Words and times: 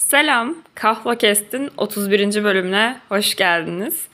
Selam, 0.00 0.56
Kahva 0.74 1.14
Kest'in 1.14 1.70
31. 1.76 2.44
bölümüne 2.44 3.00
hoş 3.08 3.34
geldiniz. 3.34 4.08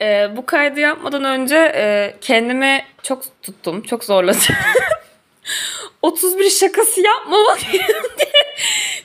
Ee, 0.00 0.28
bu 0.36 0.46
kaydı 0.46 0.80
yapmadan 0.80 1.24
önce 1.24 1.56
e, 1.56 2.14
kendimi 2.20 2.84
çok 3.02 3.22
tuttum, 3.42 3.82
çok 3.82 4.04
zorladım. 4.04 4.40
31 6.02 6.50
şakası 6.50 7.00
yapmamalıyım 7.00 8.02
diye. 8.18 8.56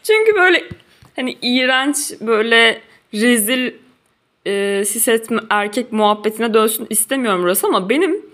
Çünkü 0.04 0.36
böyle 0.36 0.64
hani 1.16 1.38
iğrenç, 1.42 1.98
böyle 2.22 2.82
rezil 3.14 3.74
e, 4.46 4.84
siset 4.86 5.28
erkek 5.50 5.92
muhabbetine 5.92 6.54
dönsün 6.54 6.88
istemiyorum 6.90 7.44
burası 7.44 7.68
ama 7.68 7.90
benim 7.90 8.26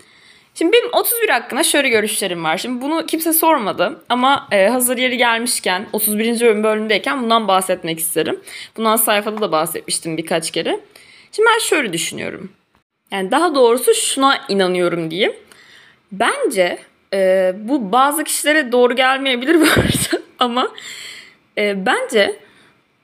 Şimdi 0.58 0.74
benim 0.74 0.90
31 0.94 1.30
hakkında 1.30 1.64
şöyle 1.64 1.90
görüşlerim 1.90 2.44
var. 2.44 2.58
Şimdi 2.58 2.82
bunu 2.82 3.06
kimse 3.06 3.34
sormadı 3.34 4.04
ama 4.10 4.48
e, 4.52 4.68
hazır 4.68 4.98
yeri 4.98 5.18
gelmişken 5.18 5.88
31. 5.94 6.42
bölüm 6.42 6.64
bölümdeyken 6.64 7.24
bundan 7.24 7.48
bahsetmek 7.48 8.00
isterim. 8.00 8.40
Bundan 8.78 8.96
sayfada 8.96 9.42
da 9.42 9.52
bahsetmiştim 9.52 10.18
birkaç 10.18 10.52
kere. 10.52 10.80
Şimdi 11.32 11.50
ben 11.56 11.60
şöyle 11.60 11.94
düşünüyorum. 11.94 12.52
Yani 13.12 13.32
daha 13.32 13.56
doğrusu 13.56 13.94
şuna 13.94 14.46
inanıyorum 14.50 15.12
diyeyim. 15.12 15.34
Bence 16.12 16.78
e, 17.14 17.54
bu 17.58 17.92
bazı 17.92 18.24
kişilere 18.24 18.72
doğru 18.72 18.96
gelmeyebilir 18.96 19.56
bu 19.56 19.66
arada 19.66 20.24
ama 20.40 20.72
e, 21.58 21.86
bence 21.86 22.40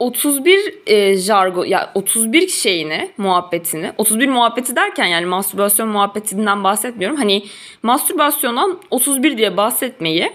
31 0.03 0.73
e, 0.87 1.17
jargo 1.17 1.63
ya 1.63 1.91
31 1.95 2.47
şeyini 2.47 3.11
muhabbetini 3.17 3.91
31 3.97 4.27
muhabbeti 4.27 4.75
derken 4.75 5.05
yani 5.05 5.25
mastürbasyon 5.25 5.89
muhabbetinden 5.89 6.63
bahsetmiyorum. 6.63 7.17
Hani 7.17 7.45
mastürbasyondan 7.83 8.79
31 8.91 9.37
diye 9.37 9.57
bahsetmeyi 9.57 10.31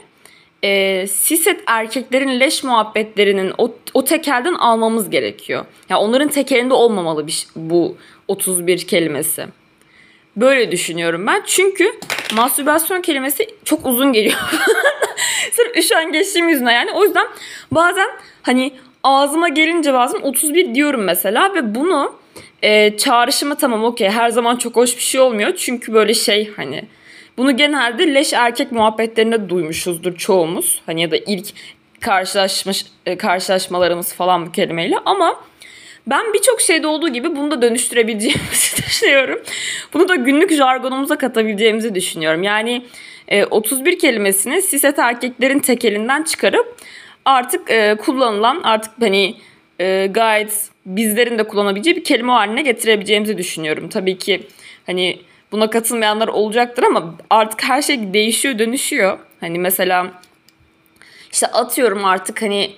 e, 0.62 1.06
siset 1.06 1.60
erkeklerin 1.66 2.40
leş 2.40 2.64
muhabbetlerinin 2.64 3.52
o, 3.58 3.74
o 3.94 4.04
tekelden 4.04 4.54
almamız 4.54 5.10
gerekiyor. 5.10 5.60
Ya 5.60 5.66
yani 5.88 6.00
onların 6.00 6.28
tekelinde 6.28 6.74
olmamalı 6.74 7.26
bir, 7.26 7.46
bu 7.56 7.96
31 8.28 8.86
kelimesi. 8.86 9.46
Böyle 10.36 10.72
düşünüyorum 10.72 11.26
ben. 11.26 11.42
Çünkü 11.46 11.92
mastürbasyon 12.36 13.00
kelimesi 13.02 13.46
çok 13.64 13.86
uzun 13.86 14.12
geliyor. 14.12 14.38
Sırf 15.52 15.76
üşengeçliğim 15.76 16.48
yüzüne 16.48 16.72
yani. 16.72 16.92
O 16.92 17.04
yüzden 17.04 17.26
bazen 17.70 18.08
hani 18.42 18.72
ağzıma 19.02 19.48
gelince 19.48 19.94
bazen 19.94 20.20
31 20.20 20.74
diyorum 20.74 21.04
mesela 21.04 21.54
ve 21.54 21.74
bunu 21.74 22.14
e, 22.62 22.96
çağrışımı 22.96 23.56
tamam 23.56 23.84
okey 23.84 24.08
her 24.08 24.28
zaman 24.28 24.56
çok 24.56 24.76
hoş 24.76 24.96
bir 24.96 25.02
şey 25.02 25.20
olmuyor. 25.20 25.56
Çünkü 25.56 25.92
böyle 25.92 26.14
şey 26.14 26.52
hani 26.56 26.84
bunu 27.36 27.56
genelde 27.56 28.14
leş 28.14 28.32
erkek 28.32 28.72
muhabbetlerinde 28.72 29.48
duymuşuzdur 29.48 30.16
çoğumuz. 30.16 30.82
Hani 30.86 31.02
ya 31.02 31.10
da 31.10 31.16
ilk 31.16 31.46
karşılaşmış 32.00 32.86
e, 33.06 33.16
karşılaşmalarımız 33.16 34.14
falan 34.14 34.46
bu 34.46 34.52
kelimeyle 34.52 34.96
ama 35.04 35.40
ben 36.06 36.32
birçok 36.34 36.60
şeyde 36.60 36.86
olduğu 36.86 37.08
gibi 37.08 37.36
bunu 37.36 37.50
da 37.50 37.62
dönüştürebileceğimizi 37.62 38.76
düşünüyorum. 38.86 39.42
Bunu 39.94 40.08
da 40.08 40.14
günlük 40.14 40.52
jargonumuza 40.52 41.18
katabileceğimizi 41.18 41.94
düşünüyorum. 41.94 42.42
Yani 42.42 42.84
e, 43.28 43.44
31 43.44 43.98
kelimesini 43.98 44.62
siset 44.62 44.98
erkeklerin 44.98 45.58
tekelinden 45.58 46.22
çıkarıp 46.22 46.76
artık 47.28 47.70
e, 47.70 47.96
kullanılan 48.00 48.60
artık 48.62 48.92
hani 49.00 49.34
e, 49.80 50.06
gayet 50.10 50.70
bizlerin 50.86 51.38
de 51.38 51.42
kullanabileceği 51.42 51.96
bir 51.96 52.04
kelime 52.04 52.32
haline 52.32 52.62
getirebileceğimizi 52.62 53.38
düşünüyorum. 53.38 53.88
Tabii 53.88 54.18
ki 54.18 54.46
hani 54.86 55.20
buna 55.52 55.70
katılmayanlar 55.70 56.28
olacaktır 56.28 56.82
ama 56.82 57.14
artık 57.30 57.64
her 57.64 57.82
şey 57.82 58.12
değişiyor 58.14 58.58
dönüşüyor. 58.58 59.18
Hani 59.40 59.58
mesela 59.58 60.06
işte 61.32 61.46
atıyorum 61.46 62.04
artık 62.04 62.42
hani 62.42 62.70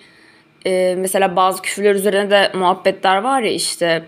e, 0.67 0.95
mesela 0.99 1.37
bazı 1.37 1.63
küfürler 1.63 1.95
üzerine 1.95 2.31
de 2.31 2.53
muhabbetler 2.55 3.17
var 3.17 3.43
ya 3.43 3.53
işte 3.53 4.05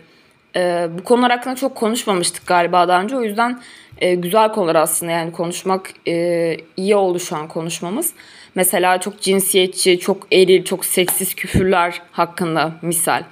e, 0.57 0.89
bu 0.99 1.05
konular 1.05 1.31
hakkında 1.31 1.55
çok 1.57 1.75
konuşmamıştık 1.75 2.47
galiba 2.47 2.89
daha 2.89 3.03
önce 3.03 3.17
o 3.17 3.23
yüzden 3.23 3.61
e, 3.99 4.15
güzel 4.15 4.53
konular 4.53 4.75
aslında 4.75 5.13
yani 5.13 5.33
konuşmak 5.33 5.91
e, 6.09 6.57
iyi 6.77 6.97
oldu 6.97 7.21
şu 7.21 7.37
an 7.37 7.49
konuşmamız. 7.49 8.13
Mesela 8.55 9.01
çok 9.01 9.21
cinsiyetçi, 9.21 9.99
çok 9.99 10.27
eril, 10.33 10.65
çok 10.65 10.85
seksiz 10.85 11.35
küfürler 11.35 12.03
hakkında 12.13 12.73
misal. 12.83 13.23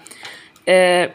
Ee, 0.69 1.11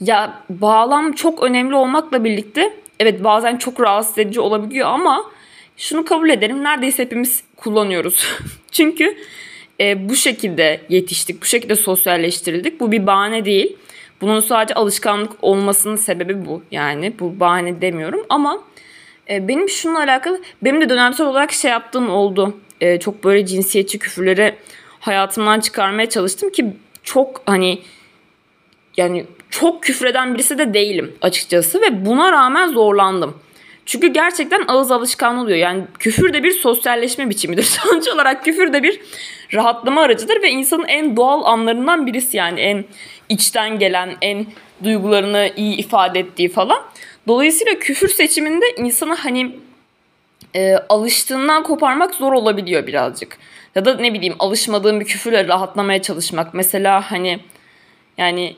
ya 0.00 0.42
bağlam 0.50 1.12
çok 1.12 1.42
önemli 1.42 1.74
olmakla 1.74 2.24
birlikte 2.24 2.72
evet 3.00 3.24
bazen 3.24 3.56
çok 3.56 3.80
rahatsız 3.80 4.18
edici 4.18 4.40
olabiliyor 4.40 4.88
ama 4.88 5.30
şunu 5.76 6.04
kabul 6.04 6.30
edelim 6.30 6.64
neredeyse 6.64 7.02
hepimiz 7.02 7.42
kullanıyoruz. 7.56 8.26
Çünkü 8.70 9.16
e, 9.80 10.08
bu 10.08 10.16
şekilde 10.16 10.80
yetiştik, 10.88 11.42
bu 11.42 11.46
şekilde 11.46 11.76
sosyalleştirildik. 11.76 12.80
Bu 12.80 12.92
bir 12.92 13.06
bahane 13.06 13.44
değil. 13.44 13.76
Bunun 14.20 14.40
sadece 14.40 14.74
alışkanlık 14.74 15.32
olmasının 15.42 15.96
sebebi 15.96 16.46
bu. 16.46 16.62
Yani 16.70 17.12
bu 17.20 17.40
bahane 17.40 17.80
demiyorum 17.80 18.26
ama 18.28 18.64
e, 19.30 19.48
benim 19.48 19.68
şununla 19.68 19.98
alakalı 19.98 20.40
benim 20.62 20.80
de 20.80 20.88
dönemsel 20.88 21.26
olarak 21.26 21.52
şey 21.52 21.70
yaptığım 21.70 22.10
oldu 22.10 22.56
e, 22.80 23.00
çok 23.00 23.24
böyle 23.24 23.46
cinsiyetçi 23.46 23.98
küfürleri 23.98 24.54
hayatımdan 25.00 25.60
çıkarmaya 25.60 26.08
çalıştım 26.08 26.50
ki 26.50 26.66
çok 27.02 27.42
hani 27.46 27.82
yani 28.96 29.26
çok 29.50 29.82
küfreden 29.82 30.34
birisi 30.34 30.58
de 30.58 30.74
değilim 30.74 31.12
açıkçası 31.22 31.80
ve 31.80 32.06
buna 32.06 32.32
rağmen 32.32 32.68
zorlandım. 32.68 33.34
Çünkü 33.86 34.06
gerçekten 34.06 34.64
ağız 34.68 34.92
alışkanlığı 34.92 35.42
oluyor. 35.42 35.58
Yani 35.58 35.82
küfür 35.98 36.32
de 36.32 36.42
bir 36.42 36.50
sosyalleşme 36.50 37.30
biçimidir. 37.30 37.62
Sonuç 37.82 38.08
olarak 38.08 38.44
küfür 38.44 38.72
de 38.72 38.82
bir 38.82 39.00
rahatlama 39.54 40.02
aracıdır 40.02 40.42
ve 40.42 40.50
insanın 40.50 40.88
en 40.88 41.16
doğal 41.16 41.44
anlarından 41.44 42.06
birisi 42.06 42.36
yani 42.36 42.60
en 42.60 42.84
içten 43.28 43.78
gelen, 43.78 44.16
en 44.22 44.46
duygularını 44.84 45.50
iyi 45.56 45.76
ifade 45.76 46.20
ettiği 46.20 46.48
falan. 46.48 46.82
Dolayısıyla 47.28 47.74
küfür 47.74 48.08
seçiminde 48.08 48.66
insanı 48.76 49.14
hani 49.14 49.56
e, 50.54 50.76
alıştığından 50.88 51.62
koparmak 51.62 52.14
zor 52.14 52.32
olabiliyor 52.32 52.86
birazcık. 52.86 53.38
Ya 53.74 53.84
da 53.84 53.94
ne 53.94 54.14
bileyim 54.14 54.34
alışmadığım 54.38 55.00
bir 55.00 55.04
küfürle 55.04 55.48
rahatlamaya 55.48 56.02
çalışmak. 56.02 56.54
Mesela 56.54 57.10
hani 57.10 57.40
yani 58.18 58.56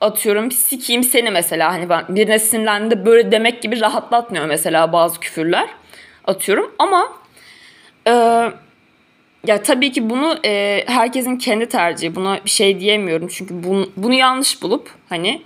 atıyorum 0.00 0.52
sikiyim 0.52 1.02
seni 1.02 1.30
mesela 1.30 1.72
hani 1.72 1.88
ben 1.88 2.04
birine 2.08 2.38
sinirlendiğinde 2.38 3.06
böyle 3.06 3.32
demek 3.32 3.62
gibi 3.62 3.80
rahatlatmıyor 3.80 4.46
mesela 4.46 4.92
bazı 4.92 5.20
küfürler 5.20 5.68
atıyorum 6.24 6.74
ama 6.78 7.12
e, 8.06 8.12
ya 9.46 9.62
tabii 9.62 9.92
ki 9.92 10.10
bunu 10.10 10.38
e, 10.44 10.84
herkesin 10.86 11.36
kendi 11.36 11.68
tercihi 11.68 12.14
buna 12.14 12.44
bir 12.44 12.50
şey 12.50 12.80
diyemiyorum 12.80 13.28
çünkü 13.28 13.64
bunu, 13.64 13.90
bunu 13.96 14.14
yanlış 14.14 14.62
bulup 14.62 14.90
hani 15.08 15.42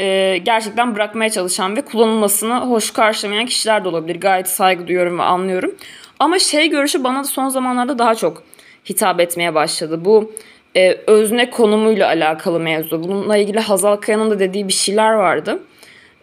e, 0.00 0.38
gerçekten 0.38 0.94
bırakmaya 0.94 1.30
çalışan 1.30 1.76
ve 1.76 1.82
kullanılmasını 1.82 2.60
hoş 2.60 2.90
karşılamayan 2.90 3.46
kişiler 3.46 3.84
de 3.84 3.88
olabilir. 3.88 4.20
Gayet 4.20 4.48
saygı 4.48 4.86
duyuyorum 4.86 5.18
ve 5.18 5.22
anlıyorum. 5.22 5.74
Ama 6.18 6.38
şey 6.38 6.70
görüşü 6.70 7.04
bana 7.04 7.18
da 7.18 7.24
son 7.24 7.48
zamanlarda 7.48 7.98
daha 7.98 8.14
çok 8.14 8.42
hitap 8.88 9.20
etmeye 9.20 9.54
başladı. 9.54 10.04
Bu 10.04 10.32
e, 10.76 10.92
özne 11.06 11.50
konumuyla 11.50 12.06
alakalı 12.06 12.60
mevzu. 12.60 13.02
Bununla 13.02 13.36
ilgili 13.36 13.60
Hazal 13.60 13.96
Kaya'nın 13.96 14.30
da 14.30 14.38
dediği 14.38 14.68
bir 14.68 14.72
şeyler 14.72 15.12
vardı. 15.12 15.62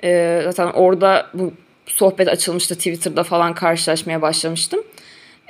E, 0.04 0.42
zaten 0.44 0.68
orada 0.68 1.28
bu 1.34 1.54
sohbet 1.86 2.28
açılmıştı 2.28 2.76
Twitter'da 2.76 3.24
falan 3.24 3.54
karşılaşmaya 3.54 4.22
başlamıştım. 4.22 4.84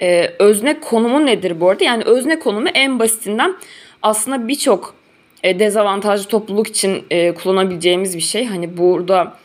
E, 0.02 0.34
özne 0.40 0.80
konumu 0.80 1.26
nedir 1.26 1.60
bu 1.60 1.70
arada? 1.70 1.84
Yani 1.84 2.04
özne 2.04 2.40
konumu 2.40 2.68
en 2.74 3.00
basitinden 3.00 3.56
aslında 4.02 4.48
birçok 4.48 4.94
e, 5.44 5.60
dezavantajlı 5.60 6.28
topluluk 6.28 6.68
için 6.68 7.06
e, 7.12 7.34
kullanabileceğimiz 7.34 8.18
bir 8.18 8.22
şey. 8.22 8.46
Hani 8.46 8.78
burada 8.78 9.38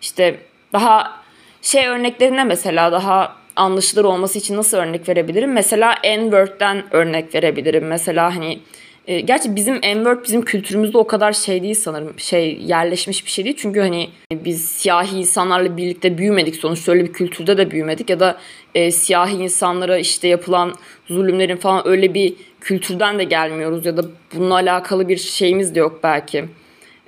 işte 0.00 0.40
daha 0.72 1.20
şey 1.62 1.86
örneklerine 1.86 2.44
mesela 2.44 2.92
daha 2.92 3.36
anlaşılır 3.56 4.04
olması 4.04 4.38
için 4.38 4.56
nasıl 4.56 4.76
örnek 4.76 5.08
verebilirim? 5.08 5.52
Mesela 5.52 5.94
N-word'den 6.04 6.84
örnek 6.90 7.34
verebilirim. 7.34 7.86
Mesela 7.86 8.36
hani 8.36 8.58
e, 9.06 9.20
gerçi 9.20 9.56
bizim 9.56 9.74
N-word 9.74 10.24
bizim 10.24 10.42
kültürümüzde 10.42 10.98
o 10.98 11.06
kadar 11.06 11.32
şey 11.32 11.62
değil 11.62 11.74
sanırım. 11.74 12.18
Şey 12.18 12.58
yerleşmiş 12.62 13.26
bir 13.26 13.30
şey 13.30 13.44
değil. 13.44 13.56
Çünkü 13.58 13.80
hani 13.80 14.10
biz 14.32 14.64
siyahi 14.64 15.18
insanlarla 15.18 15.76
birlikte 15.76 16.18
büyümedik. 16.18 16.56
Sonuçta 16.56 16.92
öyle 16.92 17.04
bir 17.04 17.12
kültürde 17.12 17.56
de 17.58 17.70
büyümedik. 17.70 18.10
Ya 18.10 18.20
da 18.20 18.38
e, 18.74 18.90
siyahi 18.90 19.36
insanlara 19.36 19.98
işte 19.98 20.28
yapılan 20.28 20.74
zulümlerin 21.08 21.56
falan 21.56 21.88
öyle 21.88 22.14
bir 22.14 22.34
kültürden 22.60 23.18
de 23.18 23.24
gelmiyoruz. 23.24 23.86
Ya 23.86 23.96
da 23.96 24.02
bununla 24.34 24.54
alakalı 24.54 25.08
bir 25.08 25.16
şeyimiz 25.16 25.74
de 25.74 25.78
yok 25.78 26.00
belki. 26.02 26.44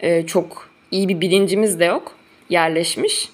E, 0.00 0.26
çok 0.26 0.68
iyi 0.90 1.08
bir 1.08 1.20
bilincimiz 1.20 1.80
de 1.80 1.84
yok 1.84 2.12
yerleşmiş 2.50 3.28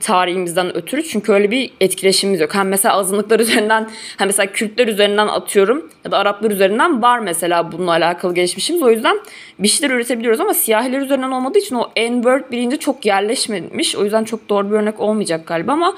tarihimizden 0.00 0.76
ötürü 0.76 1.02
çünkü 1.02 1.32
öyle 1.32 1.50
bir 1.50 1.70
etkileşimimiz 1.80 2.40
yok. 2.40 2.54
Hem 2.54 2.68
mesela 2.68 2.94
azınlıklar 2.94 3.40
üzerinden 3.40 3.90
hem 4.18 4.28
mesela 4.28 4.52
Kürtler 4.52 4.88
üzerinden 4.88 5.26
atıyorum 5.26 5.90
ya 6.04 6.10
da 6.10 6.18
Araplar 6.18 6.50
üzerinden 6.50 7.02
var 7.02 7.18
mesela 7.18 7.72
bununla 7.72 7.90
alakalı 7.90 8.34
gelişmişimiz. 8.34 8.82
O 8.82 8.90
yüzden 8.90 9.20
bir 9.58 9.68
şeyler 9.68 9.94
üretebiliyoruz 9.94 10.40
ama 10.40 10.54
siyahiler 10.54 11.00
üzerinden 11.00 11.30
olmadığı 11.30 11.58
için 11.58 11.76
o 11.76 11.90
N-word 11.96 12.50
bilinci 12.50 12.78
çok 12.78 13.06
yerleşmemiş. 13.06 13.96
O 13.96 14.04
yüzden 14.04 14.24
çok 14.24 14.48
doğru 14.48 14.70
bir 14.70 14.76
örnek 14.76 15.00
olmayacak 15.00 15.46
galiba 15.46 15.72
ama 15.72 15.96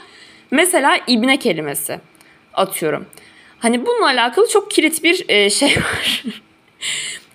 mesela 0.50 0.98
ibne 1.06 1.38
kelimesi 1.38 2.00
atıyorum. 2.55 3.06
Hani 3.58 3.87
bununla 3.87 4.06
alakalı 4.06 4.48
çok 4.48 4.70
kilit 4.70 5.05
bir 5.05 5.25
e, 5.28 5.50
şey 5.50 5.76
var. 5.76 6.25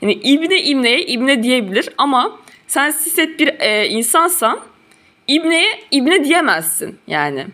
Yani 0.02 0.14
İbne 0.14 0.62
İbne'ye 0.62 1.06
İbne 1.06 1.44
diyebilir 1.44 1.90
ama 1.98 2.40
sen 2.68 2.92
siset 2.92 3.40
bir 3.40 3.48
e, 3.60 3.88
insansan 3.88 4.60
İbne'ye 5.28 5.80
İbne 5.92 6.24
diyemezsin 6.24 7.00
yani. 7.08 7.46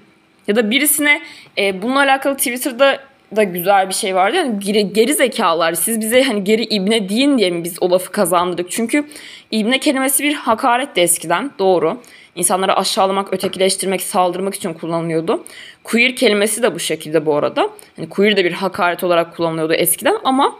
Ya 0.47 0.55
da 0.55 0.71
birisine 0.71 1.21
e, 1.57 1.81
bununla 1.81 1.99
alakalı 1.99 2.37
Twitter'da 2.37 2.99
da 3.35 3.43
güzel 3.43 3.89
bir 3.89 3.93
şey 3.93 4.15
vardı. 4.15 4.35
Yani 4.35 4.59
geri, 4.59 4.93
geri 4.93 5.13
zekalar 5.13 5.73
siz 5.73 6.01
bize 6.01 6.23
hani 6.23 6.43
geri 6.43 6.63
ibne 6.63 7.09
deyin 7.09 7.37
diye 7.37 7.51
mi 7.51 7.63
biz 7.63 7.77
o 7.81 7.91
lafı 7.91 8.11
kazandırdık? 8.11 8.71
Çünkü 8.71 9.05
ibne 9.51 9.79
kelimesi 9.79 10.23
bir 10.23 10.33
hakaret 10.33 10.95
de 10.95 11.01
eskiden 11.01 11.51
doğru. 11.59 12.01
İnsanları 12.35 12.77
aşağılamak, 12.77 13.33
ötekileştirmek, 13.33 14.01
saldırmak 14.01 14.55
için 14.55 14.73
kullanılıyordu. 14.73 15.43
Queer 15.83 16.15
kelimesi 16.15 16.63
de 16.63 16.75
bu 16.75 16.79
şekilde 16.79 17.25
bu 17.25 17.35
arada. 17.35 17.69
Hani 17.95 18.09
queer 18.09 18.37
de 18.37 18.45
bir 18.45 18.51
hakaret 18.51 19.03
olarak 19.03 19.37
kullanılıyordu 19.37 19.73
eskiden 19.73 20.15
ama 20.23 20.55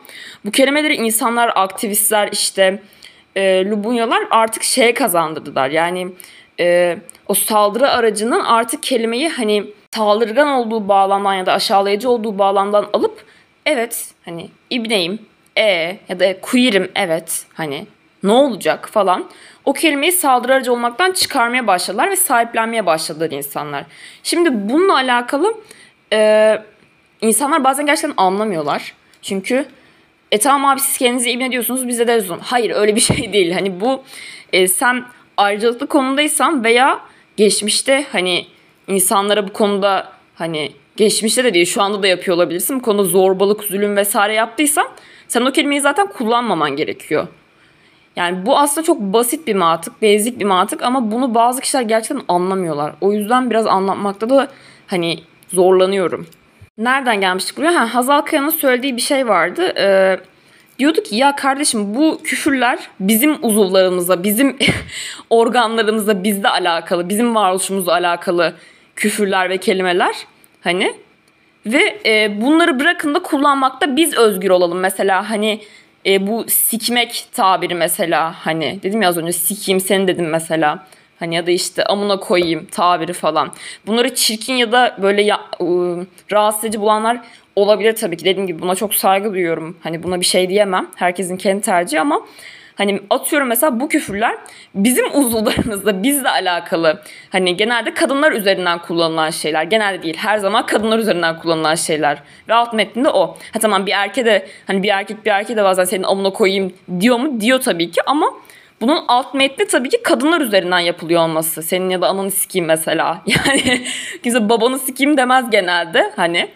bu 0.45 0.51
kelimeleri 0.51 0.95
insanlar, 0.95 1.51
aktivistler 1.55 2.29
işte 2.31 2.79
e, 3.35 3.65
Lubunyalar 3.65 4.23
artık 4.31 4.63
şeye 4.63 4.93
kazandırdılar. 4.93 5.69
Yani 5.69 6.07
e, 6.59 6.97
o 7.27 7.33
saldırı 7.33 7.91
aracının 7.91 8.39
artık 8.39 8.83
kelimeyi 8.83 9.29
hani 9.29 9.65
saldırgan 9.95 10.47
olduğu 10.47 10.87
bağlamdan 10.87 11.33
ya 11.33 11.45
da 11.45 11.53
aşağılayıcı 11.53 12.09
olduğu 12.09 12.39
bağlamdan 12.39 12.89
alıp 12.93 13.25
evet 13.65 14.13
hani 14.25 14.49
ibneyim 14.69 15.19
e 15.57 15.97
ya 16.09 16.19
da 16.19 16.41
queer'im 16.41 16.91
evet 16.95 17.45
hani 17.53 17.87
ne 18.23 18.31
olacak 18.31 18.89
falan 18.89 19.29
o 19.65 19.73
kelimeyi 19.73 20.11
saldırı 20.11 20.53
aracı 20.53 20.73
olmaktan 20.73 21.11
çıkarmaya 21.11 21.67
başladılar 21.67 22.11
ve 22.11 22.15
sahiplenmeye 22.15 22.85
başladılar 22.85 23.31
insanlar. 23.31 23.85
Şimdi 24.23 24.69
bununla 24.69 24.95
alakalı 24.95 25.53
e, 26.13 26.59
insanlar 27.21 27.63
bazen 27.63 27.85
gerçekten 27.85 28.13
anlamıyorlar. 28.17 28.93
Çünkü 29.21 29.65
e 30.31 30.37
tamam 30.37 30.65
abi 30.65 30.79
siz 30.79 30.97
kendinizi 30.97 31.31
ibne 31.31 31.51
diyorsunuz 31.51 31.87
bize 31.87 32.07
de 32.07 32.17
uzun. 32.17 32.39
Hayır 32.39 32.71
öyle 32.75 32.95
bir 32.95 33.01
şey 33.01 33.33
değil. 33.33 33.53
Hani 33.53 33.79
bu 33.81 34.03
e, 34.53 34.67
sen 34.67 35.05
ayrıcalıklı 35.37 35.87
konumdaysan 35.87 36.63
veya 36.63 36.99
geçmişte 37.37 38.05
hani 38.11 38.45
insanlara 38.87 39.47
bu 39.47 39.53
konuda 39.53 40.11
hani 40.35 40.71
geçmişte 40.95 41.43
de 41.43 41.53
değil 41.53 41.65
şu 41.65 41.81
anda 41.81 42.03
da 42.03 42.07
yapıyor 42.07 42.37
olabilirsin. 42.37 42.79
Bu 42.79 42.81
konuda 42.81 43.03
zorbalık, 43.03 43.63
zulüm 43.63 43.95
vesaire 43.95 44.33
yaptıysan 44.33 44.87
sen 45.27 45.41
o 45.41 45.51
kelimeyi 45.51 45.81
zaten 45.81 46.07
kullanmaman 46.07 46.75
gerekiyor. 46.75 47.27
Yani 48.15 48.45
bu 48.45 48.57
aslında 48.57 48.85
çok 48.85 49.01
basit 49.01 49.47
bir 49.47 49.55
mantık, 49.55 50.01
basic 50.01 50.39
bir 50.39 50.45
mantık 50.45 50.81
ama 50.81 51.11
bunu 51.11 51.35
bazı 51.35 51.61
kişiler 51.61 51.81
gerçekten 51.81 52.25
anlamıyorlar. 52.27 52.93
O 53.01 53.13
yüzden 53.13 53.49
biraz 53.49 53.67
anlatmakta 53.67 54.29
da 54.29 54.47
hani 54.87 55.19
zorlanıyorum. 55.47 56.27
Nereden 56.77 57.21
gelmiştik 57.21 57.57
buraya? 57.57 57.75
Ha, 57.75 57.95
Hazal 57.95 58.21
Kaya'nın 58.21 58.49
söylediği 58.49 58.95
bir 58.97 59.01
şey 59.01 59.27
vardı. 59.27 59.73
Ee, 59.77 60.19
diyordu 60.79 61.03
ki 61.03 61.15
ya 61.15 61.35
kardeşim 61.35 61.95
bu 61.95 62.19
küfürler 62.23 62.79
bizim 62.99 63.45
uzuvlarımıza, 63.45 64.23
bizim 64.23 64.57
organlarımıza, 65.29 66.23
bizde 66.23 66.49
alakalı, 66.49 67.09
bizim 67.09 67.35
varoluşumuzla 67.35 67.91
alakalı 67.91 68.53
küfürler 68.95 69.49
ve 69.49 69.57
kelimeler. 69.57 70.15
Hani 70.61 70.93
ve 71.65 71.99
e, 72.05 72.41
bunları 72.41 72.79
bırakın 72.79 73.15
da 73.15 73.19
kullanmakta 73.19 73.95
biz 73.95 74.13
özgür 74.13 74.49
olalım. 74.49 74.79
Mesela 74.79 75.29
hani 75.29 75.61
e, 76.05 76.27
bu 76.27 76.45
sikmek 76.47 77.25
tabiri 77.33 77.75
mesela 77.75 78.35
hani 78.45 78.79
dedim 78.83 79.01
ya 79.01 79.09
az 79.09 79.17
önce 79.17 79.31
sikeyim 79.31 79.79
seni 79.79 80.07
dedim 80.07 80.29
mesela. 80.29 80.87
Hani 81.19 81.35
ya 81.35 81.47
da 81.47 81.51
işte 81.51 81.83
amına 81.83 82.19
koyayım 82.19 82.65
tabiri 82.65 83.13
falan. 83.13 83.51
Bunları 83.87 84.15
çirkin 84.15 84.53
ya 84.53 84.71
da 84.71 84.97
böyle 85.01 85.21
ya, 85.21 85.41
ıı, 85.61 86.05
rahatsız 86.31 86.63
edici 86.63 86.81
bulanlar 86.81 87.21
olabilir 87.55 87.95
tabii 87.95 88.17
ki. 88.17 88.25
Dediğim 88.25 88.47
gibi 88.47 88.61
buna 88.61 88.75
çok 88.75 88.95
saygı 88.95 89.33
duyuyorum. 89.33 89.77
Hani 89.81 90.03
buna 90.03 90.19
bir 90.19 90.25
şey 90.25 90.49
diyemem. 90.49 90.87
Herkesin 90.95 91.37
kendi 91.37 91.61
tercihi 91.61 92.01
ama 92.01 92.21
Hani 92.75 93.01
atıyorum 93.09 93.47
mesela 93.47 93.79
bu 93.79 93.89
küfürler 93.89 94.37
bizim 94.75 95.05
uzuvlarımızda 95.13 96.03
bizle 96.03 96.29
alakalı. 96.29 97.01
Hani 97.29 97.57
genelde 97.57 97.93
kadınlar 97.93 98.31
üzerinden 98.31 98.79
kullanılan 98.79 99.29
şeyler. 99.29 99.63
Genelde 99.63 100.03
değil 100.03 100.17
her 100.17 100.37
zaman 100.37 100.65
kadınlar 100.65 100.99
üzerinden 100.99 101.39
kullanılan 101.39 101.75
şeyler. 101.75 102.17
Ve 102.49 102.53
alt 102.53 102.73
metninde 102.73 103.09
o. 103.09 103.37
Ha 103.53 103.59
tamam 103.59 103.85
bir 103.85 103.91
erke 103.91 104.25
de 104.25 104.47
hani 104.67 104.83
bir 104.83 104.89
erkek 104.89 105.25
bir 105.25 105.31
erkeğe 105.31 105.57
de 105.57 105.63
bazen 105.63 105.83
senin 105.83 106.03
amına 106.03 106.29
koyayım 106.29 106.73
diyor 106.99 107.19
mu? 107.19 107.41
Diyor 107.41 107.61
tabii 107.61 107.91
ki 107.91 108.01
ama 108.05 108.33
bunun 108.81 109.03
alt 109.07 109.33
metni 109.33 109.67
tabii 109.67 109.89
ki 109.89 110.03
kadınlar 110.03 110.41
üzerinden 110.41 110.79
yapılıyor 110.79 111.21
olması. 111.21 111.63
Senin 111.63 111.89
ya 111.89 112.01
da 112.01 112.07
ananı 112.07 112.31
sikeyim 112.31 112.65
mesela. 112.65 113.21
Yani 113.27 113.85
kimse 114.23 114.49
babanı 114.49 114.79
sikeyim 114.79 115.17
demez 115.17 115.49
genelde. 115.49 116.11
Hani 116.15 116.49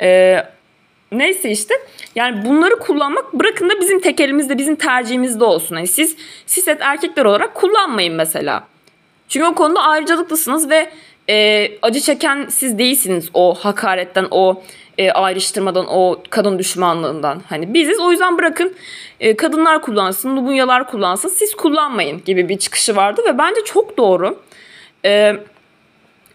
ee, 0.00 0.44
Neyse 1.12 1.50
işte 1.50 1.74
yani 2.14 2.44
bunları 2.44 2.76
kullanmak 2.78 3.32
bırakın 3.32 3.70
da 3.70 3.80
bizim 3.80 4.00
tek 4.00 4.20
elimizde 4.20 4.58
bizim 4.58 4.76
tercihimizde 4.76 5.44
olsun. 5.44 5.76
Yani 5.76 5.86
siz 5.86 6.16
siset 6.46 6.82
erkekler 6.82 7.24
olarak 7.24 7.54
kullanmayın 7.54 8.14
mesela. 8.14 8.64
Çünkü 9.28 9.46
o 9.46 9.54
konuda 9.54 9.82
ayrıcalıklısınız 9.82 10.70
ve 10.70 10.90
e, 11.28 11.68
acı 11.82 12.00
çeken 12.00 12.46
siz 12.50 12.78
değilsiniz 12.78 13.30
o 13.34 13.54
hakaretten, 13.54 14.26
o 14.30 14.62
e, 14.98 15.10
ayrıştırmadan, 15.10 15.86
o 15.88 16.22
kadın 16.30 16.58
düşmanlığından. 16.58 17.42
Hani 17.48 17.74
biziz 17.74 18.00
o 18.00 18.10
yüzden 18.10 18.38
bırakın 18.38 18.74
e, 19.20 19.36
kadınlar 19.36 19.82
kullansın, 19.82 20.36
lubunyalar 20.36 20.86
kullansın, 20.90 21.28
siz 21.28 21.54
kullanmayın 21.54 22.24
gibi 22.24 22.48
bir 22.48 22.58
çıkışı 22.58 22.96
vardı 22.96 23.22
ve 23.26 23.38
bence 23.38 23.64
çok 23.64 23.98
doğru. 23.98 24.38
E, 25.04 25.36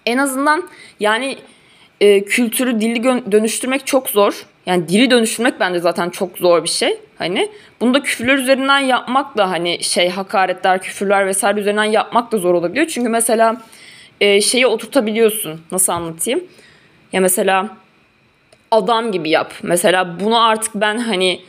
en 0.05 0.17
azından 0.17 0.63
yani 0.99 1.37
e, 2.01 2.25
kültürü, 2.25 2.81
dili 2.81 3.03
dönüştürmek 3.31 3.87
çok 3.87 4.09
zor. 4.09 4.45
Yani 4.65 4.87
dili 4.89 5.11
dönüştürmek 5.11 5.59
bence 5.59 5.79
zaten 5.79 6.09
çok 6.09 6.37
zor 6.37 6.63
bir 6.63 6.69
şey. 6.69 6.97
Hani 7.17 7.49
bunu 7.81 7.93
da 7.93 8.03
küfürler 8.03 8.37
üzerinden 8.37 8.79
yapmak 8.79 9.37
da 9.37 9.49
hani 9.51 9.83
şey 9.83 10.09
hakaretler, 10.09 10.81
küfürler 10.81 11.27
vesaire 11.27 11.59
üzerinden 11.59 11.83
yapmak 11.83 12.31
da 12.31 12.37
zor 12.37 12.53
olabiliyor. 12.53 12.87
Çünkü 12.87 13.09
mesela 13.09 13.61
e, 14.21 14.41
şeyi 14.41 14.67
oturtabiliyorsun. 14.67 15.61
Nasıl 15.71 15.93
anlatayım? 15.93 16.43
Ya 17.13 17.21
mesela 17.21 17.69
adam 18.71 19.11
gibi 19.11 19.29
yap. 19.29 19.53
Mesela 19.63 20.19
bunu 20.19 20.43
artık 20.43 20.75
ben 20.75 20.97
hani 20.97 21.41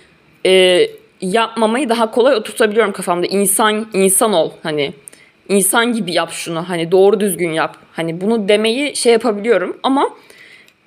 e, 0.47 0.83
yapmamayı 1.21 1.89
daha 1.89 2.11
kolay 2.11 2.35
oturtabiliyorum 2.35 2.93
kafamda. 2.93 3.27
İnsan 3.27 3.89
insan 3.93 4.33
ol 4.33 4.51
hani 4.63 4.93
insan 5.49 5.93
gibi 5.93 6.13
yap 6.13 6.33
şunu 6.33 6.69
hani 6.69 6.93
doğru 6.93 7.21
düzgün 7.21 7.51
yap. 7.51 7.77
Hani 7.93 8.21
bunu 8.21 8.49
demeyi 8.49 8.97
şey 8.97 9.13
yapabiliyorum 9.13 9.77
ama 9.83 10.11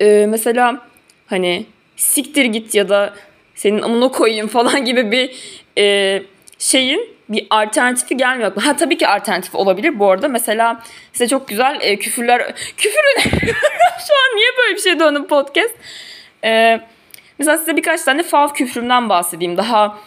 e, 0.00 0.26
mesela 0.28 0.86
hani 1.26 1.66
siktir 1.96 2.44
git 2.44 2.74
ya 2.74 2.88
da 2.88 3.14
senin 3.54 3.82
amına 3.82 4.08
koyayım 4.08 4.48
falan 4.56 4.84
gibi 4.84 5.12
bir 5.12 5.30
e, 5.78 6.22
şeyin 6.58 7.20
bir 7.28 7.46
alternatifi 7.50 8.16
gelmiyor. 8.16 8.56
Ha 8.56 8.76
tabii 8.76 8.98
ki 8.98 9.08
alternatif 9.08 9.54
olabilir 9.54 9.98
bu 9.98 10.10
arada. 10.10 10.28
Mesela 10.28 10.82
size 11.12 11.28
çok 11.28 11.48
güzel 11.48 11.78
e, 11.80 11.96
küfürler... 11.96 12.54
Küfür 12.76 13.00
Şu 14.06 14.14
an 14.14 14.36
niye 14.36 14.48
böyle 14.58 14.76
bir 14.76 14.80
şey 14.80 15.00
döndüm 15.00 15.26
podcast? 15.26 15.74
E, 16.44 16.80
mesela 17.38 17.58
size 17.58 17.76
birkaç 17.76 18.02
tane 18.02 18.22
fav 18.22 18.48
küfrümden 18.48 19.08
bahsedeyim. 19.08 19.56
Daha 19.56 19.98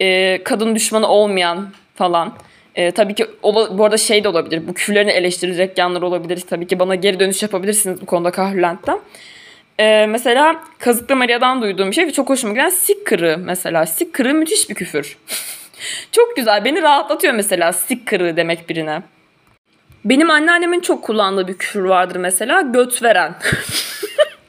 e, 0.00 0.40
kadın 0.44 0.74
düşmanı 0.74 1.08
olmayan 1.08 1.70
falan. 1.94 2.34
E, 2.74 2.90
tabii 2.90 3.14
ki 3.14 3.26
o, 3.42 3.78
bu 3.78 3.84
arada 3.84 3.96
şey 3.96 4.24
de 4.24 4.28
olabilir. 4.28 4.68
Bu 4.68 4.74
küfürlerini 4.74 5.10
eleştirecek 5.10 5.78
yanlar 5.78 6.02
olabilir. 6.02 6.40
Tabii 6.50 6.66
ki 6.66 6.78
bana 6.78 6.94
geri 6.94 7.20
dönüş 7.20 7.42
yapabilirsiniz 7.42 8.00
bu 8.00 8.06
konuda 8.06 8.30
Kahrülent'ten. 8.30 9.00
Ee, 9.80 10.06
mesela 10.06 10.62
Kazıklı 10.78 11.16
Maria'dan 11.16 11.62
duyduğum 11.62 11.90
bir 11.90 11.94
şey 11.94 12.06
ve 12.06 12.12
çok 12.12 12.28
hoşuma 12.28 12.52
giden 12.52 12.68
sikkırı 12.68 13.38
mesela. 13.38 13.86
Sikkırı 13.86 14.34
müthiş 14.34 14.70
bir 14.70 14.74
küfür. 14.74 15.18
çok 16.12 16.36
güzel. 16.36 16.64
Beni 16.64 16.82
rahatlatıyor 16.82 17.34
mesela 17.34 17.72
sikkırı 17.72 18.36
demek 18.36 18.68
birine. 18.68 19.02
Benim 20.04 20.30
anneannemin 20.30 20.80
çok 20.80 21.04
kullandığı 21.04 21.48
bir 21.48 21.58
küfür 21.58 21.84
vardır 21.84 22.16
mesela. 22.16 22.60
Göt 22.60 23.02
veren. 23.02 23.34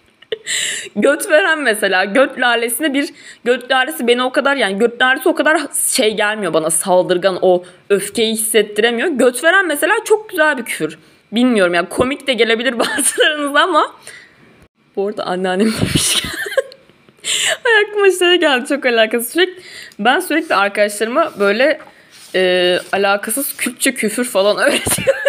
göt 0.96 1.30
veren 1.30 1.60
mesela. 1.60 2.06
Göt 2.06 2.40
lalesine 2.40 2.94
bir 2.94 3.10
göt 3.46 3.72
lalesi 3.72 4.08
beni 4.08 4.24
o 4.24 4.32
kadar 4.32 4.56
yani 4.56 4.78
göt 4.78 5.02
lalesi 5.02 5.30
o 5.30 5.36
kadar 5.36 5.62
şey 5.96 6.16
gelmiyor 6.16 6.54
bana 6.54 6.70
saldırgan 6.70 7.40
o 7.42 7.64
öfkeyi 7.90 8.34
hissettiremiyor. 8.34 9.08
Göt 9.08 9.44
veren 9.44 9.68
mesela 9.68 9.94
çok 10.06 10.30
güzel 10.30 10.58
bir 10.58 10.66
küfür. 10.66 11.00
Bilmiyorum 11.32 11.74
yani 11.74 11.90
komik 11.90 12.28
de 12.28 12.34
gelebilir 12.34 12.80
bazılarınız 12.80 13.56
ama 13.56 13.96
bu 14.96 15.08
arada 15.08 15.24
anneannem 15.24 15.68
demişken 15.82 16.32
aklıma 17.82 18.12
şey 18.12 18.40
geldi 18.40 18.66
çok 18.70 18.86
alakası. 18.86 19.32
Sürekli, 19.32 19.64
ben 20.00 20.20
sürekli 20.20 20.56
arkadaşlarıma 20.56 21.40
böyle 21.40 21.80
e, 22.36 22.78
alakasız 22.92 23.58
Kürtçe 23.58 23.94
küfür 23.94 24.26
falan 24.26 24.58
öğretiyorum. 24.68 25.22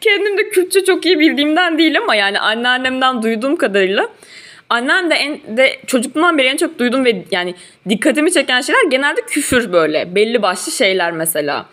Kendim 0.00 0.38
de 0.38 0.50
Kürtçe 0.50 0.84
çok 0.84 1.06
iyi 1.06 1.18
bildiğimden 1.18 1.78
değil 1.78 1.98
ama 1.98 2.14
yani 2.14 2.40
anneannemden 2.40 3.22
duyduğum 3.22 3.56
kadarıyla 3.56 4.08
annem 4.68 5.10
de 5.10 5.14
en 5.14 5.56
de 5.56 5.80
çocukluğumdan 5.86 6.38
beri 6.38 6.46
en 6.46 6.56
çok 6.56 6.78
duyduğum 6.78 7.04
ve 7.04 7.24
yani 7.30 7.54
dikkatimi 7.88 8.32
çeken 8.32 8.60
şeyler 8.60 8.84
genelde 8.90 9.20
küfür 9.20 9.72
böyle 9.72 10.14
belli 10.14 10.42
başlı 10.42 10.72
şeyler 10.72 11.12
mesela. 11.12 11.66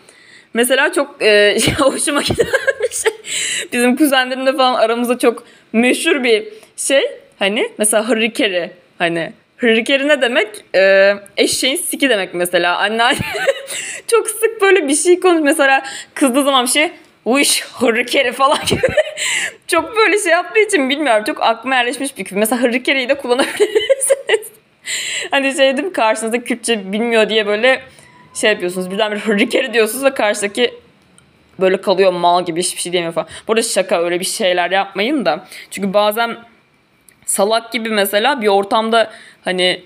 Mesela 0.54 0.92
çok 0.92 1.22
e, 1.22 1.58
hoşuma 1.78 2.22
giden 2.22 2.46
bir 2.82 2.94
şey. 2.94 3.12
Bizim 3.72 3.96
kuzenlerimle 3.96 4.52
falan 4.52 4.74
aramızda 4.74 5.18
çok 5.18 5.44
meşhur 5.76 6.24
bir 6.24 6.48
şey. 6.76 7.02
Hani 7.38 7.70
mesela 7.78 8.08
harikeri 8.08 8.70
hani 8.98 9.32
Hırrikeri 9.56 10.08
ne 10.08 10.20
demek? 10.22 10.48
Ee, 10.74 11.14
eşeğin 11.36 11.76
siki 11.76 12.08
demek 12.10 12.34
mesela. 12.34 12.78
Anne 12.78 13.02
çok 14.06 14.28
sık 14.28 14.60
böyle 14.60 14.88
bir 14.88 14.94
şey 14.94 15.20
konuş. 15.20 15.40
Mesela 15.42 15.82
kızdığı 16.14 16.44
zaman 16.44 16.64
bir 16.64 16.70
şey 16.70 16.90
Wish 17.24 17.64
hırrikeri 17.64 18.32
falan 18.32 18.58
gibi. 18.68 18.80
çok 19.66 19.96
böyle 19.96 20.18
şey 20.18 20.32
yaptığı 20.32 20.60
için 20.60 20.90
bilmiyorum. 20.90 21.24
Çok 21.26 21.42
aklıma 21.42 21.74
yerleşmiş 21.74 22.18
bir 22.18 22.24
küfür. 22.24 22.36
Mesela 22.36 22.62
hırrikeriyi 22.62 23.08
de 23.08 23.14
kullanabilirsiniz. 23.14 24.46
hani 25.30 25.56
şey 25.56 25.72
dedim 25.72 25.92
karşınızda 25.92 26.44
Kürtçe 26.44 26.92
bilmiyor 26.92 27.28
diye 27.28 27.46
böyle 27.46 27.80
şey 28.34 28.50
yapıyorsunuz. 28.50 28.90
Birden 28.90 29.12
bir 29.12 29.18
hırrikeri 29.18 29.74
diyorsunuz 29.74 30.04
ve 30.04 30.14
karşıdaki 30.14 30.74
böyle 31.60 31.80
kalıyor 31.80 32.12
mal 32.12 32.44
gibi 32.44 32.62
hiçbir 32.62 32.80
şey 32.80 32.92
diyemiyor 32.92 33.14
falan. 33.14 33.28
Bu 33.48 33.52
arada 33.52 33.62
şaka 33.62 34.02
öyle 34.02 34.20
bir 34.20 34.24
şeyler 34.24 34.70
yapmayın 34.70 35.24
da. 35.24 35.46
Çünkü 35.70 35.94
bazen 35.94 36.36
salak 37.26 37.72
gibi 37.72 37.88
mesela 37.88 38.42
bir 38.42 38.48
ortamda 38.48 39.10
hani 39.44 39.82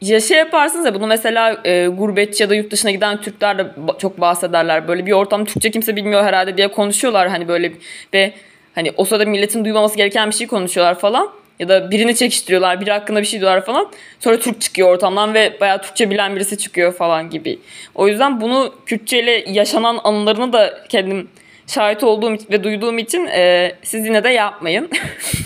ya 0.00 0.20
şey 0.20 0.38
yaparsınız 0.38 0.86
ya 0.86 0.94
bunu 0.94 1.06
mesela 1.06 1.60
e, 1.64 1.86
gurbetçi 1.86 2.42
ya 2.42 2.50
da 2.50 2.54
yurt 2.54 2.70
dışına 2.70 2.90
giden 2.90 3.20
Türkler 3.20 3.58
de 3.58 3.66
çok 3.98 4.20
bahsederler. 4.20 4.88
Böyle 4.88 5.06
bir 5.06 5.12
ortam 5.12 5.44
Türkçe 5.44 5.70
kimse 5.70 5.96
bilmiyor 5.96 6.24
herhalde 6.24 6.56
diye 6.56 6.68
konuşuyorlar 6.68 7.28
hani 7.28 7.48
böyle 7.48 7.72
ve 8.14 8.32
hani 8.74 8.92
o 8.96 9.04
sırada 9.04 9.24
milletin 9.24 9.64
duymaması 9.64 9.96
gereken 9.96 10.30
bir 10.30 10.34
şey 10.34 10.46
konuşuyorlar 10.46 10.98
falan. 10.98 11.30
Ya 11.58 11.68
da 11.68 11.90
birini 11.90 12.16
çekiştiriyorlar, 12.16 12.80
biri 12.80 12.90
hakkında 12.90 13.20
bir 13.20 13.26
şey 13.26 13.40
diyorlar 13.40 13.64
falan. 13.64 13.90
Sonra 14.20 14.38
Türk 14.38 14.60
çıkıyor 14.60 14.88
ortamdan 14.88 15.34
ve 15.34 15.56
bayağı 15.60 15.82
Türkçe 15.82 16.10
bilen 16.10 16.36
birisi 16.36 16.58
çıkıyor 16.58 16.92
falan 16.92 17.30
gibi. 17.30 17.58
O 17.94 18.08
yüzden 18.08 18.40
bunu 18.40 18.74
Kürtçe 18.86 19.22
ile 19.22 19.44
yaşanan 19.48 20.00
anılarını 20.04 20.52
da 20.52 20.84
kendim 20.88 21.28
şahit 21.66 22.04
olduğum 22.04 22.36
ve 22.50 22.64
duyduğum 22.64 22.98
için 22.98 23.26
e, 23.26 23.72
siz 23.82 24.06
yine 24.06 24.24
de 24.24 24.28
yapmayın. 24.28 24.90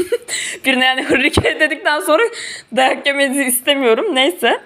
Birine 0.65 0.85
yani 0.85 1.03
hırrike 1.03 1.61
dedikten 1.61 2.01
sonra 2.01 2.23
dayak 2.77 3.07
yemenizi 3.07 3.45
istemiyorum. 3.45 4.15
Neyse. 4.15 4.61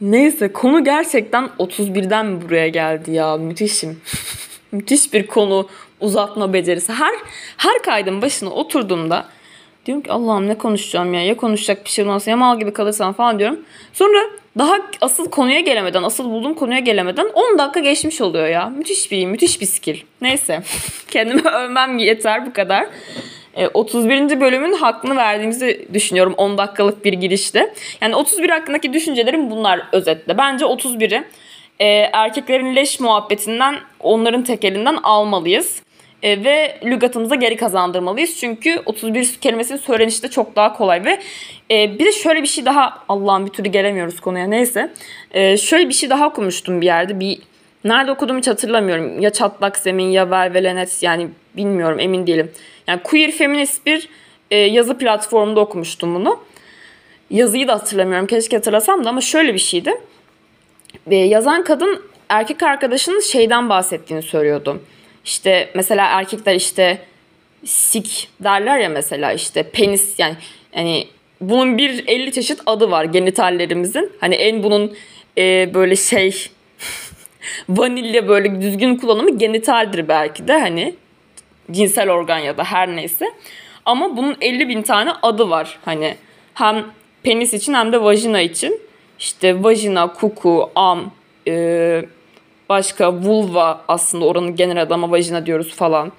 Neyse 0.00 0.52
konu 0.52 0.84
gerçekten 0.84 1.50
31'den 1.58 2.42
buraya 2.42 2.68
geldi 2.68 3.10
ya. 3.10 3.36
Müthişim. 3.36 4.00
Müthiş 4.72 5.12
bir 5.12 5.26
konu 5.26 5.68
uzatma 6.00 6.52
becerisi. 6.52 6.92
Her 6.92 7.14
her 7.56 7.82
kaydın 7.82 8.22
başına 8.22 8.50
oturduğumda 8.50 9.26
diyorum 9.86 10.02
ki 10.02 10.12
Allah'ım 10.12 10.48
ne 10.48 10.58
konuşacağım 10.58 11.14
ya. 11.14 11.24
Ya 11.24 11.36
konuşacak 11.36 11.84
bir 11.84 11.90
şey 11.90 12.04
olmazsa 12.04 12.30
ya 12.30 12.36
mal 12.36 12.58
gibi 12.58 12.72
kalırsam 12.72 13.12
falan 13.12 13.38
diyorum. 13.38 13.60
Sonra 13.92 14.18
daha 14.58 14.76
asıl 15.00 15.30
konuya 15.30 15.60
gelemeden, 15.60 16.02
asıl 16.02 16.24
bulduğum 16.24 16.54
konuya 16.54 16.78
gelemeden 16.78 17.26
10 17.34 17.58
dakika 17.58 17.80
geçmiş 17.80 18.20
oluyor 18.20 18.46
ya. 18.46 18.68
Müthiş 18.68 19.10
bir, 19.10 19.26
müthiş 19.26 19.60
bir 19.60 19.66
skill. 19.66 19.96
Neyse. 20.20 20.62
Kendimi 21.10 21.48
övmem 21.48 21.98
yeter 21.98 22.46
bu 22.46 22.52
kadar. 22.52 22.86
31. 23.74 24.30
E, 24.30 24.40
bölümün 24.40 24.72
hakkını 24.72 25.16
verdiğimizi 25.16 25.88
düşünüyorum 25.94 26.34
10 26.36 26.58
dakikalık 26.58 27.04
bir 27.04 27.12
girişte. 27.12 27.74
Yani 28.00 28.16
31 28.16 28.50
hakkındaki 28.50 28.92
düşüncelerim 28.92 29.50
bunlar 29.50 29.80
özetle. 29.92 30.38
Bence 30.38 30.64
31'i 30.64 31.24
e, 31.78 31.86
erkeklerin 32.12 32.76
leş 32.76 33.00
muhabbetinden 33.00 33.76
onların 34.00 34.44
tekelinden 34.44 34.98
almalıyız. 35.02 35.82
E, 36.26 36.44
ve 36.44 36.78
lügatımıza 36.84 37.34
geri 37.34 37.56
kazandırmalıyız. 37.56 38.36
Çünkü 38.36 38.82
31 38.86 39.36
kelimesinin 39.40 39.78
söylenişi 39.78 40.22
de 40.22 40.28
çok 40.28 40.56
daha 40.56 40.72
kolay 40.72 41.04
ve 41.04 41.20
e, 41.70 41.98
bir 41.98 42.04
de 42.04 42.12
şöyle 42.12 42.42
bir 42.42 42.46
şey 42.46 42.64
daha 42.64 43.02
Allah'ım 43.08 43.46
bir 43.46 43.50
türlü 43.50 43.68
gelemiyoruz 43.68 44.20
konuya 44.20 44.46
neyse. 44.46 44.92
E, 45.30 45.56
şöyle 45.56 45.88
bir 45.88 45.94
şey 45.94 46.10
daha 46.10 46.28
okumuştum 46.28 46.80
bir 46.80 46.86
yerde. 46.86 47.20
Bir 47.20 47.38
nerede 47.84 48.12
okuduğumu 48.12 48.38
hiç 48.38 48.48
hatırlamıyorum. 48.48 49.20
Ya 49.20 49.30
Çatlak 49.30 49.78
Zemin 49.78 50.10
ya 50.10 50.30
Velvelenet 50.30 51.02
yani 51.02 51.28
bilmiyorum 51.56 52.00
emin 52.00 52.26
değilim. 52.26 52.52
Yani 52.86 53.02
queer 53.02 53.30
feminist 53.30 53.86
bir 53.86 54.08
e, 54.50 54.56
yazı 54.56 54.98
platformunda 54.98 55.60
okumuştum 55.60 56.14
bunu. 56.14 56.40
Yazıyı 57.30 57.68
da 57.68 57.74
hatırlamıyorum. 57.74 58.26
Keşke 58.26 58.56
hatırlasam 58.56 59.04
da 59.04 59.08
ama 59.08 59.20
şöyle 59.20 59.54
bir 59.54 59.58
şeydi. 59.58 59.94
E, 61.10 61.16
yazan 61.16 61.64
kadın 61.64 62.02
erkek 62.28 62.62
arkadaşının 62.62 63.20
şeyden 63.20 63.68
bahsettiğini 63.68 64.22
söylüyordu. 64.22 64.80
İşte 65.26 65.70
mesela 65.74 66.06
erkekler 66.06 66.54
işte 66.54 66.98
sik 67.64 68.28
derler 68.40 68.78
ya 68.78 68.88
mesela 68.88 69.32
işte 69.32 69.62
penis 69.62 70.18
yani 70.18 70.36
yani 70.74 71.06
bunun 71.40 71.78
bir 71.78 72.04
50 72.06 72.32
çeşit 72.32 72.60
adı 72.66 72.90
var 72.90 73.04
genitallerimizin. 73.04 74.12
Hani 74.20 74.34
en 74.34 74.62
bunun 74.62 74.96
e, 75.38 75.74
böyle 75.74 75.96
şey 75.96 76.46
vanilya 77.68 78.28
böyle 78.28 78.60
düzgün 78.60 78.96
kullanımı 78.96 79.38
genitaldir 79.38 80.08
belki 80.08 80.48
de 80.48 80.52
hani 80.52 80.94
cinsel 81.70 82.10
organ 82.10 82.38
ya 82.38 82.56
da 82.56 82.64
her 82.64 82.96
neyse. 82.96 83.26
Ama 83.84 84.16
bunun 84.16 84.36
50 84.40 84.68
bin 84.68 84.82
tane 84.82 85.10
adı 85.22 85.50
var 85.50 85.78
hani 85.84 86.14
hem 86.54 86.84
penis 87.22 87.54
için 87.54 87.74
hem 87.74 87.92
de 87.92 88.02
vajina 88.02 88.40
için. 88.40 88.80
İşte 89.18 89.62
vajina, 89.62 90.12
kuku, 90.12 90.70
am, 90.74 91.12
e, 91.48 92.04
başka 92.68 93.12
vulva 93.12 93.84
aslında 93.88 94.24
oranın 94.24 94.56
genel 94.56 94.82
adı 94.82 94.94
ama 94.94 95.10
vajina 95.10 95.46
diyoruz 95.46 95.74
falan. 95.74 96.12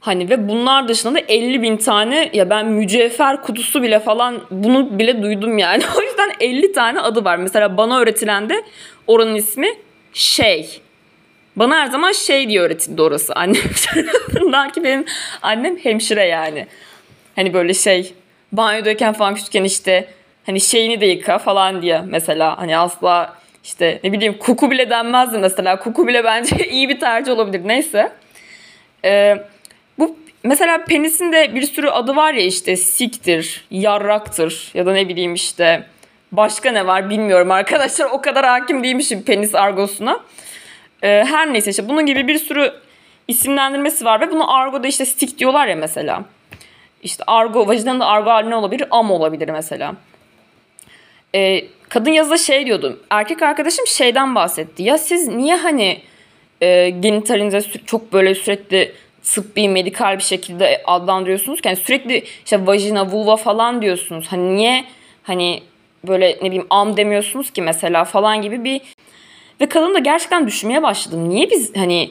Hani 0.00 0.30
ve 0.30 0.48
bunlar 0.48 0.88
dışında 0.88 1.14
da 1.14 1.18
50 1.28 1.62
bin 1.62 1.76
tane 1.76 2.30
ya 2.32 2.50
ben 2.50 2.66
mücevher 2.66 3.42
kutusu 3.42 3.82
bile 3.82 4.00
falan 4.00 4.40
bunu 4.50 4.98
bile 4.98 5.22
duydum 5.22 5.58
yani. 5.58 5.82
o 5.98 6.02
yüzden 6.02 6.32
50 6.40 6.72
tane 6.72 7.00
adı 7.00 7.24
var. 7.24 7.36
Mesela 7.36 7.76
bana 7.76 7.98
öğretilen 8.00 8.48
de 8.48 8.64
oranın 9.06 9.34
ismi 9.34 9.68
şey. 10.12 10.80
Bana 11.56 11.76
her 11.76 11.86
zaman 11.86 12.12
şey 12.12 12.48
diye 12.48 12.60
öğretildi 12.60 13.02
orası 13.02 13.34
annem 13.34 13.54
tarafından 13.86 14.70
ki 14.70 14.84
benim 14.84 15.04
annem 15.42 15.76
hemşire 15.76 16.24
yani. 16.24 16.66
Hani 17.36 17.54
böyle 17.54 17.74
şey 17.74 18.14
banyodayken 18.52 19.12
falan 19.12 19.34
küçükken 19.34 19.64
işte 19.64 20.08
hani 20.46 20.60
şeyini 20.60 21.00
de 21.00 21.06
yıka 21.06 21.38
falan 21.38 21.82
diye 21.82 22.02
mesela 22.06 22.58
hani 22.58 22.78
asla 22.78 23.41
işte 23.64 24.00
ne 24.04 24.12
bileyim 24.12 24.38
kuku 24.38 24.70
bile 24.70 24.90
denmezdi 24.90 25.38
mesela. 25.38 25.78
Kuku 25.78 26.06
bile 26.06 26.24
bence 26.24 26.56
iyi 26.70 26.88
bir 26.88 27.00
tercih 27.00 27.32
olabilir. 27.32 27.68
Neyse. 27.68 28.12
Ee, 29.04 29.36
bu 29.98 30.16
mesela 30.42 30.84
penisin 30.84 31.32
de 31.32 31.54
bir 31.54 31.62
sürü 31.62 31.88
adı 31.88 32.16
var 32.16 32.34
ya 32.34 32.42
işte 32.42 32.76
siktir, 32.76 33.64
yarraktır 33.70 34.70
ya 34.74 34.86
da 34.86 34.92
ne 34.92 35.08
bileyim 35.08 35.34
işte 35.34 35.84
başka 36.32 36.70
ne 36.72 36.86
var 36.86 37.10
bilmiyorum 37.10 37.50
arkadaşlar. 37.60 38.06
O 38.06 38.20
kadar 38.20 38.46
hakim 38.46 38.84
değilmişim 38.84 39.22
penis 39.22 39.54
argosuna. 39.54 40.20
Ee, 41.02 41.24
her 41.28 41.52
neyse 41.52 41.70
işte 41.70 41.88
bunun 41.88 42.06
gibi 42.06 42.28
bir 42.28 42.38
sürü 42.38 42.72
isimlendirmesi 43.28 44.04
var 44.04 44.20
ve 44.20 44.30
bunu 44.30 44.54
argoda 44.54 44.86
işte 44.86 45.04
stick 45.04 45.38
diyorlar 45.38 45.66
ya 45.66 45.76
mesela. 45.76 46.24
İşte 47.02 47.24
argo, 47.26 47.68
vajinanın 47.68 48.00
da 48.00 48.06
argo 48.06 48.30
haline 48.30 48.56
olabilir, 48.56 48.86
am 48.90 49.10
olabilir 49.10 49.48
mesela. 49.48 49.94
Ee, 51.34 51.64
kadın 51.88 52.10
yazıda 52.10 52.38
şey 52.38 52.66
diyordu. 52.66 53.00
Erkek 53.10 53.42
arkadaşım 53.42 53.86
şeyden 53.86 54.34
bahsetti. 54.34 54.82
Ya 54.82 54.98
siz 54.98 55.28
niye 55.28 55.56
hani 55.56 56.00
e, 56.60 56.90
genitalinize 56.90 57.60
çok 57.86 58.12
böyle 58.12 58.34
sürekli 58.34 58.92
tıbbi, 59.22 59.68
medikal 59.68 60.18
bir 60.18 60.22
şekilde 60.22 60.82
adlandırıyorsunuz 60.84 61.60
ki? 61.60 61.68
Yani 61.68 61.76
sürekli 61.76 62.24
işte 62.44 62.66
vajina, 62.66 63.10
vulva 63.10 63.36
falan 63.36 63.82
diyorsunuz. 63.82 64.26
Hani 64.28 64.56
niye 64.56 64.84
hani 65.22 65.62
böyle 66.08 66.38
ne 66.42 66.46
bileyim 66.46 66.66
am 66.70 66.96
demiyorsunuz 66.96 67.50
ki 67.50 67.62
mesela 67.62 68.04
falan 68.04 68.42
gibi 68.42 68.64
bir 68.64 68.80
ve 69.60 69.68
kadın 69.68 69.94
da 69.94 69.98
gerçekten 69.98 70.46
düşünmeye 70.46 70.82
başladım. 70.82 71.28
Niye 71.28 71.50
biz 71.50 71.76
hani 71.76 72.10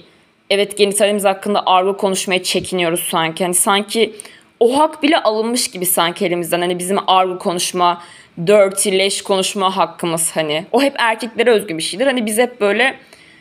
evet 0.49 0.77
genitalimiz 0.77 1.25
hakkında 1.25 1.63
argo 1.65 1.97
konuşmaya 1.97 2.43
çekiniyoruz 2.43 3.03
sanki. 3.03 3.43
Hani 3.43 3.53
sanki 3.53 4.13
o 4.61 4.77
hak 4.79 5.03
bile 5.03 5.23
alınmış 5.23 5.67
gibi 5.67 5.85
sanki 5.85 6.25
elimizden. 6.25 6.61
Hani 6.61 6.79
bizim 6.79 6.97
argo 7.07 7.39
konuşma, 7.39 8.01
dirty, 8.47 8.97
leş 8.97 9.21
konuşma 9.21 9.77
hakkımız 9.77 10.31
hani. 10.35 10.65
O 10.71 10.81
hep 10.81 10.93
erkeklere 10.97 11.51
özgü 11.51 11.77
bir 11.77 11.83
şeydir. 11.83 12.05
Hani 12.05 12.25
biz 12.25 12.37
hep 12.37 12.61
böyle 12.61 12.95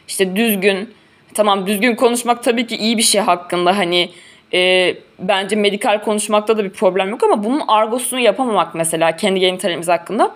işte 0.09 0.37
düzgün, 0.37 0.95
tamam 1.35 1.67
düzgün 1.67 1.95
konuşmak 1.95 2.43
tabii 2.43 2.67
ki 2.67 2.77
iyi 2.77 2.99
bir 2.99 3.03
şey 3.03 3.21
hakkında 3.21 3.79
hani 3.79 4.11
e, 4.53 4.95
bence 5.19 5.57
medikal 5.57 6.03
konuşmakta 6.03 6.59
da 6.59 6.65
bir 6.65 6.71
problem 6.71 7.11
yok 7.11 7.23
ama 7.23 7.45
bunun 7.45 7.63
argosunu 7.69 8.21
yapamamak 8.21 8.75
mesela 8.75 9.17
kendi 9.17 9.41
genitalimiz 9.41 9.89
hakkında. 9.89 10.35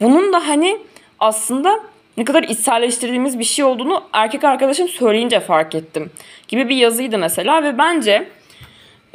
Bunun 0.00 0.32
da 0.32 0.48
hani 0.48 0.78
aslında 1.20 1.80
ne 2.16 2.24
kadar 2.24 2.42
içselleştirdiğimiz 2.42 3.38
bir 3.38 3.44
şey 3.44 3.64
olduğunu 3.64 4.04
erkek 4.12 4.44
arkadaşım 4.44 4.88
söyleyince 4.88 5.40
fark 5.40 5.74
ettim. 5.74 6.10
Gibi 6.48 6.68
bir 6.68 6.76
yazıydı 6.76 7.18
mesela 7.18 7.62
ve 7.62 7.78
bence 7.78 8.28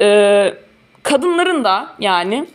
e, 0.00 0.52
kadınların 1.02 1.64
da 1.64 1.94
yani 1.98 2.46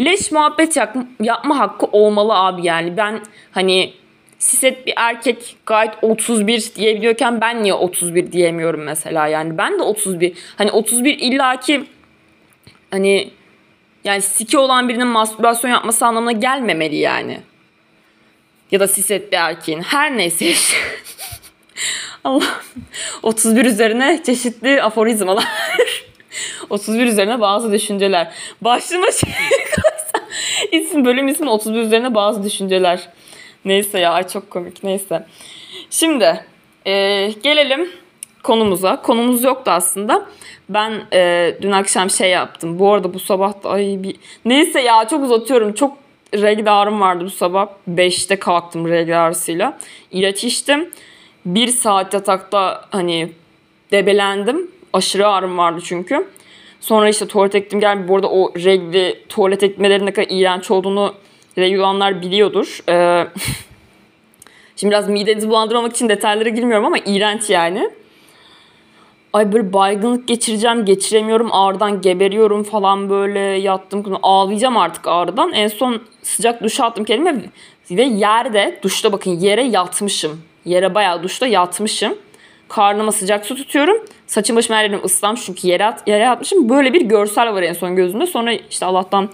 leş 0.00 0.32
muhabbet 0.32 0.76
yap, 0.76 0.96
yapma 1.20 1.58
hakkı 1.58 1.86
olmalı 1.86 2.34
abi 2.34 2.66
yani. 2.66 2.96
Ben 2.96 3.20
hani 3.52 3.94
siset 4.38 4.86
bir 4.86 4.92
erkek 4.96 5.56
gayet 5.66 5.92
31 6.02 6.72
diyebiliyorken 6.74 7.40
ben 7.40 7.62
niye 7.62 7.74
31 7.74 8.32
diyemiyorum 8.32 8.82
mesela 8.82 9.26
yani. 9.26 9.58
Ben 9.58 9.78
de 9.78 9.82
31 9.82 10.36
hani 10.56 10.70
31 10.70 11.18
illaki 11.18 11.84
hani 12.90 13.30
yani 14.04 14.22
siki 14.22 14.58
olan 14.58 14.88
birinin 14.88 15.06
mastürbasyon 15.06 15.70
yapması 15.70 16.06
anlamına 16.06 16.32
gelmemeli 16.32 16.96
yani. 16.96 17.40
Ya 18.70 18.80
da 18.80 18.88
siset 18.88 19.32
bir 19.32 19.36
erkeğin. 19.36 19.82
Her 19.82 20.16
neyse 20.16 20.46
işte. 20.46 20.76
Allah. 22.24 22.60
31 23.22 23.64
üzerine 23.64 24.22
çeşitli 24.26 24.82
aforizmalar. 24.82 25.44
31 26.70 27.06
üzerine 27.06 27.40
bazı 27.40 27.72
düşünceler. 27.72 28.32
Başlığıma 28.60 29.10
şey 29.10 29.30
İsim 30.72 31.04
bölüm 31.04 31.28
ismi 31.28 31.50
31 31.50 31.80
üzerine 31.80 32.14
bazı 32.14 32.44
düşünceler. 32.44 33.08
Neyse 33.64 33.98
ya 33.98 34.28
çok 34.28 34.50
komik 34.50 34.84
neyse. 34.84 35.26
Şimdi 35.90 36.44
e, 36.86 37.26
gelelim 37.42 37.90
konumuza. 38.42 39.02
Konumuz 39.02 39.44
yoktu 39.44 39.70
aslında. 39.70 40.26
Ben 40.68 40.92
e, 41.12 41.54
dün 41.62 41.70
akşam 41.70 42.10
şey 42.10 42.30
yaptım. 42.30 42.78
Bu 42.78 42.92
arada 42.92 43.14
bu 43.14 43.20
sabah 43.20 43.64
da 43.64 43.70
ay 43.70 43.96
bir... 43.98 44.16
Neyse 44.44 44.80
ya 44.80 45.08
çok 45.08 45.24
uzatıyorum. 45.24 45.72
Çok 45.72 45.96
regl 46.34 46.72
ağrım 46.80 47.00
vardı 47.00 47.24
bu 47.24 47.30
sabah. 47.30 47.68
5'te 47.90 48.38
kalktım 48.38 48.88
regl 48.88 49.24
ağrısıyla. 49.24 49.78
İlaç 50.10 50.44
içtim. 50.44 50.90
Bir 51.46 51.68
saat 51.68 52.14
yatakta 52.14 52.84
hani 52.90 53.32
debelendim. 53.92 54.70
Aşırı 54.94 55.28
ağrım 55.28 55.58
vardı 55.58 55.80
çünkü. 55.84 56.26
Sonra 56.80 57.08
işte 57.08 57.28
tuvalete 57.28 57.58
gittim 57.58 57.80
gel. 57.80 58.08
Bu 58.08 58.14
arada 58.16 58.30
o 58.30 58.52
regli 58.54 59.18
tuvalet 59.28 59.62
ekmelerin 59.62 60.06
ne 60.06 60.12
kadar 60.12 60.26
iğrenç 60.30 60.70
olduğunu 60.70 61.14
regl 61.58 62.22
biliyordur. 62.22 62.80
Ee, 62.88 63.26
şimdi 64.76 64.90
biraz 64.90 65.08
midenizi 65.08 65.48
bulandırmamak 65.48 65.92
için 65.92 66.08
detaylara 66.08 66.48
girmiyorum 66.48 66.86
ama 66.86 66.98
iğrenç 66.98 67.50
yani. 67.50 67.90
Ay 69.32 69.52
böyle 69.52 69.72
baygınlık 69.72 70.28
geçireceğim, 70.28 70.84
geçiremiyorum, 70.84 71.52
ağrıdan 71.52 72.00
geberiyorum 72.00 72.62
falan 72.62 73.10
böyle 73.10 73.40
yattım. 73.40 74.18
Ağlayacağım 74.22 74.76
artık 74.76 75.08
ağrıdan. 75.08 75.52
En 75.52 75.68
son 75.68 76.02
sıcak 76.22 76.62
duşa 76.62 76.84
attım 76.84 77.04
kendime 77.04 77.42
ve 77.90 78.02
yerde, 78.02 78.78
duşta 78.82 79.12
bakın 79.12 79.30
yere 79.30 79.62
yatmışım. 79.62 80.40
Yere 80.64 80.94
bayağı 80.94 81.22
duşta 81.22 81.46
yatmışım. 81.46 82.14
Karnıma 82.68 83.12
sıcak 83.12 83.46
su 83.46 83.56
tutuyorum. 83.56 84.04
Saçım 84.26 84.56
başım 84.56 84.76
her 84.76 84.84
yerim 84.84 85.04
ıslanmış 85.04 85.44
çünkü 85.44 85.68
yere, 85.68 85.84
at, 85.84 86.08
yere 86.08 86.28
atmışım. 86.28 86.68
Böyle 86.68 86.92
bir 86.92 87.00
görsel 87.00 87.54
var 87.54 87.62
en 87.62 87.72
son 87.72 87.96
gözümde. 87.96 88.26
Sonra 88.26 88.52
işte 88.52 88.86
Allah'tan 88.86 89.28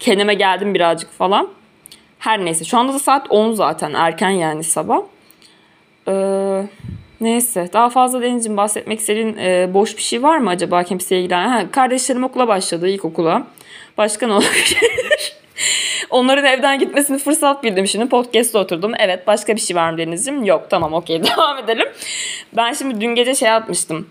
kendime 0.00 0.34
geldim 0.34 0.74
birazcık 0.74 1.12
falan. 1.12 1.48
Her 2.18 2.44
neyse 2.44 2.64
şu 2.64 2.78
anda 2.78 2.92
da 2.92 2.98
saat 2.98 3.26
10 3.30 3.52
zaten 3.52 3.92
erken 3.92 4.30
yani 4.30 4.64
sabah. 4.64 5.02
Ee, 6.08 6.66
neyse 7.20 7.68
daha 7.72 7.90
fazla 7.90 8.22
Deniz'cim 8.22 8.56
bahsetmek 8.56 9.00
istediğin 9.00 9.36
e, 9.36 9.74
boş 9.74 9.96
bir 9.96 10.02
şey 10.02 10.22
var 10.22 10.38
mı 10.38 10.50
acaba 10.50 10.82
kimseye 10.82 11.20
ilgilen? 11.20 11.48
Ha, 11.48 11.70
kardeşlerim 11.70 12.24
okula 12.24 12.48
başladı 12.48 12.88
ilkokula. 12.88 13.46
Başka 13.98 14.26
ne 14.26 14.32
olabilir? 14.32 14.78
Onların 16.10 16.44
evden 16.44 16.78
gitmesini 16.78 17.18
fırsat 17.18 17.62
bildim 17.62 17.86
şimdi. 17.86 18.08
Podcast'ta 18.08 18.58
oturdum. 18.58 18.92
Evet 18.98 19.26
başka 19.26 19.56
bir 19.56 19.60
şey 19.60 19.76
var 19.76 19.90
mı 19.90 19.98
Deniz'cim? 19.98 20.44
Yok 20.44 20.66
tamam 20.70 20.92
okey 20.92 21.24
devam 21.36 21.58
edelim. 21.58 21.88
Ben 22.56 22.72
şimdi 22.72 23.00
dün 23.00 23.14
gece 23.14 23.34
şey 23.34 23.50
atmıştım. 23.50 24.08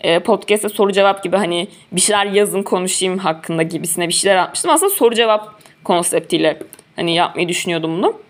E, 0.00 0.18
podcast'ta 0.18 0.68
soru 0.68 0.92
cevap 0.92 1.24
gibi 1.24 1.36
hani 1.36 1.68
bir 1.92 2.00
şeyler 2.00 2.26
yazın 2.26 2.62
konuşayım 2.62 3.18
hakkında 3.18 3.62
gibisine 3.62 4.08
bir 4.08 4.12
şeyler 4.12 4.36
atmıştım. 4.36 4.70
Aslında 4.70 4.94
soru 4.94 5.14
cevap 5.14 5.54
konseptiyle 5.84 6.58
hani 6.96 7.14
yapmayı 7.14 7.48
düşünüyordum 7.48 7.96
bunu. 7.98 8.20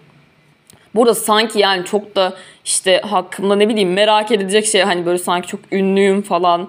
Burada 0.95 1.15
sanki 1.15 1.59
yani 1.59 1.85
çok 1.85 2.17
da 2.17 2.37
işte 2.65 3.01
hakkımda 3.01 3.57
ne 3.57 3.69
bileyim 3.69 3.93
merak 3.93 4.33
edilecek 4.33 4.67
şey 4.67 4.83
hani 4.83 5.07
böyle 5.07 5.19
sanki 5.19 5.49
çok 5.49 5.61
ünlüyüm 5.73 6.23
falan. 6.23 6.69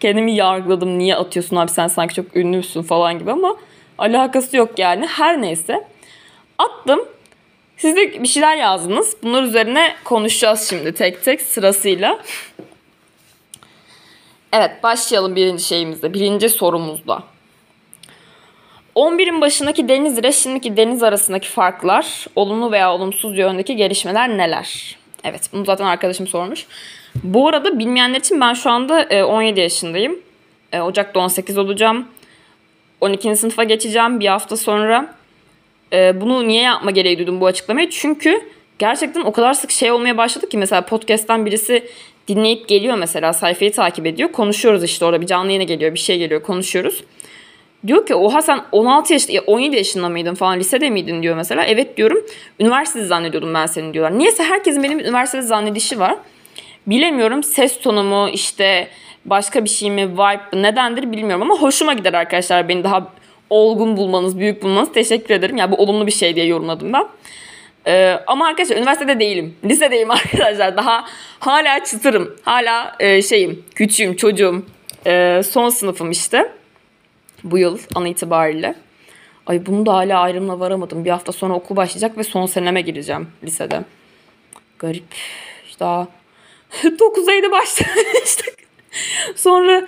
Kendimi 0.00 0.34
yargıladım 0.34 0.98
niye 0.98 1.16
atıyorsun 1.16 1.56
abi 1.56 1.70
sen 1.70 1.86
sanki 1.86 2.14
çok 2.14 2.36
ünlüsün 2.36 2.82
falan 2.82 3.18
gibi 3.18 3.32
ama 3.32 3.56
alakası 3.98 4.56
yok 4.56 4.78
yani. 4.78 5.06
Her 5.06 5.42
neyse 5.42 5.84
attım. 6.58 7.00
Siz 7.76 7.96
de 7.96 8.22
bir 8.22 8.28
şeyler 8.28 8.56
yazdınız. 8.56 9.16
Bunlar 9.22 9.42
üzerine 9.42 9.94
konuşacağız 10.04 10.68
şimdi 10.68 10.94
tek 10.94 11.24
tek 11.24 11.40
sırasıyla. 11.40 12.18
Evet 14.52 14.82
başlayalım 14.82 15.36
birinci 15.36 15.64
şeyimizde. 15.64 16.14
Birinci 16.14 16.48
sorumuzda. 16.48 17.22
11'in 18.96 19.40
başındaki 19.40 19.88
deniz 19.88 20.18
ile 20.18 20.32
şimdiki 20.32 20.76
deniz 20.76 21.02
arasındaki 21.02 21.48
farklar, 21.48 22.26
olumlu 22.36 22.72
veya 22.72 22.94
olumsuz 22.94 23.38
yöndeki 23.38 23.76
gelişmeler 23.76 24.28
neler? 24.28 24.96
Evet 25.24 25.50
bunu 25.52 25.64
zaten 25.64 25.84
arkadaşım 25.84 26.26
sormuş. 26.26 26.66
Bu 27.24 27.48
arada 27.48 27.78
bilmeyenler 27.78 28.18
için 28.18 28.40
ben 28.40 28.54
şu 28.54 28.70
anda 28.70 29.24
17 29.26 29.60
e, 29.60 29.62
yaşındayım. 29.62 30.18
E, 30.72 30.80
Ocak'ta 30.80 31.20
18 31.20 31.58
olacağım. 31.58 32.08
12. 33.00 33.36
sınıfa 33.36 33.64
geçeceğim 33.64 34.20
bir 34.20 34.26
hafta 34.26 34.56
sonra. 34.56 35.14
E, 35.92 36.20
bunu 36.20 36.48
niye 36.48 36.62
yapma 36.62 36.90
gereği 36.90 37.18
duydum 37.18 37.40
bu 37.40 37.46
açıklamayı? 37.46 37.90
Çünkü 37.90 38.40
gerçekten 38.78 39.20
o 39.20 39.32
kadar 39.32 39.54
sık 39.54 39.70
şey 39.70 39.90
olmaya 39.92 40.16
başladı 40.16 40.48
ki 40.48 40.58
mesela 40.58 40.82
podcast'ten 40.82 41.46
birisi 41.46 41.88
dinleyip 42.28 42.68
geliyor 42.68 42.98
mesela 42.98 43.32
sayfayı 43.32 43.72
takip 43.72 44.06
ediyor. 44.06 44.32
Konuşuyoruz 44.32 44.84
işte 44.84 45.04
orada 45.04 45.20
bir 45.20 45.26
canlı 45.26 45.46
yayına 45.46 45.64
geliyor 45.64 45.94
bir 45.94 45.98
şey 45.98 46.18
geliyor 46.18 46.42
konuşuyoruz. 46.42 47.04
Diyor 47.86 48.06
ki 48.06 48.14
oha 48.14 48.42
sen 48.42 48.60
16 48.72 49.12
yaşında 49.12 49.40
17 49.46 49.76
yaşında 49.76 50.08
mıydın 50.08 50.34
falan 50.34 50.58
lisede 50.58 50.90
miydin 50.90 51.22
diyor 51.22 51.36
mesela. 51.36 51.64
Evet 51.64 51.96
diyorum 51.96 52.18
üniversitede 52.60 53.04
zannediyordum 53.04 53.54
ben 53.54 53.66
seni 53.66 53.94
diyorlar. 53.94 54.18
Niyeyse 54.18 54.44
herkesin 54.44 54.82
benim 54.82 55.00
üniversitede 55.00 55.42
zannedişi 55.42 56.00
var. 56.00 56.16
Bilemiyorum 56.86 57.42
ses 57.42 57.80
tonumu 57.80 58.28
işte 58.28 58.88
başka 59.30 59.64
bir 59.64 59.68
şey 59.68 59.90
mi 59.90 60.12
vibe 60.12 60.62
nedendir 60.62 61.12
bilmiyorum 61.12 61.42
ama 61.42 61.62
hoşuma 61.62 61.92
gider 61.92 62.14
arkadaşlar 62.14 62.68
beni 62.68 62.84
daha 62.84 63.12
olgun 63.50 63.96
bulmanız, 63.96 64.38
büyük 64.38 64.62
bulmanız 64.62 64.92
teşekkür 64.92 65.34
ederim. 65.34 65.56
Yani 65.56 65.72
bu 65.72 65.76
olumlu 65.76 66.06
bir 66.06 66.12
şey 66.12 66.36
diye 66.36 66.46
yorumladım 66.46 66.92
ben. 66.92 67.06
Ee, 67.86 68.20
ama 68.26 68.46
arkadaşlar 68.46 68.76
üniversitede 68.76 69.20
değilim. 69.20 69.56
Lisedeyim 69.64 70.10
arkadaşlar. 70.10 70.76
Daha 70.76 71.04
hala 71.38 71.84
çıtırım. 71.84 72.36
Hala 72.42 72.96
e, 73.00 73.22
şeyim, 73.22 73.64
küçüğüm, 73.74 74.16
çocuğum. 74.16 74.62
E, 75.06 75.42
son 75.50 75.68
sınıfım 75.68 76.10
işte. 76.10 76.52
Bu 77.44 77.58
yıl 77.58 77.78
an 77.94 78.06
itibariyle. 78.06 78.74
Ay 79.46 79.66
bunu 79.66 79.86
da 79.86 79.94
hala 79.94 80.20
ayrımla 80.20 80.60
varamadım. 80.60 81.04
Bir 81.04 81.10
hafta 81.10 81.32
sonra 81.32 81.54
okul 81.54 81.76
başlayacak 81.76 82.18
ve 82.18 82.24
son 82.24 82.46
seneme 82.46 82.80
gireceğim 82.80 83.28
lisede. 83.44 83.84
Garip. 84.78 85.04
İşte 85.66 85.80
daha 85.80 86.08
9 86.98 87.28
Eylül'de 87.28 87.50
başlamıştık. 87.50 88.67
Sonra 89.36 89.86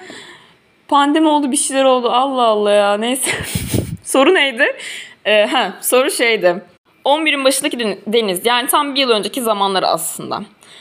pandemi 0.89 1.29
oldu 1.29 1.53
bir 1.53 1.57
şeyler 1.57 1.85
oldu. 1.85 2.11
Allah 2.11 2.43
Allah 2.43 2.73
ya 2.73 2.97
neyse. 2.97 3.31
soru 4.05 4.35
neydi? 4.35 4.77
Ee, 5.25 5.47
ha, 5.47 5.73
soru 5.81 6.11
şeydi. 6.11 6.63
11'in 7.05 7.45
başındaki 7.45 7.99
deniz 8.07 8.47
yani 8.47 8.69
tam 8.69 8.95
bir 8.95 9.01
yıl 9.01 9.11
önceki 9.11 9.43
zamanları 9.43 9.87
aslında. 9.87 10.41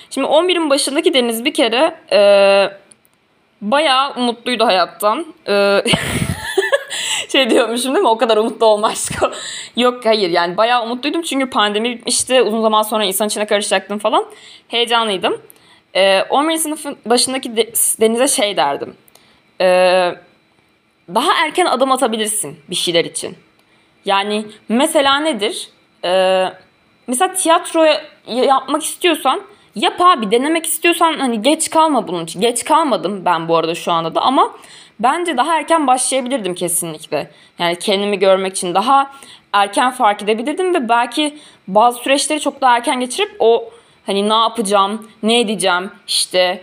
Şimdi 0.10 0.28
11'in 0.28 0.70
başındaki 0.70 1.14
deniz 1.14 1.46
bir 1.46 1.54
kere 1.54 1.96
e, 2.12 2.20
bayağı 3.62 4.14
umutluydu 4.16 4.66
hayattan. 4.66 5.26
E, 5.48 5.84
şey 7.32 7.50
diyormuşum 7.50 7.94
değil 7.94 8.04
mi? 8.04 8.10
O 8.10 8.18
kadar 8.18 8.38
umutlu 8.38 8.66
olma 8.66 8.88
aşkı. 8.88 9.32
Yok 9.76 10.06
hayır 10.06 10.30
yani 10.30 10.58
bayağı 10.58 10.84
umutluydum 10.84 11.22
çünkü 11.22 11.50
pandemi 11.50 11.90
bitmişti. 11.90 12.42
Uzun 12.42 12.62
zaman 12.62 12.82
sonra 12.82 13.04
insan 13.04 13.28
içine 13.28 13.46
karışacaktım 13.46 14.00
falan. 14.00 14.26
Heyecanlıydım. 14.68 15.42
Ee, 15.96 16.22
11. 16.30 16.58
sınıfın 16.58 16.98
başındaki 17.06 17.58
de, 17.58 17.66
Deniz'e 18.02 18.28
şey 18.28 18.58
derdim. 18.58 18.96
Ee, 19.62 20.16
daha 21.16 21.46
erken 21.46 21.66
adım 21.66 21.92
atabilirsin 21.92 22.60
bir 22.70 22.76
şeyler 22.76 23.06
için. 23.06 23.38
Yani 24.06 24.46
mesela 24.70 25.20
nedir? 25.20 25.70
Ee, 26.06 26.46
mesela 27.08 27.34
tiyatro 27.34 27.86
yapmak 28.28 28.84
istiyorsan 28.84 29.42
yap 29.76 30.02
abi 30.02 30.32
denemek 30.32 30.66
istiyorsan 30.66 31.20
hani 31.20 31.42
geç 31.42 31.70
kalma 31.70 32.08
bunun 32.08 32.24
için. 32.24 32.42
Geç 32.42 32.64
kalmadım 32.64 33.26
ben 33.26 33.48
bu 33.48 33.58
arada 33.58 33.76
şu 33.76 33.92
anda 33.92 34.16
da 34.16 34.22
ama 34.22 34.56
bence 35.00 35.38
daha 35.38 35.58
erken 35.58 35.88
başlayabilirdim 35.88 36.56
kesinlikle. 36.56 37.32
Yani 37.60 37.76
kendimi 37.76 38.20
görmek 38.20 38.56
için 38.56 38.76
daha 38.76 39.12
erken 39.54 39.92
fark 39.92 40.24
edebilirdim 40.24 40.74
ve 40.74 40.90
belki 40.90 41.38
bazı 41.68 42.00
süreçleri 42.00 42.40
çok 42.40 42.62
daha 42.62 42.76
erken 42.78 43.00
geçirip 43.00 43.36
o 43.40 43.70
hani 44.10 44.30
ne 44.30 44.34
yapacağım, 44.34 45.08
ne 45.24 45.40
edeceğim 45.40 45.92
işte 46.08 46.62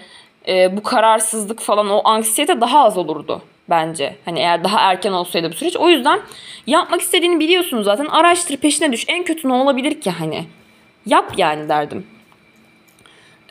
e, 0.48 0.76
bu 0.76 0.82
kararsızlık 0.82 1.60
falan 1.60 1.90
o 1.90 2.00
anksiyete 2.04 2.60
daha 2.60 2.84
az 2.84 2.98
olurdu 2.98 3.42
bence. 3.70 4.16
Hani 4.24 4.38
eğer 4.38 4.64
daha 4.64 4.80
erken 4.80 5.12
olsaydı 5.12 5.50
bu 5.50 5.54
süreç. 5.54 5.76
O 5.76 5.88
yüzden 5.88 6.20
yapmak 6.66 7.00
istediğini 7.00 7.40
biliyorsun 7.40 7.82
zaten. 7.82 8.06
Araştır 8.06 8.56
peşine 8.56 8.92
düş. 8.92 9.04
En 9.08 9.24
kötü 9.24 9.48
ne 9.48 9.52
olabilir 9.52 10.00
ki 10.00 10.10
hani? 10.10 10.44
Yap 11.06 11.32
yani 11.36 11.68
derdim. 11.68 12.06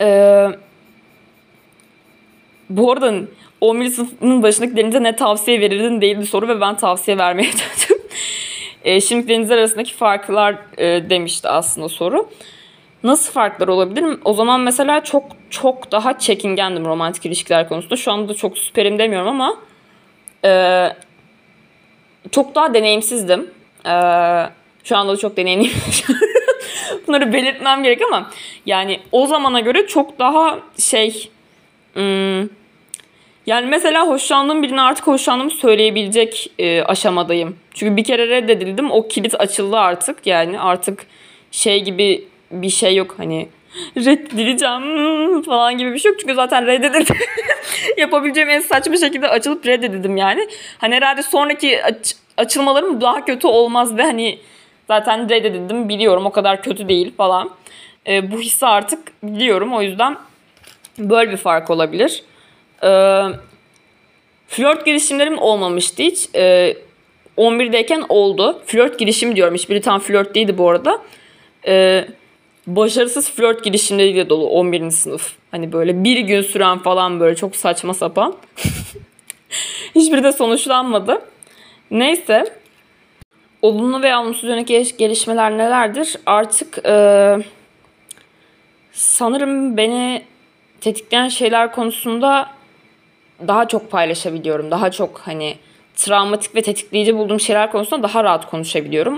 Ee, 0.02 0.48
bu 2.70 2.92
arada 2.92 3.14
11. 3.62 3.90
sınıfının 3.90 4.44
başındaki 4.44 4.76
Deniz'e 4.76 5.04
ne 5.04 5.16
tavsiye 5.16 5.60
verirdin 5.60 6.02
değildi 6.02 6.26
soru 6.26 6.48
ve 6.48 6.62
ben 6.62 6.78
tavsiye 6.78 7.18
vermeye 7.18 7.52
döndüm. 7.54 8.04
e, 8.84 9.02
şimdi 9.02 9.28
Deniz 9.28 9.52
arasındaki 9.52 9.94
farklar 9.94 10.56
e, 10.78 11.10
demişti 11.10 11.48
aslında 11.48 11.90
soru. 11.90 12.30
Nasıl 13.06 13.34
farklar 13.34 13.68
olabilir? 13.68 14.06
O 14.26 14.34
zaman 14.34 14.62
mesela 14.62 15.04
çok 15.04 15.24
çok 15.50 15.92
daha 15.92 16.20
çekingendim 16.20 16.86
romantik 16.86 17.26
ilişkiler 17.26 17.70
konusunda. 17.70 17.96
Şu 17.96 18.12
anda 18.12 18.30
da 18.30 18.34
çok 18.34 18.58
süperim 18.58 19.00
demiyorum 19.00 19.28
ama 19.28 19.58
e, 20.46 20.90
çok 22.32 22.56
daha 22.56 22.74
deneyimsizdim. 22.74 23.50
E, 23.86 23.94
şu 24.84 24.98
anda 24.98 25.14
da 25.14 25.18
çok 25.18 25.38
deneyimliyim. 25.38 25.74
Bunları 27.08 27.34
belirtmem 27.34 27.84
gerek 27.84 28.02
ama 28.02 28.32
yani 28.66 29.00
o 29.12 29.28
zamana 29.28 29.60
göre 29.60 29.88
çok 29.88 30.20
daha 30.20 30.60
şey 30.80 31.30
hmm, 31.94 32.42
Yani 33.46 33.66
mesela 33.66 34.08
hoşlandığım 34.08 34.64
birine 34.64 34.82
artık 34.82 35.08
hoşlandığımı 35.08 35.52
söyleyebilecek 35.52 36.52
e, 36.60 36.84
aşamadayım. 36.84 37.56
Çünkü 37.74 37.98
bir 37.98 38.04
kere 38.04 38.28
reddedildim. 38.28 38.92
O 38.92 39.08
kilit 39.08 39.36
açıldı 39.40 39.78
artık. 39.78 40.28
Yani 40.28 40.60
artık 40.60 41.06
şey 41.52 41.84
gibi 41.84 42.28
bir 42.62 42.70
şey 42.70 42.96
yok. 42.96 43.16
Hani 43.18 43.50
reddedileceğim 43.98 45.42
falan 45.42 45.78
gibi 45.78 45.94
bir 45.94 46.00
şey 46.00 46.12
yok. 46.12 46.20
Çünkü 46.20 46.36
zaten 46.36 46.66
reddedildim. 46.68 47.16
Yapabileceğim 47.98 48.50
en 48.50 48.60
saçma 48.60 48.98
şekilde 48.98 49.28
açılıp 49.28 49.66
reddedildim 49.66 50.18
yani. 50.18 50.48
Hani 50.78 50.96
herhalde 50.96 51.24
sonraki 51.24 51.84
aç- 51.84 52.16
açılmalarım 52.38 53.02
daha 53.02 53.26
kötü 53.26 53.48
olmaz 53.48 53.98
ve 53.98 54.04
hani 54.04 54.40
zaten 54.88 55.30
reddedildim 55.30 55.90
biliyorum 55.90 56.26
o 56.26 56.32
kadar 56.32 56.62
kötü 56.64 56.90
değil 56.90 57.14
falan. 57.18 57.52
E, 58.08 58.32
bu 58.32 58.40
hissi 58.40 58.66
artık 58.66 59.00
biliyorum 59.24 59.74
o 59.74 59.82
yüzden 59.82 60.18
böyle 61.00 61.32
bir 61.32 61.38
fark 61.38 61.70
olabilir. 61.70 62.24
E, 62.84 62.90
flört 64.48 64.86
girişimlerim 64.86 65.38
olmamıştı 65.38 66.04
hiç. 66.04 66.30
E, 66.36 66.76
11'deyken 67.38 68.06
oldu. 68.10 68.62
Flört 68.66 69.00
girişim 69.00 69.36
diyorum. 69.36 69.54
Hiçbiri 69.56 69.82
tam 69.82 70.00
flört 70.00 70.36
değildi 70.36 70.58
bu 70.58 70.70
arada. 70.70 71.02
E, 71.68 72.06
başarısız 72.68 73.32
flört 73.32 73.64
girişimleriyle 73.64 74.30
dolu 74.30 74.48
11. 74.48 74.92
sınıf. 74.92 75.34
Hani 75.52 75.74
böyle 75.74 76.04
bir 76.04 76.18
gün 76.20 76.42
süren 76.42 76.78
falan 76.78 77.20
böyle 77.20 77.36
çok 77.36 77.56
saçma 77.56 77.94
sapan. 77.94 78.36
Hiçbiri 79.96 80.24
de 80.24 80.32
sonuçlanmadı. 80.32 81.22
Neyse. 81.92 82.44
Olumlu 83.62 84.02
veya 84.02 84.22
olumsuz 84.22 84.44
yönelik 84.44 84.98
gelişmeler 84.98 85.58
nelerdir? 85.58 86.16
Artık 86.26 86.86
e, 86.86 87.38
sanırım 88.92 89.78
beni 89.78 90.24
tetikleyen 90.82 91.28
şeyler 91.28 91.72
konusunda 91.72 92.50
daha 93.48 93.68
çok 93.68 93.92
paylaşabiliyorum. 93.92 94.72
Daha 94.72 94.92
çok 94.92 95.20
hani 95.20 95.56
travmatik 95.96 96.56
ve 96.56 96.62
tetikleyici 96.62 97.18
bulduğum 97.18 97.40
şeyler 97.40 97.72
konusunda 97.72 98.04
daha 98.04 98.24
rahat 98.24 98.50
konuşabiliyorum. 98.50 99.18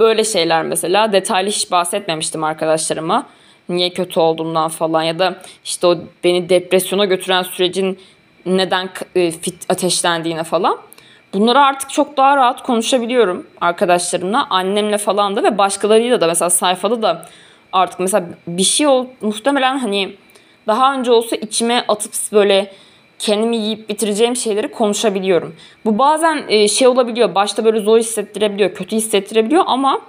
Böyle 0.00 0.24
şeyler 0.24 0.62
mesela 0.62 1.12
detaylı 1.12 1.48
hiç 1.48 1.70
bahsetmemiştim 1.70 2.44
arkadaşlarıma. 2.44 3.26
Niye 3.68 3.90
kötü 3.90 4.20
olduğumdan 4.20 4.68
falan 4.68 5.02
ya 5.02 5.18
da 5.18 5.36
işte 5.64 5.86
o 5.86 5.98
beni 6.24 6.48
depresyona 6.48 7.04
götüren 7.04 7.42
sürecin 7.42 7.98
neden 8.46 8.88
fit 9.14 9.66
ateşlendiğine 9.68 10.44
falan. 10.44 10.78
Bunları 11.32 11.60
artık 11.60 11.90
çok 11.90 12.16
daha 12.16 12.36
rahat 12.36 12.62
konuşabiliyorum 12.62 13.46
arkadaşlarımla, 13.60 14.46
annemle 14.50 14.98
falan 14.98 15.36
da 15.36 15.42
ve 15.42 15.58
başkalarıyla 15.58 16.20
da 16.20 16.26
mesela 16.26 16.50
sayfada 16.50 17.02
da 17.02 17.26
artık 17.72 18.00
mesela 18.00 18.26
bir 18.46 18.62
şey 18.62 18.86
ol, 18.86 19.06
muhtemelen 19.20 19.78
hani 19.78 20.16
daha 20.66 20.94
önce 20.94 21.12
olsa 21.12 21.36
içime 21.36 21.84
atıp 21.88 22.12
böyle 22.32 22.72
kendimi 23.24 23.56
yiyip 23.56 23.88
bitireceğim 23.88 24.36
şeyleri 24.36 24.70
konuşabiliyorum. 24.70 25.56
Bu 25.84 25.98
bazen 25.98 26.44
e, 26.48 26.68
şey 26.68 26.88
olabiliyor. 26.88 27.34
Başta 27.34 27.64
böyle 27.64 27.80
zor 27.80 27.98
hissettirebiliyor, 27.98 28.74
kötü 28.74 28.96
hissettirebiliyor 28.96 29.64
ama 29.66 30.00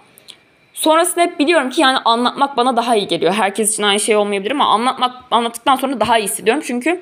sonrasında 0.74 1.22
hep 1.22 1.40
biliyorum 1.40 1.70
ki 1.70 1.82
yani 1.82 1.98
anlatmak 1.98 2.58
bana 2.58 2.78
daha 2.78 2.96
iyi 2.96 3.08
geliyor. 3.08 3.34
Herkes 3.34 3.74
için 3.74 3.84
aynı 3.84 4.00
şey 4.00 4.16
olmayabilir 4.16 4.52
ama 4.52 4.66
anlatmak 4.66 5.12
anlattıktan 5.32 5.76
sonra 5.76 6.00
daha 6.00 6.20
iyi 6.20 6.24
hissediyorum. 6.24 6.64
Çünkü 6.66 7.02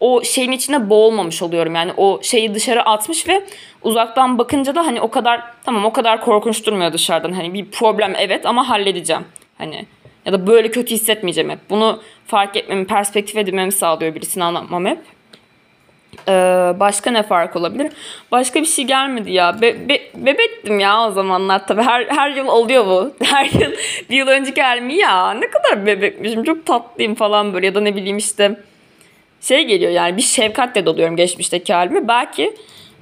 o 0.00 0.24
şeyin 0.24 0.52
içinde 0.52 0.90
boğulmamış 0.90 1.42
oluyorum. 1.42 1.74
Yani 1.74 1.92
o 1.96 2.20
şeyi 2.22 2.54
dışarı 2.54 2.82
atmış 2.82 3.28
ve 3.28 3.44
uzaktan 3.82 4.38
bakınca 4.38 4.74
da 4.74 4.86
hani 4.86 5.00
o 5.00 5.10
kadar 5.10 5.42
tamam 5.64 5.84
o 5.84 5.92
kadar 5.92 6.20
korkunç 6.20 6.66
durmuyor 6.66 6.92
dışarıdan. 6.92 7.32
Hani 7.32 7.54
bir 7.54 7.70
problem 7.70 8.14
evet 8.18 8.46
ama 8.46 8.68
halledeceğim. 8.68 9.24
Hani 9.58 9.86
ya 10.26 10.32
da 10.32 10.46
böyle 10.46 10.70
kötü 10.70 10.94
hissetmeyeceğim 10.94 11.50
hep. 11.50 11.58
Bunu 11.70 12.00
fark 12.26 12.56
etmemi, 12.56 12.86
perspektif 12.86 13.36
edinmemi 13.36 13.72
sağlıyor 13.72 14.14
birisini 14.14 14.44
anlatmam 14.44 14.86
hep. 14.86 15.17
Ee, 16.28 16.32
başka 16.80 17.10
ne 17.10 17.22
fark 17.22 17.56
olabilir? 17.56 17.92
Başka 18.32 18.60
bir 18.60 18.66
şey 18.66 18.84
gelmedi 18.84 19.32
ya. 19.32 19.60
Be- 19.62 19.88
be- 19.88 20.10
bebektim 20.14 20.80
ya 20.80 21.08
o 21.08 21.10
zamanlar 21.10 21.66
tabii. 21.66 21.82
Her, 21.82 22.06
her 22.06 22.30
yıl 22.30 22.46
oluyor 22.46 22.86
bu. 22.86 23.14
Her 23.24 23.44
yıl 23.44 23.72
bir 24.10 24.16
yıl 24.16 24.28
önceki 24.28 24.62
halim 24.62 24.90
ya 24.90 25.30
ne 25.30 25.50
kadar 25.50 25.86
bebekmişim. 25.86 26.44
Çok 26.44 26.66
tatlıyım 26.66 27.14
falan 27.14 27.54
böyle 27.54 27.66
ya 27.66 27.74
da 27.74 27.80
ne 27.80 27.96
bileyim 27.96 28.16
işte 28.16 28.60
şey 29.40 29.64
geliyor 29.64 29.90
yani 29.90 30.16
bir 30.16 30.22
şefkatle 30.22 30.86
doluyorum 30.86 31.16
geçmişteki 31.16 31.74
halime. 31.74 32.08
Belki 32.08 32.56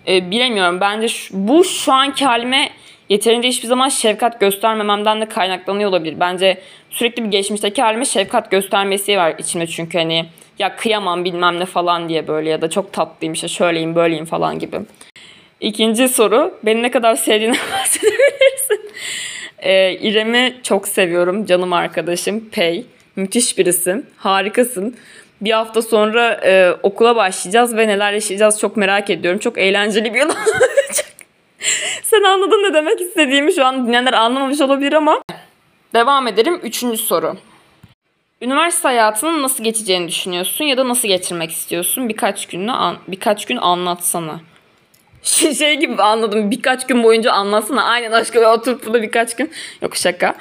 e, 0.08 0.30
bilemiyorum 0.30 0.80
bence 0.80 1.08
şu, 1.08 1.48
bu 1.48 1.64
şu 1.64 1.92
anki 1.92 2.24
halime 2.24 2.70
yeterince 3.08 3.48
hiçbir 3.48 3.68
zaman 3.68 3.88
şefkat 3.88 4.40
göstermememden 4.40 5.20
de 5.20 5.26
kaynaklanıyor 5.28 5.90
olabilir. 5.90 6.20
Bence 6.20 6.60
sürekli 6.90 7.24
bir 7.24 7.28
geçmişteki 7.28 7.82
halime 7.82 8.04
şefkat 8.04 8.50
göstermesi 8.50 9.16
var 9.16 9.34
içimde 9.38 9.66
çünkü 9.66 9.98
hani 9.98 10.26
ya 10.58 10.76
kıyamam 10.76 11.24
bilmem 11.24 11.60
ne 11.60 11.64
falan 11.64 12.08
diye 12.08 12.28
böyle 12.28 12.50
ya 12.50 12.60
da 12.60 12.70
çok 12.70 12.92
tatlıyım 12.92 13.32
işte 13.32 13.48
şöyleyim 13.48 13.94
böyleyim 13.94 14.24
falan 14.24 14.58
gibi. 14.58 14.80
İkinci 15.60 16.08
soru 16.08 16.54
beni 16.62 16.82
ne 16.82 16.90
kadar 16.90 17.14
sevdiğini 17.16 17.56
bahsedebilirsin. 17.72 18.90
Ee, 19.58 19.92
İrem'i 19.92 20.56
çok 20.62 20.88
seviyorum 20.88 21.46
canım 21.46 21.72
arkadaşım 21.72 22.48
Pey. 22.52 22.86
Müthiş 23.16 23.58
birisin 23.58 24.06
harikasın. 24.16 24.96
Bir 25.40 25.50
hafta 25.50 25.82
sonra 25.82 26.40
e, 26.44 26.72
okula 26.82 27.16
başlayacağız 27.16 27.76
ve 27.76 27.88
neler 27.88 28.12
yaşayacağız 28.12 28.60
çok 28.60 28.76
merak 28.76 29.10
ediyorum. 29.10 29.40
Çok 29.40 29.58
eğlenceli 29.58 30.14
bir 30.14 30.18
yıl 30.18 30.28
olacak. 30.28 31.12
Sen 32.02 32.22
anladın 32.22 32.62
ne 32.70 32.74
demek 32.74 33.00
istediğimi 33.00 33.52
şu 33.52 33.64
an 33.66 33.86
dinleyenler 33.86 34.12
anlamamış 34.12 34.60
olabilir 34.60 34.92
ama. 34.92 35.22
Devam 35.94 36.26
edelim. 36.26 36.60
Üçüncü 36.62 36.98
soru. 36.98 37.36
Üniversite 38.46 38.88
hayatının 38.88 39.42
nasıl 39.42 39.64
geçeceğini 39.64 40.09
düşünüyorsun 40.09 40.64
ya 40.64 40.76
da 40.76 40.88
nasıl 40.88 41.09
geçirmek 41.09 41.50
istiyorsun? 41.50 42.09
Birkaç 42.09 42.46
gününü 42.46 42.72
an, 42.72 42.96
birkaç 43.09 43.46
gün 43.46 43.56
anlatsana. 43.56 44.40
Şey, 45.22 45.54
şey 45.54 45.74
gibi 45.74 46.02
anladım. 46.02 46.50
Birkaç 46.50 46.87
gün 46.87 47.02
boyunca 47.02 47.32
anlatsana. 47.32 47.85
Aynen 47.85 48.12
aşkım 48.12 48.44
oturup 48.44 48.87
burada 48.87 49.02
birkaç 49.02 49.37
gün. 49.37 49.50
Yok 49.82 49.96
şaka. 49.96 50.35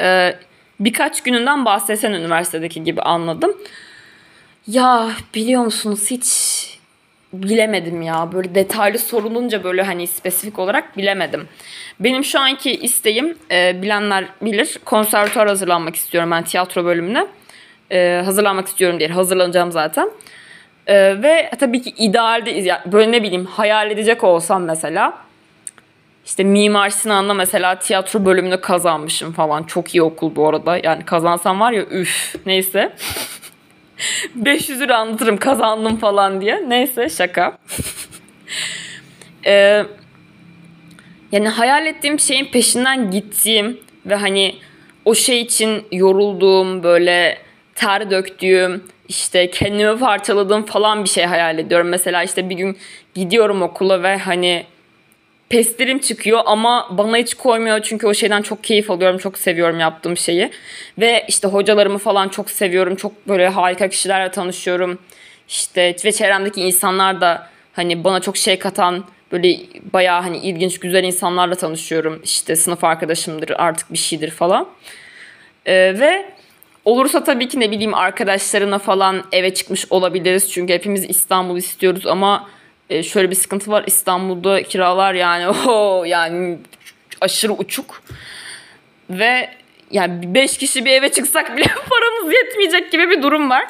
Ee, 0.00 0.36
birkaç 0.80 1.22
gününden 1.22 1.64
bahsetsen 1.64 2.12
üniversitedeki 2.12 2.84
gibi 2.84 3.02
anladım. 3.02 3.56
Ya 4.66 5.10
biliyor 5.34 5.64
musunuz 5.64 6.10
hiç 6.10 6.28
bilemedim 7.32 8.02
ya. 8.02 8.32
Böyle 8.32 8.54
detaylı 8.54 8.98
sorulunca 8.98 9.64
böyle 9.64 9.82
hani 9.82 10.06
spesifik 10.06 10.58
olarak 10.58 10.96
bilemedim. 10.96 11.48
Benim 12.00 12.24
şu 12.24 12.40
anki 12.40 12.72
isteğim 12.72 13.38
e, 13.50 13.82
bilenler 13.82 14.24
bilir. 14.42 14.78
Konservatuar 14.84 15.48
hazırlanmak 15.48 15.96
istiyorum 15.96 16.30
ben 16.30 16.44
tiyatro 16.44 16.84
bölümüne. 16.84 17.26
E, 17.90 18.22
hazırlanmak 18.24 18.66
istiyorum 18.68 18.98
diye 18.98 19.08
hazırlanacağım 19.08 19.72
zaten. 19.72 20.10
E, 20.86 21.22
ve 21.22 21.50
tabii 21.58 21.82
ki 21.82 21.90
idealde 21.90 22.50
yani 22.50 22.80
böyle 22.92 23.12
ne 23.12 23.22
bileyim 23.22 23.46
hayal 23.46 23.90
edecek 23.90 24.24
olsam 24.24 24.64
mesela 24.64 25.24
işte 26.26 26.44
Mimar 26.44 26.90
Sinan'da 26.90 27.34
mesela 27.34 27.78
tiyatro 27.78 28.24
bölümünü 28.24 28.60
kazanmışım 28.60 29.32
falan. 29.32 29.62
Çok 29.62 29.94
iyi 29.94 30.02
okul 30.02 30.36
bu 30.36 30.48
arada. 30.48 30.80
Yani 30.82 31.04
kazansam 31.04 31.60
var 31.60 31.72
ya 31.72 31.82
üf 31.82 32.34
neyse. 32.46 32.92
500 34.34 34.80
lira 34.80 34.98
anlatırım 34.98 35.36
kazandım 35.36 35.96
falan 35.96 36.40
diye. 36.40 36.64
Neyse 36.68 37.08
şaka. 37.08 37.58
ee, 39.46 39.84
yani 41.32 41.48
hayal 41.48 41.86
ettiğim 41.86 42.20
şeyin 42.20 42.46
peşinden 42.46 43.10
gittiğim 43.10 43.80
ve 44.06 44.14
hani 44.14 44.54
o 45.04 45.14
şey 45.14 45.40
için 45.40 45.86
yorulduğum 45.92 46.82
böyle 46.82 47.43
ter 47.74 48.10
döktüğüm 48.10 48.84
işte 49.08 49.50
kendimi 49.50 49.98
parçaladığım 49.98 50.66
falan 50.66 51.04
bir 51.04 51.08
şey 51.08 51.24
hayal 51.24 51.58
ediyorum. 51.58 51.88
Mesela 51.88 52.22
işte 52.22 52.50
bir 52.50 52.54
gün 52.54 52.78
gidiyorum 53.14 53.62
okula 53.62 54.02
ve 54.02 54.16
hani 54.16 54.66
pestirim 55.48 55.98
çıkıyor 55.98 56.40
ama 56.46 56.88
bana 56.90 57.16
hiç 57.16 57.34
koymuyor 57.34 57.80
çünkü 57.82 58.06
o 58.06 58.14
şeyden 58.14 58.42
çok 58.42 58.64
keyif 58.64 58.90
alıyorum. 58.90 59.18
Çok 59.18 59.38
seviyorum 59.38 59.80
yaptığım 59.80 60.16
şeyi. 60.16 60.50
Ve 60.98 61.24
işte 61.28 61.48
hocalarımı 61.48 61.98
falan 61.98 62.28
çok 62.28 62.50
seviyorum. 62.50 62.96
Çok 62.96 63.28
böyle 63.28 63.48
harika 63.48 63.88
kişilerle 63.88 64.30
tanışıyorum. 64.30 64.98
İşte 65.48 65.96
ve 66.04 66.12
çevremdeki 66.12 66.60
insanlar 66.60 67.20
da 67.20 67.48
hani 67.72 68.04
bana 68.04 68.20
çok 68.20 68.36
şey 68.36 68.58
katan 68.58 69.04
böyle 69.32 69.56
bayağı 69.92 70.22
hani 70.22 70.38
ilginç 70.38 70.80
güzel 70.80 71.04
insanlarla 71.04 71.54
tanışıyorum. 71.54 72.20
İşte 72.24 72.56
sınıf 72.56 72.84
arkadaşımdır 72.84 73.50
artık 73.56 73.92
bir 73.92 73.98
şeydir 73.98 74.30
falan. 74.30 74.68
Ee, 75.66 75.72
ve 75.74 76.33
olursa 76.84 77.24
tabii 77.24 77.48
ki 77.48 77.60
ne 77.60 77.70
bileyim 77.70 77.94
arkadaşlarına 77.94 78.78
falan 78.78 79.24
eve 79.32 79.54
çıkmış 79.54 79.86
olabiliriz. 79.90 80.52
Çünkü 80.52 80.72
hepimiz 80.72 81.10
İstanbul 81.10 81.56
istiyoruz 81.56 82.06
ama 82.06 82.48
e, 82.90 83.02
şöyle 83.02 83.30
bir 83.30 83.36
sıkıntı 83.36 83.70
var. 83.70 83.84
İstanbul'da 83.86 84.62
kiralar 84.62 85.14
yani 85.14 85.48
o 85.68 86.04
yani 86.04 86.58
aşırı 87.20 87.52
uçuk. 87.52 88.02
Ve 89.10 89.50
yani 89.90 90.34
5 90.34 90.58
kişi 90.58 90.84
bir 90.84 90.90
eve 90.90 91.08
çıksak 91.08 91.56
bile 91.56 91.64
paramız 91.90 92.34
yetmeyecek 92.34 92.92
gibi 92.92 93.10
bir 93.10 93.22
durum 93.22 93.50
var. 93.50 93.64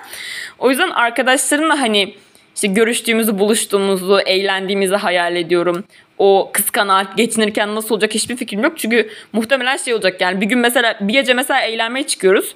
O 0.58 0.70
yüzden 0.70 0.90
arkadaşlarımla 0.90 1.80
hani 1.80 2.14
işte 2.54 2.68
görüştüğümüzü, 2.68 3.38
buluştuğumuzu, 3.38 4.18
eğlendiğimizi 4.26 4.96
hayal 4.96 5.36
ediyorum. 5.36 5.84
O 6.18 6.50
kız 6.52 6.70
kanaat 6.70 7.16
geçinirken 7.16 7.74
nasıl 7.74 7.94
olacak 7.94 8.14
hiçbir 8.14 8.36
fikrim 8.36 8.62
yok. 8.62 8.78
Çünkü 8.78 9.10
muhtemelen 9.32 9.76
şey 9.76 9.94
olacak 9.94 10.20
yani 10.20 10.40
bir 10.40 10.46
gün 10.46 10.58
mesela 10.58 10.98
bir 11.00 11.12
gece 11.12 11.34
mesela 11.34 11.60
eğlenmeye 11.60 12.06
çıkıyoruz. 12.06 12.54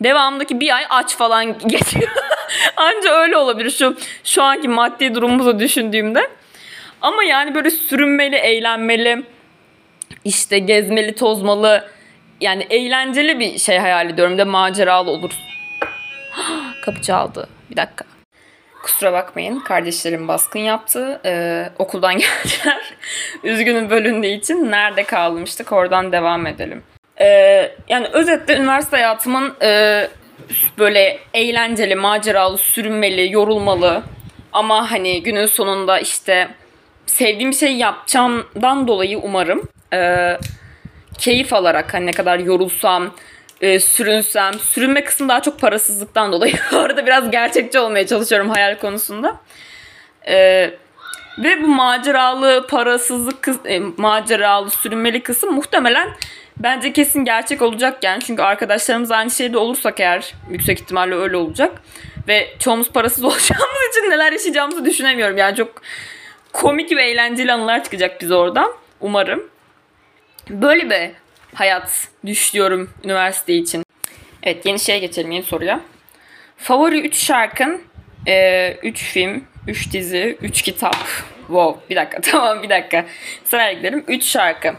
Devamındaki 0.00 0.60
bir 0.60 0.76
ay 0.76 0.84
aç 0.90 1.16
falan 1.16 1.58
geçiyor. 1.66 2.10
Anca 2.76 3.10
öyle 3.10 3.36
olabilir 3.36 3.70
şu 3.70 3.96
şu 4.24 4.42
anki 4.42 4.68
maddi 4.68 5.14
durumumuzu 5.14 5.58
düşündüğümde. 5.58 6.30
Ama 7.02 7.24
yani 7.24 7.54
böyle 7.54 7.70
sürünmeli, 7.70 8.36
eğlenmeli, 8.36 9.22
işte 10.24 10.58
gezmeli, 10.58 11.14
tozmalı, 11.14 11.88
yani 12.40 12.66
eğlenceli 12.70 13.38
bir 13.38 13.58
şey 13.58 13.78
hayal 13.78 14.10
ediyorum. 14.10 14.38
De 14.38 14.44
maceralı 14.44 15.10
olur. 15.10 15.30
Kapı 16.84 17.02
çaldı. 17.02 17.48
Bir 17.70 17.76
dakika. 17.76 18.04
Kusura 18.82 19.12
bakmayın. 19.12 19.60
Kardeşlerim 19.60 20.28
baskın 20.28 20.60
yaptı. 20.60 21.20
Ee, 21.24 21.68
okuldan 21.78 22.12
geldiler. 22.18 22.94
Üzgünüm 23.42 23.90
bölündüğü 23.90 24.26
için. 24.26 24.70
Nerede 24.70 25.04
kalmıştık? 25.04 25.72
Oradan 25.72 26.12
devam 26.12 26.46
edelim. 26.46 26.82
Ee, 27.20 27.72
yani 27.88 28.06
özetle 28.06 28.56
üniversite 28.56 28.96
hayatımın 28.96 29.54
e, 29.62 30.08
böyle 30.78 31.18
eğlenceli, 31.34 31.94
maceralı, 31.94 32.58
sürünmeli, 32.58 33.32
yorulmalı 33.32 34.02
ama 34.52 34.90
hani 34.90 35.22
günün 35.22 35.46
sonunda 35.46 35.98
işte 35.98 36.48
sevdiğim 37.06 37.52
şey 37.52 37.76
yapacağımdan 37.76 38.88
dolayı 38.88 39.18
umarım 39.18 39.68
e, 39.92 40.30
keyif 41.18 41.52
alarak 41.52 41.94
hani 41.94 42.06
ne 42.06 42.10
kadar 42.10 42.38
yorulsam, 42.38 43.14
e, 43.60 43.80
sürünsem, 43.80 44.54
sürünme 44.54 45.04
kısmı 45.04 45.28
daha 45.28 45.42
çok 45.42 45.60
parasızlıktan 45.60 46.32
dolayı. 46.32 46.54
Orada 46.72 47.06
biraz 47.06 47.30
gerçekçi 47.30 47.78
olmaya 47.78 48.06
çalışıyorum 48.06 48.50
hayal 48.50 48.78
konusunda. 48.78 49.36
E, 50.26 50.70
ve 51.38 51.62
bu 51.62 51.66
maceralı, 51.66 52.66
parasızlık, 52.66 53.48
e, 53.66 53.80
maceralı, 53.96 54.70
sürünmeli 54.70 55.22
kısım 55.22 55.54
muhtemelen 55.54 56.08
bence 56.56 56.92
kesin 56.92 57.24
gerçek 57.24 57.62
olacak 57.62 58.04
yani. 58.04 58.22
Çünkü 58.22 58.42
arkadaşlarımız 58.42 59.10
aynı 59.10 59.30
şeyde 59.30 59.58
olursak 59.58 60.00
eğer 60.00 60.34
yüksek 60.50 60.80
ihtimalle 60.80 61.14
öyle 61.14 61.36
olacak. 61.36 61.82
Ve 62.28 62.48
çoğumuz 62.58 62.90
parasız 62.90 63.24
olacağımız 63.24 63.88
için 63.90 64.10
neler 64.10 64.32
yaşayacağımızı 64.32 64.84
düşünemiyorum. 64.84 65.36
Yani 65.36 65.56
çok 65.56 65.82
komik 66.52 66.92
ve 66.96 67.04
eğlenceli 67.04 67.52
anılar 67.52 67.84
çıkacak 67.84 68.20
bize 68.20 68.34
oradan. 68.34 68.72
Umarım. 69.00 69.50
Böyle 70.50 70.90
bir 70.90 71.10
hayat 71.54 72.08
düşüyorum 72.26 72.90
üniversite 73.04 73.54
için. 73.54 73.84
Evet 74.42 74.66
yeni 74.66 74.80
şeye 74.80 74.98
geçelim 74.98 75.30
yeni 75.30 75.44
soruya. 75.44 75.80
Favori 76.56 77.00
3 77.00 77.16
şarkın, 77.16 77.82
3 78.22 78.26
e, 78.26 78.92
film, 78.92 79.44
3 79.68 79.92
dizi, 79.92 80.38
3 80.42 80.62
kitap. 80.62 80.96
Wow 81.46 81.90
bir 81.90 81.96
dakika 81.96 82.20
tamam 82.30 82.62
bir 82.62 82.68
dakika. 82.68 83.04
Sırayla 83.44 83.72
gidelim. 83.72 84.04
3 84.08 84.24
şarkı. 84.24 84.74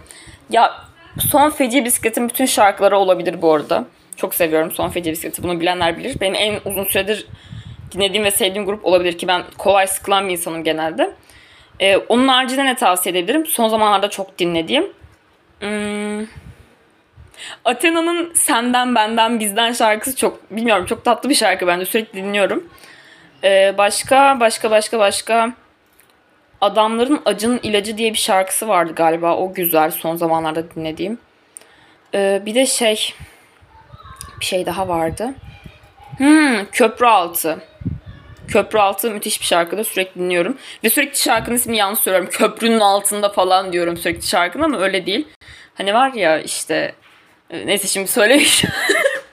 Ya 0.50 0.85
Son 1.20 1.50
Feci 1.50 1.86
Bisiklet'in 1.86 2.30
bütün 2.30 2.46
şarkıları 2.46 2.98
olabilir 2.98 3.42
bu 3.42 3.54
arada. 3.54 3.86
Çok 4.16 4.36
seviyorum 4.36 4.72
Son 4.72 4.90
Feci 4.90 5.12
Bisiklet'i. 5.12 5.44
Bunu 5.44 5.60
bilenler 5.60 5.98
bilir. 5.98 6.20
Benim 6.22 6.36
en 6.36 6.60
uzun 6.66 6.84
süredir 6.84 7.28
dinlediğim 7.92 8.24
ve 8.24 8.32
sevdiğim 8.32 8.66
grup 8.66 8.86
olabilir 8.86 9.18
ki 9.18 9.28
ben 9.28 9.44
kolay 9.58 9.88
sıkılan 9.88 10.28
bir 10.28 10.32
insanım 10.32 10.64
genelde. 10.64 11.14
Ee, 11.80 11.98
onun 11.98 12.28
haricinde 12.28 12.66
ne 12.66 12.76
tavsiye 12.76 13.16
edebilirim? 13.16 13.46
Son 13.46 13.68
zamanlarda 13.68 14.10
çok 14.10 14.40
dinlediğim. 14.40 14.88
Hmm. 15.60 16.26
Athena'nın 17.66 18.34
Senden 18.34 18.96
Benden 18.96 19.40
Bizden 19.40 19.72
şarkısı 19.74 20.16
çok 20.16 20.52
bilmiyorum 20.52 20.86
çok 20.86 21.06
tatlı 21.06 21.30
bir 21.30 21.36
şarkı 21.36 21.68
bence 21.68 21.86
sürekli 21.86 22.18
dinliyorum. 22.18 22.70
Ee, 23.44 23.76
başka 23.78 24.40
başka 24.40 24.72
başka 24.72 25.00
başka 25.00 25.54
Adamların 26.62 27.22
Acının 27.26 27.60
İlacı 27.64 27.98
diye 27.98 28.14
bir 28.14 28.18
şarkısı 28.18 28.68
vardı 28.68 28.94
galiba. 28.96 29.38
O 29.38 29.54
güzel 29.54 29.92
son 29.92 30.16
zamanlarda 30.16 30.72
dinlediğim. 30.72 31.18
Ee, 32.14 32.42
bir 32.46 32.56
de 32.56 32.66
şey 32.66 33.14
bir 34.40 34.46
şey 34.46 34.66
daha 34.66 34.88
vardı. 34.88 35.34
Hmm, 36.18 36.66
Köprü 36.72 37.06
Altı. 37.06 37.60
Köprü 38.48 38.80
Altı 38.80 39.12
müthiş 39.12 39.42
bir 39.42 39.46
şarkıda 39.46 39.84
sürekli 39.84 40.22
dinliyorum. 40.22 40.58
Ve 40.84 40.90
sürekli 40.90 41.20
şarkının 41.20 41.56
ismini 41.56 41.78
yanlış 41.78 42.00
söylüyorum. 42.00 42.30
Köprünün 42.32 42.80
altında 42.80 43.30
falan 43.30 43.74
diyorum 43.74 43.98
sürekli 43.98 44.28
şarkının 44.28 44.64
ama 44.64 44.80
öyle 44.80 45.06
değil. 45.06 45.28
Hani 45.76 45.94
var 45.94 46.14
ya 46.14 46.40
işte 46.40 46.96
e, 47.50 47.68
neyse 47.68 47.88
şimdi 47.88 48.08
söylemeyeceğim. 48.08 48.76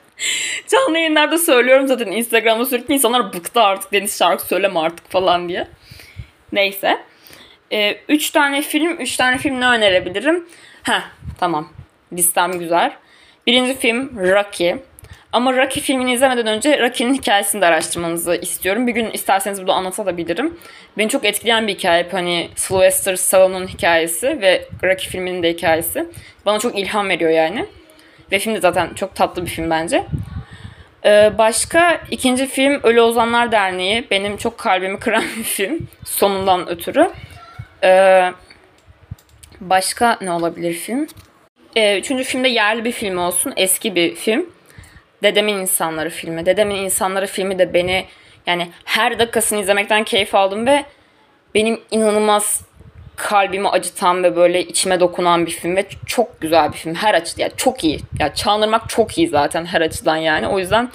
Canlı 0.68 0.98
yayınlarda 0.98 1.38
söylüyorum 1.38 1.86
zaten 1.86 2.06
Instagram'da 2.06 2.66
sürekli 2.66 2.94
insanlar 2.94 3.32
bıktı 3.32 3.62
artık 3.62 3.92
Deniz 3.92 4.18
şarkı 4.18 4.46
söyleme 4.46 4.80
artık 4.80 5.10
falan 5.10 5.48
diye. 5.48 5.68
Neyse. 6.52 6.98
Ee, 7.72 7.96
üç 8.08 8.30
tane 8.30 8.62
film, 8.62 9.00
üç 9.00 9.16
tane 9.16 9.38
film 9.38 9.60
ne 9.60 9.66
önerebilirim? 9.66 10.46
Ha 10.82 11.02
tamam. 11.40 11.68
Listem 12.12 12.58
güzel. 12.58 12.92
Birinci 13.46 13.78
film 13.78 14.18
Rocky. 14.18 14.74
Ama 15.32 15.52
Rocky 15.52 15.84
filmini 15.84 16.12
izlemeden 16.12 16.46
önce 16.46 16.80
Rocky'nin 16.80 17.14
hikayesini 17.14 17.60
de 17.60 17.66
araştırmanızı 17.66 18.34
istiyorum. 18.34 18.86
Bir 18.86 18.92
gün 18.92 19.10
isterseniz 19.10 19.60
burada 19.60 19.74
anlatabilirim. 19.74 20.58
Beni 20.98 21.08
çok 21.08 21.24
etkileyen 21.24 21.66
bir 21.66 21.74
hikaye. 21.74 22.08
Hani 22.12 22.50
Sylvester 22.56 23.16
Stallone'un 23.16 23.66
hikayesi 23.66 24.40
ve 24.40 24.68
Rocky 24.82 25.08
filminin 25.08 25.42
de 25.42 25.50
hikayesi. 25.50 26.06
Bana 26.46 26.58
çok 26.58 26.78
ilham 26.78 27.08
veriyor 27.08 27.30
yani. 27.30 27.66
Ve 28.32 28.38
film 28.38 28.54
de 28.54 28.60
zaten 28.60 28.94
çok 28.94 29.14
tatlı 29.14 29.42
bir 29.42 29.50
film 29.50 29.70
bence. 29.70 30.04
Ee, 31.04 31.32
başka 31.38 32.00
ikinci 32.10 32.46
film 32.46 32.80
Ölü 32.82 33.00
Ozanlar 33.00 33.52
Derneği. 33.52 34.06
Benim 34.10 34.36
çok 34.36 34.58
kalbimi 34.58 34.98
kıran 34.98 35.24
bir 35.38 35.42
film. 35.44 35.88
Sonundan 36.04 36.68
ötürü. 36.68 37.10
Ee, 37.84 38.32
başka 39.60 40.18
ne 40.20 40.32
olabilir 40.32 40.72
film? 40.74 41.06
Ee, 41.76 41.98
üçüncü 41.98 42.24
filmde 42.24 42.48
yerli 42.48 42.84
bir 42.84 42.92
film 42.92 43.18
olsun. 43.18 43.52
Eski 43.56 43.94
bir 43.94 44.14
film. 44.14 44.50
Dedemin 45.22 45.58
İnsanları 45.58 46.10
filmi. 46.10 46.46
Dedemin 46.46 46.74
İnsanları 46.74 47.26
filmi 47.26 47.58
de 47.58 47.74
beni 47.74 48.06
yani 48.46 48.68
her 48.84 49.18
dakikasını 49.18 49.60
izlemekten 49.60 50.04
keyif 50.04 50.34
aldım 50.34 50.66
ve 50.66 50.84
benim 51.54 51.80
inanılmaz 51.90 52.62
kalbimi 53.16 53.68
acıtan 53.68 54.22
ve 54.24 54.36
böyle 54.36 54.62
içime 54.62 55.00
dokunan 55.00 55.46
bir 55.46 55.50
film 55.50 55.76
ve 55.76 55.86
çok 56.06 56.40
güzel 56.40 56.72
bir 56.72 56.76
film. 56.76 56.94
Her 56.94 57.14
açıdan 57.14 57.42
yani 57.42 57.52
çok 57.56 57.84
iyi. 57.84 57.96
Ya 57.96 58.00
yani 58.20 58.34
Çağınırmak 58.34 58.88
çok 58.88 59.18
iyi 59.18 59.28
zaten 59.28 59.64
her 59.64 59.80
açıdan 59.80 60.16
yani. 60.16 60.48
O 60.48 60.58
yüzden 60.58 60.88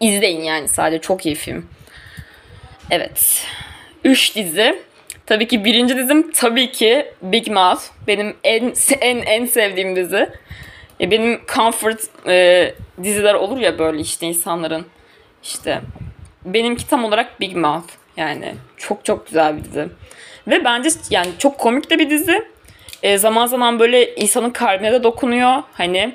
izleyin 0.00 0.42
yani 0.42 0.68
sadece 0.68 1.00
çok 1.00 1.26
iyi 1.26 1.34
film. 1.34 1.66
Evet. 2.90 3.46
Üç 4.04 4.36
dizi. 4.36 4.89
Tabii 5.30 5.48
ki 5.48 5.64
birinci 5.64 5.96
dizim 5.96 6.30
tabii 6.32 6.72
ki 6.72 7.12
Big 7.22 7.48
Mouth. 7.48 7.82
Benim 8.06 8.36
en 8.44 8.72
en 9.00 9.16
en 9.16 9.46
sevdiğim 9.46 9.96
dizi. 9.96 10.30
E, 11.00 11.10
benim 11.10 11.40
comfort 11.54 12.00
e, 12.26 12.74
diziler 13.02 13.34
olur 13.34 13.58
ya 13.58 13.78
böyle 13.78 14.00
işte 14.00 14.26
insanların 14.26 14.86
işte 15.42 15.80
benimki 16.44 16.88
tam 16.88 17.04
olarak 17.04 17.40
Big 17.40 17.56
Mouth. 17.56 17.92
Yani 18.16 18.54
çok 18.76 19.04
çok 19.04 19.26
güzel 19.26 19.56
bir 19.56 19.64
dizi. 19.64 19.88
Ve 20.48 20.64
bence 20.64 20.88
yani 21.10 21.28
çok 21.38 21.58
komik 21.58 21.90
de 21.90 21.98
bir 21.98 22.10
dizi. 22.10 22.44
E, 23.02 23.18
zaman 23.18 23.46
zaman 23.46 23.78
böyle 23.78 24.14
insanın 24.14 24.50
kalbine 24.50 24.92
de 24.92 25.02
dokunuyor 25.02 25.62
hani. 25.72 26.14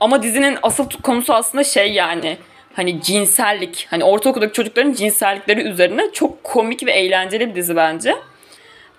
Ama 0.00 0.22
dizinin 0.22 0.58
asıl 0.62 0.88
konusu 1.02 1.34
aslında 1.34 1.64
şey 1.64 1.92
yani 1.92 2.38
hani 2.76 3.02
cinsellik. 3.02 3.86
Hani 3.90 4.04
ortaokuldaki 4.04 4.52
çocukların 4.52 4.92
cinsellikleri 4.92 5.60
üzerine 5.60 6.12
çok 6.12 6.44
komik 6.44 6.86
ve 6.86 6.92
eğlenceli 6.92 7.50
bir 7.50 7.54
dizi 7.54 7.76
bence. 7.76 8.14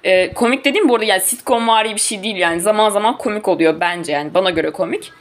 E, 0.04 0.34
komik 0.34 0.66
dediğim 0.66 0.89
bu 0.89 0.96
arada 0.96 1.06
yani 1.06 1.22
sitcom 1.22 1.68
vari 1.68 1.96
bir 1.96 2.00
şey 2.00 2.24
değil 2.24 2.36
yani 2.36 2.62
zaman 2.62 2.89
zaman 2.89 3.18
komik 3.18 3.48
oluyor 3.48 3.80
bence 3.80 4.12
yani 4.12 4.34
bana 4.34 4.50
göre 4.50 4.72
komik. 4.72 5.12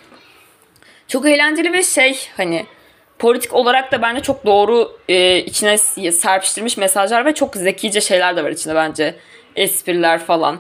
Çok 1.09 1.27
eğlenceli 1.27 1.73
ve 1.73 1.83
şey 1.83 2.29
hani 2.37 2.67
politik 3.19 3.55
olarak 3.55 3.93
da 3.93 4.03
bence 4.03 4.23
çok 4.23 4.47
doğru 4.47 4.99
e, 5.09 5.39
içine 5.39 5.79
serpiştirmiş 6.13 6.77
mesajlar 6.77 7.25
ve 7.25 7.35
çok 7.35 7.57
zekice 7.57 8.01
şeyler 8.01 8.37
de 8.37 8.45
var 8.45 8.51
içinde 8.51 8.75
bence. 8.75 9.15
Espriler 9.57 10.19
falan. 10.19 10.59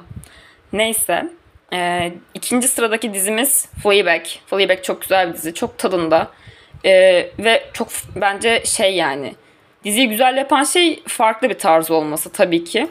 Neyse. 0.72 1.28
E, 1.72 2.12
ikinci 2.34 2.68
sıradaki 2.68 3.14
dizimiz 3.14 3.68
Fleabag. 3.82 4.22
Fleabag 4.46 4.82
çok 4.82 5.00
güzel 5.00 5.28
bir 5.28 5.34
dizi. 5.34 5.54
Çok 5.54 5.78
tadında. 5.78 6.30
E, 6.84 6.92
ve 7.38 7.64
çok 7.72 7.88
bence 8.16 8.62
şey 8.64 8.94
yani. 8.94 9.34
Diziyi 9.84 10.08
güzel 10.08 10.36
yapan 10.36 10.64
şey 10.64 11.02
farklı 11.06 11.50
bir 11.50 11.58
tarz 11.58 11.90
olması 11.90 12.32
tabii 12.32 12.64
ki. 12.64 12.88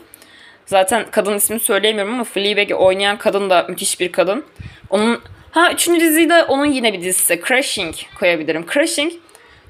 Zaten 0.71 1.05
kadın 1.11 1.35
ismini 1.35 1.59
söyleyemiyorum 1.59 2.13
ama 2.13 2.23
Fleabag'i 2.23 2.75
oynayan 2.75 3.17
kadın 3.17 3.49
da 3.49 3.65
müthiş 3.69 3.99
bir 3.99 4.11
kadın. 4.11 4.45
Onun 4.89 5.21
ha 5.51 5.71
üçüncü 5.71 6.01
diziyi 6.01 6.29
de 6.29 6.43
onun 6.43 6.65
yine 6.65 6.93
bir 6.93 7.01
dizisi 7.01 7.41
Crashing 7.47 7.95
koyabilirim. 8.19 8.65
Crashing 8.73 9.13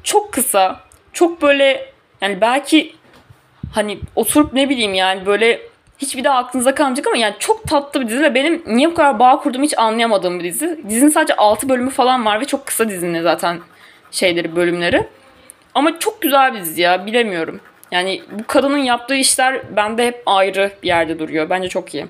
çok 0.04 0.32
kısa, 0.34 0.80
çok 1.14 1.42
böyle 1.42 1.94
yani 2.22 2.42
belki 2.42 2.96
hani 3.74 4.00
oturup 4.16 4.54
ne 4.54 4.70
bileyim 4.70 4.94
yani 4.94 5.26
böyle 5.26 5.62
hiçbir 5.98 6.24
daha 6.24 6.38
aklınıza 6.38 6.76
kalmayacak 6.76 7.08
ama 7.08 7.18
yani 7.18 7.36
çok 7.40 7.68
tatlı 7.68 8.02
bir 8.02 8.08
dizi 8.08 8.24
ve 8.24 8.36
benim 8.36 8.64
niye 8.68 8.90
bu 8.90 8.94
kadar 8.94 9.20
bağ 9.20 9.40
kurduğumu 9.40 9.66
hiç 9.66 9.78
anlayamadığım 9.78 10.40
bir 10.40 10.44
dizi. 10.44 10.80
Dizinin 10.90 11.10
sadece 11.10 11.36
6 11.36 11.70
bölümü 11.70 11.90
falan 11.90 12.26
var 12.26 12.42
ve 12.42 12.46
çok 12.46 12.66
kısa 12.66 12.90
dizinin 12.90 13.22
zaten 13.22 13.60
şeyleri 14.12 14.56
bölümleri. 14.56 15.08
Ama 15.76 16.00
çok 16.00 16.22
güzel 16.22 16.54
bir 16.54 16.60
dizi 16.60 16.82
ya 16.82 17.06
bilemiyorum. 17.06 17.62
Yani 17.92 18.22
bu 18.32 18.48
kadının 18.48 18.78
yaptığı 18.78 19.16
işler 19.16 19.76
bende 19.76 20.06
hep 20.08 20.24
ayrı 20.26 20.72
bir 20.84 20.88
yerde 20.88 21.20
duruyor. 21.20 21.50
Bence 21.50 21.70
çok 21.70 21.94
iyi. 21.94 22.08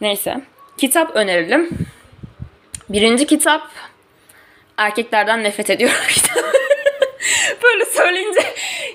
Neyse. 0.00 0.40
Kitap 0.78 1.16
önerelim. 1.16 1.70
Birinci 2.88 3.26
kitap 3.26 3.62
Erkeklerden 4.76 5.44
Nefret 5.44 5.70
Ediyorum 5.70 5.96
Böyle 7.62 7.84
söyleyince 7.84 8.40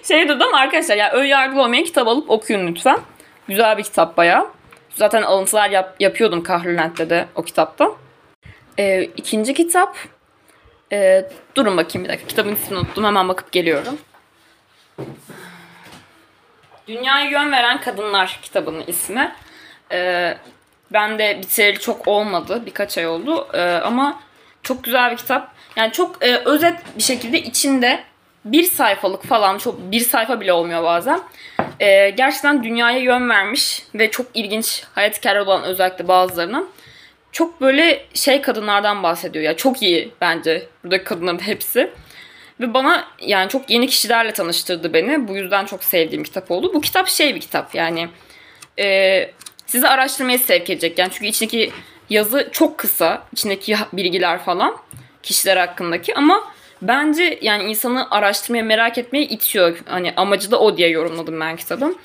şey 0.07 0.29
dedim 0.29 0.53
arkadaşlar 0.53 0.95
ya 0.95 1.11
ön 1.11 1.25
yargılı 1.25 1.61
olmayan 1.61 1.83
kitap 1.83 2.07
alıp 2.07 2.29
okuyun 2.29 2.67
lütfen. 2.67 2.99
Güzel 3.47 3.77
bir 3.77 3.83
kitap 3.83 4.17
bayağı. 4.17 4.47
Zaten 4.95 5.21
alıntılar 5.21 5.69
yap, 5.69 5.95
yapıyordum 5.99 6.43
Kahrolent'te 6.43 7.09
de 7.09 7.25
o 7.35 7.43
kitapta. 7.43 7.91
Ee, 8.79 9.03
ikinci 9.03 9.53
kitap. 9.53 9.97
Ee, 10.91 11.25
durun 11.55 11.77
bakayım 11.77 12.05
bir 12.05 12.09
dakika. 12.09 12.27
Kitabın 12.27 12.55
ismini 12.55 12.79
unuttum. 12.79 13.03
Hemen 13.03 13.29
bakıp 13.29 13.51
geliyorum. 13.51 13.97
Dünyaya 16.87 17.29
Yön 17.29 17.51
Veren 17.51 17.81
Kadınlar 17.81 18.39
kitabının 18.41 18.83
ismi. 18.87 19.35
Ee, 19.91 20.37
ben 20.93 21.19
de 21.19 21.39
bitireli 21.41 21.79
çok 21.79 22.07
olmadı. 22.07 22.63
Birkaç 22.65 22.97
ay 22.97 23.07
oldu. 23.07 23.47
Ee, 23.53 23.61
ama 23.61 24.19
çok 24.63 24.83
güzel 24.83 25.11
bir 25.11 25.17
kitap. 25.17 25.51
Yani 25.75 25.91
çok 25.91 26.23
e, 26.23 26.37
özet 26.37 26.75
bir 26.97 27.03
şekilde 27.03 27.41
içinde 27.41 28.03
bir 28.45 28.63
sayfalık 28.63 29.27
falan 29.27 29.57
çok 29.57 29.91
bir 29.91 29.99
sayfa 29.99 30.41
bile 30.41 30.53
olmuyor 30.53 30.83
bazen. 30.83 31.19
Ee, 31.79 32.09
gerçekten 32.09 32.63
dünyaya 32.63 32.97
yön 32.97 33.29
vermiş 33.29 33.83
ve 33.95 34.11
çok 34.11 34.25
ilginç 34.33 34.83
hayat 34.95 35.17
hikayeleri 35.17 35.43
olan 35.43 35.63
özellikle 35.63 36.07
bazılarının. 36.07 36.69
Çok 37.31 37.61
böyle 37.61 38.05
şey 38.13 38.41
kadınlardan 38.41 39.03
bahsediyor 39.03 39.45
ya. 39.45 39.57
Çok 39.57 39.81
iyi 39.81 40.11
bence 40.21 40.67
buradaki 40.83 41.03
kadınların 41.03 41.39
hepsi. 41.39 41.91
Ve 42.61 42.73
bana 42.73 43.07
yani 43.19 43.49
çok 43.49 43.69
yeni 43.69 43.87
kişilerle 43.87 44.33
tanıştırdı 44.33 44.93
beni. 44.93 45.27
Bu 45.27 45.35
yüzden 45.35 45.65
çok 45.65 45.83
sevdiğim 45.83 46.23
kitap 46.23 46.51
oldu. 46.51 46.71
Bu 46.73 46.81
kitap 46.81 47.07
şey 47.07 47.35
bir 47.35 47.41
kitap 47.41 47.75
yani. 47.75 48.09
E, 48.79 49.31
sizi 49.65 49.87
araştırmaya 49.87 50.37
sevk 50.37 50.69
edecek. 50.69 50.99
Yani 50.99 51.11
çünkü 51.13 51.25
içindeki 51.25 51.71
yazı 52.09 52.49
çok 52.51 52.77
kısa. 52.77 53.23
içindeki 53.33 53.75
bilgiler 53.93 54.39
falan. 54.39 54.77
Kişiler 55.23 55.57
hakkındaki 55.57 56.15
ama 56.15 56.43
bence 56.81 57.39
yani 57.41 57.63
insanı 57.63 58.11
araştırmaya 58.11 58.63
merak 58.63 58.97
etmeye 58.97 59.23
itiyor. 59.23 59.77
Hani 59.85 60.13
amacı 60.15 60.51
da 60.51 60.59
o 60.59 60.77
diye 60.77 60.89
yorumladım 60.89 61.39
ben 61.39 61.55
kitabın. 61.55 61.97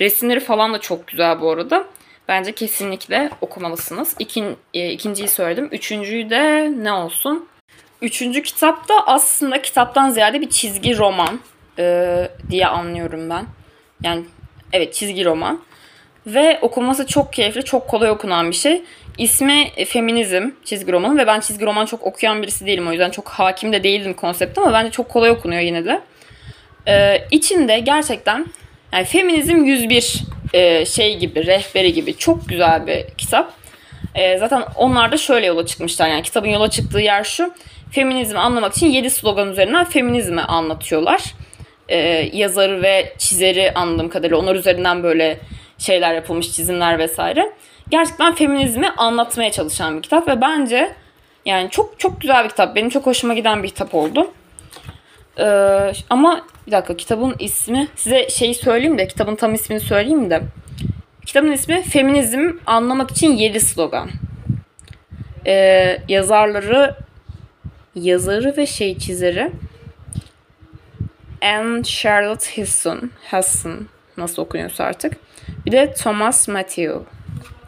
Resimleri 0.00 0.40
falan 0.40 0.74
da 0.74 0.78
çok 0.78 1.06
güzel 1.06 1.40
bu 1.40 1.50
arada. 1.50 1.86
Bence 2.28 2.52
kesinlikle 2.52 3.30
okumalısınız. 3.40 4.16
İkin, 4.18 4.56
e, 4.74 4.90
ikinciyi 4.90 5.28
söyledim. 5.28 5.68
Üçüncüyü 5.72 6.30
de 6.30 6.72
ne 6.76 6.92
olsun? 6.92 7.48
Üçüncü 8.02 8.42
kitap 8.42 8.88
da 8.88 9.06
aslında 9.06 9.62
kitaptan 9.62 10.10
ziyade 10.10 10.40
bir 10.40 10.50
çizgi 10.50 10.98
roman 10.98 11.40
e, 11.78 12.28
diye 12.50 12.66
anlıyorum 12.66 13.30
ben. 13.30 13.46
Yani 14.02 14.24
evet 14.72 14.94
çizgi 14.94 15.24
roman. 15.24 15.60
Ve 16.26 16.58
okuması 16.62 17.06
çok 17.06 17.32
keyifli, 17.32 17.64
çok 17.64 17.88
kolay 17.88 18.10
okunan 18.10 18.50
bir 18.50 18.56
şey. 18.56 18.82
İsmi 19.18 19.70
Feminizm 19.86 20.50
çizgi 20.64 20.92
romanı 20.92 21.18
ve 21.18 21.26
ben 21.26 21.40
çizgi 21.40 21.66
roman 21.66 21.86
çok 21.86 22.02
okuyan 22.02 22.42
birisi 22.42 22.66
değilim. 22.66 22.88
O 22.88 22.90
yüzden 22.90 23.10
çok 23.10 23.28
hakim 23.28 23.72
de 23.72 23.82
değildim 23.82 24.14
konsepte 24.14 24.60
ama 24.60 24.72
bence 24.72 24.90
çok 24.90 25.08
kolay 25.08 25.30
okunuyor 25.30 25.60
yine 25.60 25.84
de. 25.84 26.00
Ee, 26.88 27.24
içinde 27.30 27.78
gerçekten 27.78 28.46
yani 28.92 29.04
Feminizm 29.04 29.64
101 29.64 30.22
e, 30.54 30.86
şey 30.86 31.18
gibi, 31.18 31.46
rehberi 31.46 31.92
gibi 31.92 32.16
çok 32.16 32.48
güzel 32.48 32.86
bir 32.86 33.04
kitap. 33.18 33.52
E, 34.14 34.38
zaten 34.38 34.62
onlar 34.76 35.12
da 35.12 35.16
şöyle 35.16 35.46
yola 35.46 35.66
çıkmışlar. 35.66 36.08
Yani 36.08 36.22
kitabın 36.22 36.48
yola 36.48 36.70
çıktığı 36.70 37.00
yer 37.00 37.24
şu. 37.24 37.54
Feminizmi 37.94 38.38
anlamak 38.38 38.76
için 38.76 38.86
7 38.86 39.10
slogan 39.10 39.50
üzerinden 39.50 39.84
feminizmi 39.84 40.40
anlatıyorlar. 40.40 41.34
E, 41.88 41.98
yazarı 42.32 42.82
ve 42.82 43.12
çizeri 43.18 43.72
anladığım 43.74 44.08
kadarıyla 44.08 44.38
onlar 44.38 44.54
üzerinden 44.54 45.02
böyle 45.02 45.38
şeyler 45.78 46.14
yapılmış, 46.14 46.52
çizimler 46.52 46.98
vesaire. 46.98 47.52
Gerçekten 47.90 48.34
feminizmi 48.34 48.88
anlatmaya 48.88 49.52
çalışan 49.52 49.96
bir 49.96 50.02
kitap 50.02 50.28
ve 50.28 50.40
bence 50.40 50.92
yani 51.44 51.70
çok 51.70 52.00
çok 52.00 52.20
güzel 52.20 52.44
bir 52.44 52.48
kitap. 52.48 52.76
Benim 52.76 52.88
çok 52.88 53.06
hoşuma 53.06 53.34
giden 53.34 53.62
bir 53.62 53.68
kitap 53.68 53.94
oldu. 53.94 54.30
Ee, 55.38 55.92
ama 56.10 56.46
bir 56.66 56.72
dakika 56.72 56.96
kitabın 56.96 57.34
ismi 57.38 57.88
size 57.96 58.28
şeyi 58.28 58.54
söyleyeyim 58.54 58.98
de 58.98 59.08
kitabın 59.08 59.36
tam 59.36 59.54
ismini 59.54 59.80
söyleyeyim 59.80 60.30
de. 60.30 60.42
Kitabın 61.26 61.52
ismi 61.52 61.82
Feminizm 61.82 62.50
Anlamak 62.66 63.10
için 63.10 63.32
7 63.32 63.60
Slogan. 63.60 64.10
Ee, 65.46 65.98
yazarları 66.08 67.04
yazarı 67.94 68.56
ve 68.56 68.66
şey 68.66 68.98
çizeri 68.98 69.52
Anne 71.42 71.82
Charlotte 71.82 72.56
Hesson, 72.56 73.10
Hesson 73.22 73.88
nasıl 74.16 74.42
okunuyorsa 74.42 74.84
artık. 74.84 75.16
Bir 75.66 75.72
de 75.72 75.94
Thomas 75.94 76.48
Matthew 76.48 76.94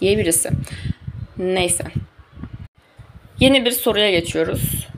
diye 0.01 0.19
birisi. 0.19 0.51
Neyse. 1.39 1.85
Yeni 3.41 3.65
bir 3.65 3.71
soruya 3.71 4.11
geçiyoruz. 4.11 4.89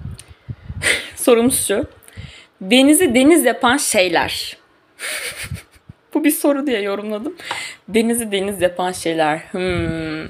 Sorumuz 1.16 1.66
şu. 1.66 1.86
Denizi 2.60 3.14
deniz 3.14 3.44
yapan 3.44 3.76
şeyler. 3.76 4.56
Bu 6.14 6.24
bir 6.24 6.30
soru 6.30 6.66
diye 6.66 6.80
yorumladım. 6.80 7.34
Denizi 7.88 8.32
deniz 8.32 8.62
yapan 8.62 8.92
şeyler. 8.92 9.38
Hmm. 9.38 10.28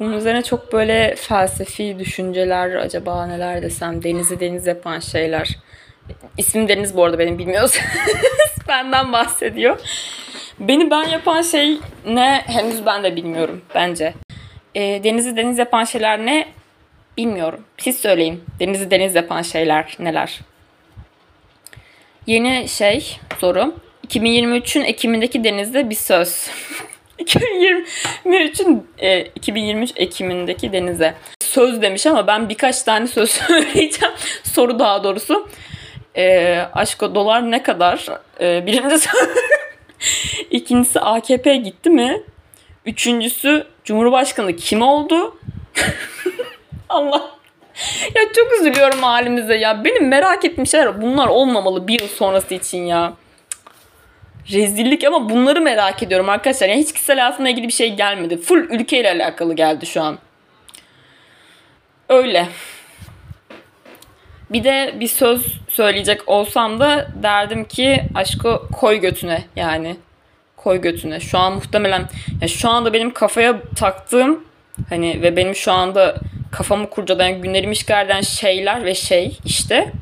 Bunun 0.00 0.12
üzerine 0.12 0.42
çok 0.42 0.72
böyle 0.72 1.14
felsefi 1.16 1.98
düşünceler 1.98 2.74
acaba 2.74 3.26
neler 3.26 3.62
desem. 3.62 4.02
Denizi 4.02 4.40
deniz 4.40 4.66
yapan 4.66 4.98
şeyler. 4.98 5.58
İsmim 6.38 6.68
Deniz 6.68 6.96
bu 6.96 7.04
arada 7.04 7.18
benim 7.18 7.38
bilmiyorsanız. 7.38 7.90
Benden 8.68 9.12
bahsediyor. 9.12 9.80
Beni 10.60 10.90
ben 10.90 11.08
yapan 11.08 11.42
şey 11.42 11.78
ne 12.06 12.42
henüz 12.46 12.86
ben 12.86 13.04
de 13.04 13.16
bilmiyorum 13.16 13.62
bence. 13.74 14.14
E, 14.74 14.80
denizi 15.04 15.36
deniz 15.36 15.58
yapan 15.58 15.84
şeyler 15.84 16.26
ne 16.26 16.48
bilmiyorum. 17.16 17.64
Siz 17.78 17.98
söyleyin. 17.98 18.44
Denizi 18.60 18.90
deniz 18.90 19.14
yapan 19.14 19.42
şeyler 19.42 19.96
neler? 19.98 20.40
Yeni 22.26 22.68
şey 22.68 23.18
soru. 23.38 23.74
2023'ün 24.08 24.84
Ekim'indeki 24.84 25.44
denizde 25.44 25.90
bir 25.90 25.94
söz. 25.94 26.50
2023'ün 27.20 28.86
e, 28.98 29.20
2023 29.20 29.92
Ekim'indeki 29.96 30.72
denize. 30.72 31.14
Söz 31.40 31.82
demiş 31.82 32.06
ama 32.06 32.26
ben 32.26 32.48
birkaç 32.48 32.82
tane 32.82 33.06
söz 33.06 33.30
söyleyeceğim. 33.46 34.14
Soru 34.42 34.78
daha 34.78 35.04
doğrusu. 35.04 35.48
E, 36.16 36.56
aşko 36.72 37.14
dolar 37.14 37.50
ne 37.50 37.62
kadar? 37.62 38.06
E, 38.40 38.66
birincisi 38.66 39.08
İkincisi 40.50 41.00
AKP 41.00 41.56
gitti 41.56 41.90
mi? 41.90 42.22
Üçüncüsü 42.86 43.66
Cumhurbaşkanı 43.84 44.56
kim 44.56 44.82
oldu? 44.82 45.38
Allah. 46.88 47.30
Ya 48.14 48.22
çok 48.36 48.60
üzülüyorum 48.60 49.02
halimize 49.02 49.54
ya. 49.54 49.84
Benim 49.84 50.08
merak 50.08 50.44
ettiğim 50.44 50.66
şeyler 50.66 51.02
bunlar 51.02 51.26
olmamalı 51.26 51.88
bir 51.88 52.00
yıl 52.00 52.08
sonrası 52.08 52.54
için 52.54 52.84
ya. 52.84 53.12
Rezillik 54.52 55.04
ama 55.04 55.30
bunları 55.30 55.60
merak 55.60 56.02
ediyorum 56.02 56.28
arkadaşlar. 56.28 56.68
Yani 56.68 56.80
hiç 56.80 56.92
kişisel 56.92 57.18
hayatımla 57.18 57.48
ilgili 57.48 57.68
bir 57.68 57.72
şey 57.72 57.94
gelmedi. 57.94 58.36
Full 58.36 58.58
ülkeyle 58.58 59.10
alakalı 59.10 59.54
geldi 59.54 59.86
şu 59.86 60.02
an. 60.02 60.18
Öyle. 62.08 62.48
Bir 64.50 64.64
de 64.64 64.94
bir 65.00 65.06
söz 65.06 65.60
söyleyecek 65.68 66.28
olsam 66.28 66.80
da 66.80 67.08
derdim 67.22 67.64
ki 67.64 68.02
aşkı 68.14 68.60
koy 68.72 68.96
götüne 68.96 69.44
yani. 69.56 69.96
Koy 70.56 70.80
götüne. 70.80 71.20
Şu 71.20 71.38
an 71.38 71.52
muhtemelen 71.52 72.08
yani 72.40 72.48
şu 72.48 72.68
anda 72.68 72.92
benim 72.92 73.12
kafaya 73.12 73.60
taktığım 73.76 74.44
hani 74.88 75.22
ve 75.22 75.36
benim 75.36 75.54
şu 75.54 75.72
anda 75.72 76.16
kafamı 76.52 76.90
kurcalayan 76.90 77.42
günlerimi 77.42 77.72
işgal 77.72 78.22
şeyler 78.22 78.84
ve 78.84 78.94
şey 78.94 79.38
işte 79.44 79.92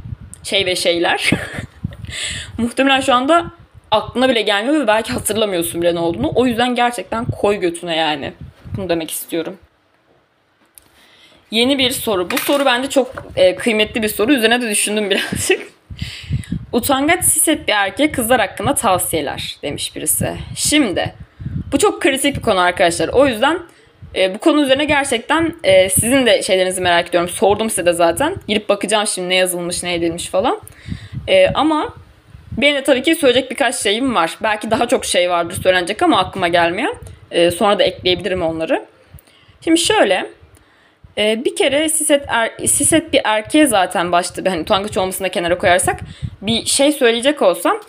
şey 0.43 0.67
ve 0.67 0.77
şeyler 0.77 1.31
muhtemelen 2.59 3.01
şu 3.01 3.15
anda 3.15 3.51
aklına 3.91 4.29
bile 4.29 4.43
gelmiyor 4.43 4.81
ve 4.81 4.87
belki 4.87 5.13
hatırlamıyorsun 5.13 5.83
bile 5.83 5.95
ne 5.95 5.99
olduğunu. 5.99 6.33
O 6.35 6.47
yüzden 6.47 6.75
gerçekten 6.75 7.25
koy 7.25 7.57
götüne 7.57 7.97
yani. 7.97 8.33
Bunu 8.77 8.89
demek 8.89 9.11
istiyorum. 9.11 9.57
Yeni 11.51 11.79
bir 11.79 11.91
soru. 11.91 12.31
Bu 12.31 12.39
soru 12.39 12.65
bence 12.65 12.91
çok 12.91 13.13
e, 13.37 13.57
kıymetli 13.57 14.03
bir 14.03 14.09
soru. 14.09 14.33
Üzerine 14.33 14.63
de 14.63 14.71
düşündüm 14.71 15.11
birazcık. 15.11 15.73
Utangaç 16.73 17.25
siset 17.25 17.69
bir 17.69 17.73
erkeğe 17.73 18.13
kızlar 18.13 18.41
hakkında 18.41 18.75
tavsiyeler 18.75 19.57
demiş 19.63 19.97
birisi. 19.97 20.37
Şimdi 20.57 21.15
bu 21.73 21.79
çok 21.79 22.03
kritik 22.03 22.37
bir 22.37 22.43
konu 22.43 22.61
arkadaşlar. 22.61 23.09
O 23.09 23.27
yüzden 23.27 23.59
e, 24.15 24.35
bu 24.35 24.39
konu 24.39 24.63
üzerine 24.63 24.85
gerçekten 24.85 25.55
e, 25.65 25.89
sizin 25.89 26.27
de 26.27 26.43
şeylerinizi 26.43 26.81
merak 26.81 27.09
ediyorum. 27.09 27.29
Sordum 27.31 27.71
size 27.71 27.87
de 27.87 27.93
zaten. 27.93 28.37
Girip 28.49 28.69
bakacağım 28.69 29.07
şimdi 29.07 29.29
ne 29.29 29.35
yazılmış 29.35 29.83
ne 29.83 29.95
edilmiş 29.95 30.27
falan. 30.27 30.61
E, 31.29 31.49
ama 31.49 31.95
benim 32.53 32.77
de 32.77 32.85
tabii 32.85 33.03
ki 33.03 33.15
söyleyecek 33.15 33.51
birkaç 33.51 33.75
şeyim 33.75 34.15
var. 34.15 34.39
Belki 34.43 34.71
daha 34.71 34.89
çok 34.89 35.05
şey 35.05 35.31
vardır 35.31 35.59
söylenecek 35.63 36.03
ama 36.03 36.19
aklıma 36.19 36.49
gelmiyor. 36.49 36.97
E, 37.31 37.51
sonra 37.51 37.79
da 37.79 37.83
ekleyebilirim 37.83 38.43
onları. 38.43 38.87
Şimdi 39.61 39.79
şöyle 39.79 40.27
ee, 41.19 41.45
bir 41.45 41.57
kere 41.57 41.89
siset, 41.89 42.25
er, 42.29 42.51
siset 42.67 43.13
bir 43.13 43.21
erkeğe 43.25 43.67
zaten 43.67 44.13
başta 44.13 44.51
hani 44.51 44.61
utangaç 44.61 44.97
olmasını 44.97 45.25
da 45.25 45.31
kenara 45.31 45.59
koyarsak 45.59 46.01
bir 46.43 46.67
şey 46.67 46.93
söyleyecek 46.93 47.43
olsam 47.43 47.81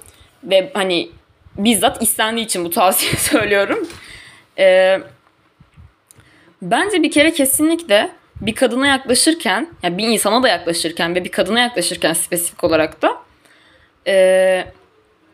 ve 0.44 0.72
hani 0.74 1.10
bizzat 1.58 2.02
istendiği 2.02 2.46
için 2.46 2.66
bu 2.66 2.70
tavsiye 2.70 3.14
söylüyorum. 3.18 3.88
Ee, 4.60 5.00
bence 6.62 7.04
bir 7.04 7.12
kere 7.12 7.34
kesinlikle 7.34 8.10
bir 8.42 8.56
kadına 8.56 8.88
yaklaşırken, 8.88 9.68
yani 9.84 9.98
bir 9.98 10.08
insana 10.08 10.44
da 10.44 10.48
yaklaşırken 10.48 11.16
ve 11.16 11.24
bir 11.24 11.32
kadına 11.32 11.60
yaklaşırken 11.60 12.14
spesifik 12.14 12.64
olarak 12.64 13.02
da 13.02 13.18
e, 14.10 14.66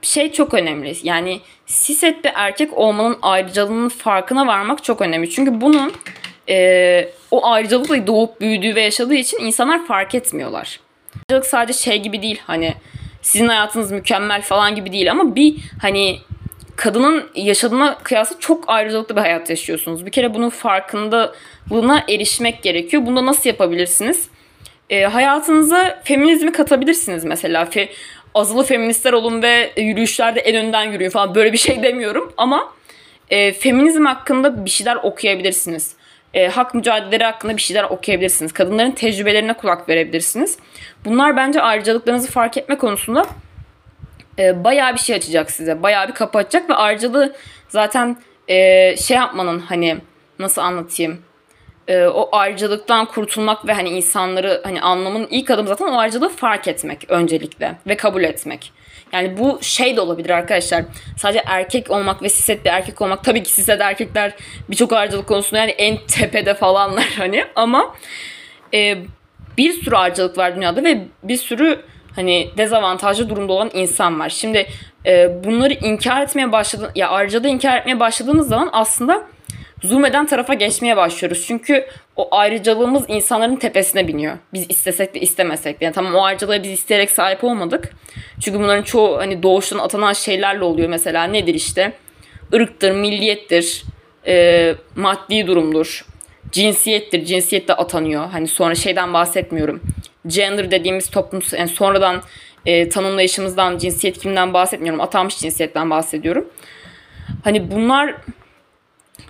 şey 0.01 0.31
çok 0.31 0.53
önemli. 0.53 0.95
Yani 1.03 1.41
siset 1.65 2.23
bir 2.23 2.31
erkek 2.35 2.77
olmanın 2.77 3.17
ayrıcalığının 3.21 3.89
farkına 3.89 4.47
varmak 4.47 4.83
çok 4.83 5.01
önemli. 5.01 5.29
Çünkü 5.29 5.61
bunun 5.61 5.93
e, 6.49 7.09
o 7.31 7.47
ayrıcalıkla 7.47 8.07
doğup 8.07 8.41
büyüdüğü 8.41 8.75
ve 8.75 8.81
yaşadığı 8.81 9.15
için 9.15 9.39
insanlar 9.39 9.85
fark 9.85 10.15
etmiyorlar. 10.15 10.79
Ayrıcalık 11.15 11.45
sadece 11.45 11.79
şey 11.79 12.01
gibi 12.01 12.21
değil 12.21 12.41
hani 12.47 12.73
sizin 13.21 13.47
hayatınız 13.47 13.91
mükemmel 13.91 14.41
falan 14.41 14.75
gibi 14.75 14.91
değil 14.91 15.11
ama 15.11 15.35
bir 15.35 15.55
hani 15.81 16.19
kadının 16.75 17.29
yaşadığına 17.35 17.97
kıyasla 17.97 18.39
çok 18.39 18.63
ayrıcalıklı 18.67 19.15
bir 19.15 19.21
hayat 19.21 19.49
yaşıyorsunuz. 19.49 20.05
Bir 20.05 20.11
kere 20.11 20.33
bunun 20.33 20.49
farkındalığına 20.49 22.03
erişmek 22.09 22.63
gerekiyor. 22.63 23.05
Bunu 23.05 23.15
da 23.15 23.25
nasıl 23.25 23.49
yapabilirsiniz? 23.49 24.29
E, 24.89 25.03
hayatınıza 25.03 26.01
feminizmi 26.03 26.51
katabilirsiniz 26.51 27.23
mesela. 27.23 27.65
Fe, 27.65 27.89
azılı 28.35 28.63
feministler 28.63 29.13
olun 29.13 29.41
ve 29.41 29.71
yürüyüşlerde 29.77 30.39
en 30.39 30.65
önden 30.65 30.83
yürüyün 30.83 31.09
falan 31.09 31.35
böyle 31.35 31.53
bir 31.53 31.57
şey 31.57 31.83
demiyorum 31.83 32.33
ama 32.37 32.73
e, 33.29 33.53
feminizm 33.53 34.05
hakkında 34.05 34.65
bir 34.65 34.69
şeyler 34.69 34.95
okuyabilirsiniz. 34.95 35.95
E, 36.33 36.47
hak 36.47 36.73
mücadeleleri 36.73 37.23
hakkında 37.23 37.57
bir 37.57 37.61
şeyler 37.61 37.83
okuyabilirsiniz. 37.83 38.53
Kadınların 38.53 38.91
tecrübelerine 38.91 39.53
kulak 39.53 39.89
verebilirsiniz. 39.89 40.57
Bunlar 41.05 41.37
bence 41.37 41.61
ayrıcalıklarınızı 41.61 42.31
fark 42.31 42.57
etme 42.57 42.77
konusunda 42.77 43.25
e, 44.39 44.63
bayağı 44.63 44.93
bir 44.93 44.99
şey 44.99 45.15
açacak 45.15 45.51
size. 45.51 45.83
Bayağı 45.83 46.07
bir 46.07 46.13
kapı 46.13 46.37
açacak 46.37 46.69
ve 46.69 46.73
ayrıcalığı 46.73 47.35
zaten 47.69 48.17
e, 48.47 48.97
şey 48.97 49.17
yapmanın 49.17 49.59
hani 49.59 49.97
nasıl 50.39 50.61
anlatayım 50.61 51.21
e, 51.87 52.05
o 52.05 52.29
ayrıcalıktan 52.31 53.05
kurtulmak 53.05 53.67
ve 53.67 53.73
hani 53.73 53.89
insanları 53.89 54.61
hani 54.63 54.81
anlamın 54.81 55.27
ilk 55.29 55.49
adımı 55.51 55.67
zaten 55.67 55.85
o 55.85 55.97
ayrıcalığı 55.97 56.29
fark 56.29 56.67
etmek 56.67 57.05
öncelikle 57.09 57.75
ve 57.87 57.97
kabul 57.97 58.23
etmek. 58.23 58.71
Yani 59.11 59.37
bu 59.37 59.59
şey 59.61 59.95
de 59.95 60.01
olabilir 60.01 60.29
arkadaşlar. 60.29 60.83
Sadece 61.17 61.43
erkek 61.45 61.91
olmak 61.91 62.23
ve 62.23 62.29
siset 62.29 62.65
bir 62.65 62.69
erkek 62.69 63.01
olmak. 63.01 63.23
Tabii 63.23 63.43
ki 63.43 63.51
siset 63.51 63.81
erkekler 63.81 64.33
birçok 64.69 64.93
ayrıcalık 64.93 65.27
konusunda 65.27 65.59
yani 65.59 65.71
en 65.71 65.97
tepede 66.07 66.53
falanlar 66.53 67.13
hani. 67.17 67.45
Ama 67.55 67.95
e, 68.73 68.97
bir 69.57 69.73
sürü 69.73 69.95
ayrıcalık 69.95 70.37
var 70.37 70.55
dünyada 70.55 70.83
ve 70.83 71.01
bir 71.23 71.37
sürü 71.37 71.81
hani 72.15 72.49
dezavantajlı 72.57 73.29
durumda 73.29 73.53
olan 73.53 73.71
insan 73.73 74.19
var. 74.19 74.29
Şimdi 74.29 74.67
e, 75.05 75.43
bunları 75.43 75.73
inkar 75.73 76.21
etmeye 76.21 76.51
başladığın 76.51 76.91
ya 76.95 77.09
ayrıcalığı 77.09 77.47
inkar 77.47 77.77
etmeye 77.77 77.99
başladığımız 77.99 78.47
zaman 78.47 78.69
aslında 78.73 79.27
zulmeden 79.83 80.25
tarafa 80.25 80.53
geçmeye 80.53 80.97
başlıyoruz. 80.97 81.45
Çünkü 81.47 81.85
o 82.15 82.27
ayrıcalığımız 82.31 83.03
insanların 83.07 83.55
tepesine 83.55 84.07
biniyor. 84.07 84.37
Biz 84.53 84.65
istesek 84.69 85.13
de 85.15 85.19
istemesek 85.19 85.79
de. 85.79 85.85
Yani 85.85 85.93
tamam 85.93 86.15
o 86.15 86.23
ayrıcalığa 86.23 86.63
biz 86.63 86.71
isteyerek 86.71 87.11
sahip 87.11 87.43
olmadık. 87.43 87.89
Çünkü 88.41 88.59
bunların 88.59 88.83
çoğu 88.83 89.17
hani 89.17 89.43
doğuştan 89.43 89.77
atanan 89.77 90.13
şeylerle 90.13 90.63
oluyor 90.63 90.89
mesela. 90.89 91.23
Nedir 91.23 91.53
işte? 91.53 91.93
Irktır, 92.53 92.91
milliyettir, 92.91 93.83
e, 94.27 94.75
maddi 94.95 95.47
durumdur, 95.47 96.05
cinsiyettir. 96.51 97.25
Cinsiyet 97.25 97.67
de 97.67 97.73
atanıyor. 97.73 98.29
Hani 98.29 98.47
sonra 98.47 98.75
şeyden 98.75 99.13
bahsetmiyorum. 99.13 99.81
Gender 100.27 100.71
dediğimiz 100.71 101.09
toplum 101.09 101.41
yani 101.57 101.69
sonradan 101.69 102.21
e, 102.65 102.89
tanımlayışımızdan, 102.89 103.77
cinsiyet 103.77 104.17
kimden 104.17 104.53
bahsetmiyorum. 104.53 105.01
Atanmış 105.01 105.37
cinsiyetten 105.37 105.89
bahsediyorum. 105.89 106.49
Hani 107.43 107.71
bunlar 107.71 108.15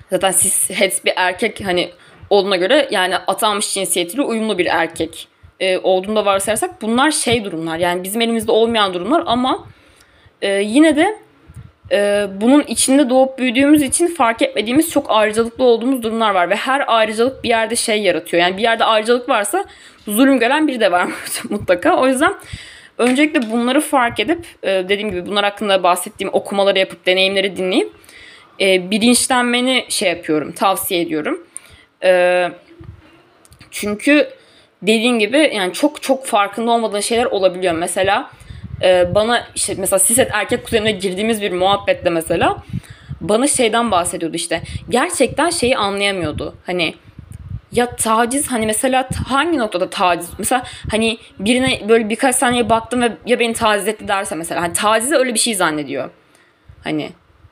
Zaten 0.10 0.32
siz 0.32 0.70
het 0.70 1.06
bir 1.06 1.14
erkek 1.16 1.66
hani 1.66 1.92
olduğuna 2.30 2.56
göre 2.56 2.88
yani 2.92 3.18
atanmış 3.18 3.74
cinsiyetiyle 3.74 4.22
uyumlu 4.22 4.58
bir 4.58 4.66
erkek 4.66 5.28
e, 5.60 5.78
olduğunda 5.78 6.26
varsayarsak 6.26 6.82
bunlar 6.82 7.12
şey 7.12 7.46
durumlar. 7.46 7.78
Yani 7.78 8.04
bizim 8.04 8.22
elimizde 8.22 8.52
olmayan 8.52 8.94
durumlar 8.94 9.24
ama 9.26 9.68
e, 10.42 10.52
yine 10.52 10.96
de 10.96 11.18
e, 11.92 12.28
bunun 12.42 12.62
içinde 12.62 13.10
doğup 13.10 13.40
büyüdüğümüz 13.40 13.82
için 13.82 14.08
fark 14.08 14.42
etmediğimiz 14.42 14.92
çok 14.92 15.06
ayrıcalıklı 15.10 15.64
olduğumuz 15.64 16.04
durumlar 16.04 16.32
var. 16.32 16.50
Ve 16.50 16.56
her 16.56 16.84
ayrıcalık 16.88 17.44
bir 17.44 17.50
yerde 17.50 17.76
şey 17.76 18.02
yaratıyor. 18.02 18.44
Yani 18.44 18.58
bir 18.58 18.62
yerde 18.62 18.84
ayrıcalık 18.84 19.30
varsa 19.30 19.66
zulüm 20.08 20.40
gören 20.40 20.68
biri 20.68 20.80
de 20.80 20.92
var 20.92 21.10
mutlaka. 21.50 21.98
O 21.98 22.08
yüzden 22.08 22.34
öncelikle 22.98 23.52
bunları 23.52 23.82
fark 23.82 24.20
edip 24.20 24.46
e, 24.64 24.70
dediğim 24.70 25.12
gibi 25.12 25.26
bunlar 25.26 25.44
hakkında 25.44 25.84
bahsettiğim 25.84 26.34
okumaları 26.34 26.80
yapıp 26.80 27.06
deneyimleri 27.06 27.58
dinleyip 27.58 27.92
e, 28.60 28.92
bilinçlenmeni 28.92 29.86
şey 29.90 30.10
yapıyorum, 30.10 30.52
tavsiye 30.52 31.02
ediyorum. 31.02 31.48
E, 32.04 32.52
çünkü 33.72 34.30
dediğin 34.82 35.20
gibi 35.20 35.52
yani 35.54 35.74
çok 35.74 36.02
çok 36.02 36.26
farkında 36.26 36.72
olmadığın 36.72 37.00
şeyler 37.00 37.26
olabiliyor. 37.26 37.74
Mesela 37.74 38.32
e, 38.82 39.16
bana 39.16 39.48
işte 39.56 39.76
mesela 39.78 40.00
siset 40.00 40.30
erkek 40.34 40.64
kuzenine 40.64 40.92
girdiğimiz 40.92 41.42
bir 41.42 41.52
muhabbette 41.52 42.10
mesela 42.10 42.64
bana 43.22 43.48
şeyden 43.48 43.92
bahsediyordu 43.92 44.36
işte. 44.36 44.62
Gerçekten 44.90 45.50
şeyi 45.50 45.78
anlayamıyordu. 45.78 46.56
Hani 46.66 46.96
ya 47.72 47.96
taciz 47.96 48.52
hani 48.52 48.66
mesela 48.66 49.10
hangi 49.28 49.58
noktada 49.58 49.90
taciz? 49.90 50.30
Mesela 50.38 50.64
hani 50.92 51.18
birine 51.40 51.90
böyle 51.90 52.10
birkaç 52.10 52.36
saniye 52.36 52.70
baktım 52.70 53.02
ve 53.02 53.12
ya 53.26 53.40
beni 53.40 53.54
taciz 53.54 53.88
etti 53.88 54.08
derse 54.08 54.36
mesela 54.36 54.62
hani 54.62 54.74
tacize 54.74 55.16
öyle 55.16 55.34
bir 55.34 55.40
şey 55.40 55.56
zannediyor. 55.56 56.10
Hani 56.84 57.10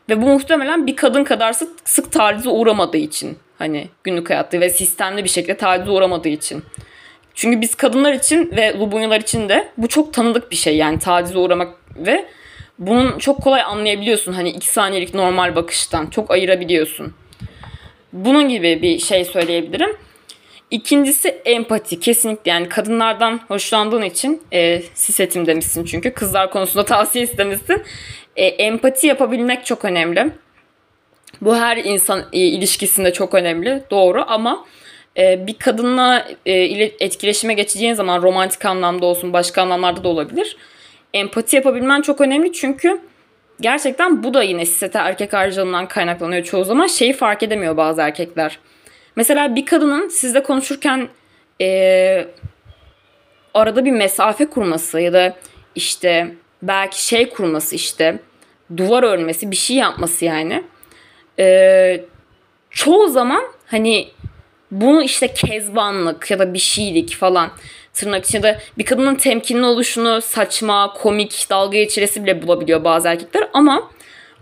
ve 0.09 0.21
bu 0.21 0.25
muhtemelen 0.25 0.87
bir 0.87 0.95
kadın 0.95 1.23
kadar 1.23 1.53
sık, 1.53 1.69
sık 1.85 2.11
tacize 2.11 2.49
uğramadığı 2.49 2.97
için. 2.97 3.37
Hani 3.57 3.87
günlük 4.03 4.29
hayatta 4.29 4.59
ve 4.59 4.69
sistemli 4.69 5.23
bir 5.23 5.29
şekilde 5.29 5.57
tacize 5.57 5.91
uğramadığı 5.91 6.29
için. 6.29 6.63
Çünkü 7.33 7.61
biz 7.61 7.75
kadınlar 7.75 8.13
için 8.13 8.51
ve 8.55 8.79
Lubunyalar 8.79 9.21
için 9.21 9.49
de 9.49 9.67
bu 9.77 9.87
çok 9.87 10.13
tanıdık 10.13 10.51
bir 10.51 10.55
şey 10.55 10.77
yani 10.77 10.99
tacize 10.99 11.39
uğramak 11.39 11.77
ve 11.95 12.25
bunun 12.79 13.19
çok 13.19 13.41
kolay 13.41 13.61
anlayabiliyorsun 13.61 14.33
hani 14.33 14.49
iki 14.49 14.67
saniyelik 14.67 15.13
normal 15.13 15.55
bakıştan 15.55 16.07
çok 16.07 16.31
ayırabiliyorsun. 16.31 17.13
Bunun 18.13 18.49
gibi 18.49 18.81
bir 18.81 18.99
şey 18.99 19.25
söyleyebilirim. 19.25 19.97
İkincisi 20.73 21.29
empati 21.45 21.99
kesinlikle 21.99 22.51
yani 22.51 22.69
kadınlardan 22.69 23.39
hoşlandığın 23.47 24.01
için 24.01 24.41
e, 24.53 24.81
sisetim 24.93 25.45
demişsin 25.45 25.85
çünkü 25.85 26.13
kızlar 26.13 26.51
konusunda 26.51 26.85
tavsiye 26.95 27.23
istemişsin. 27.23 27.83
E, 28.35 28.45
empati 28.45 29.07
yapabilmek 29.07 29.65
çok 29.65 29.85
önemli. 29.85 30.31
Bu 31.41 31.55
her 31.55 31.77
insan 31.77 32.25
e, 32.33 32.39
ilişkisinde 32.39 33.13
çok 33.13 33.33
önemli 33.33 33.83
doğru 33.91 34.23
ama 34.27 34.65
e, 35.17 35.47
bir 35.47 35.53
kadınla 35.53 36.27
e, 36.45 36.53
etkileşime 36.99 37.53
geçeceğin 37.53 37.93
zaman 37.93 38.21
romantik 38.21 38.65
anlamda 38.65 39.05
olsun 39.05 39.33
başka 39.33 39.61
anlamlarda 39.61 40.03
da 40.03 40.07
olabilir. 40.07 40.57
Empati 41.13 41.55
yapabilmen 41.55 42.01
çok 42.01 42.21
önemli 42.21 42.53
çünkü 42.53 43.01
gerçekten 43.61 44.23
bu 44.23 44.33
da 44.33 44.43
yine 44.43 44.65
sisete 44.65 44.99
erkek 44.99 45.33
harcalığından 45.33 45.87
kaynaklanıyor 45.87 46.43
çoğu 46.43 46.63
zaman. 46.63 46.87
Şeyi 46.87 47.13
fark 47.13 47.43
edemiyor 47.43 47.77
bazı 47.77 48.01
erkekler. 48.01 48.59
Mesela 49.15 49.55
bir 49.55 49.65
kadının 49.65 50.07
sizle 50.07 50.43
konuşurken 50.43 51.07
e, 51.61 52.27
arada 53.53 53.85
bir 53.85 53.91
mesafe 53.91 54.45
kurması 54.45 54.99
ya 54.99 55.13
da 55.13 55.35
işte 55.75 56.35
belki 56.61 57.05
şey 57.05 57.29
kurması 57.29 57.75
işte 57.75 58.19
duvar 58.77 59.03
örmesi 59.03 59.51
bir 59.51 59.55
şey 59.55 59.75
yapması 59.75 60.25
yani. 60.25 60.63
Ee, 61.39 62.05
çoğu 62.69 63.09
zaman 63.09 63.43
hani 63.67 64.07
bunu 64.71 65.03
işte 65.03 65.27
kezbanlık 65.27 66.31
ya 66.31 66.39
da 66.39 66.53
bir 66.53 66.59
şeylik 66.59 67.15
falan 67.15 67.49
tırnak 67.93 68.25
içinde 68.25 68.59
bir 68.77 68.85
kadının 68.85 69.15
temkinli 69.15 69.65
oluşunu 69.65 70.21
saçma, 70.21 70.93
komik, 70.93 71.47
dalga 71.49 71.77
geçiresi 71.77 72.23
bile 72.23 72.41
bulabiliyor 72.41 72.83
bazı 72.83 73.07
erkekler 73.07 73.47
ama 73.53 73.91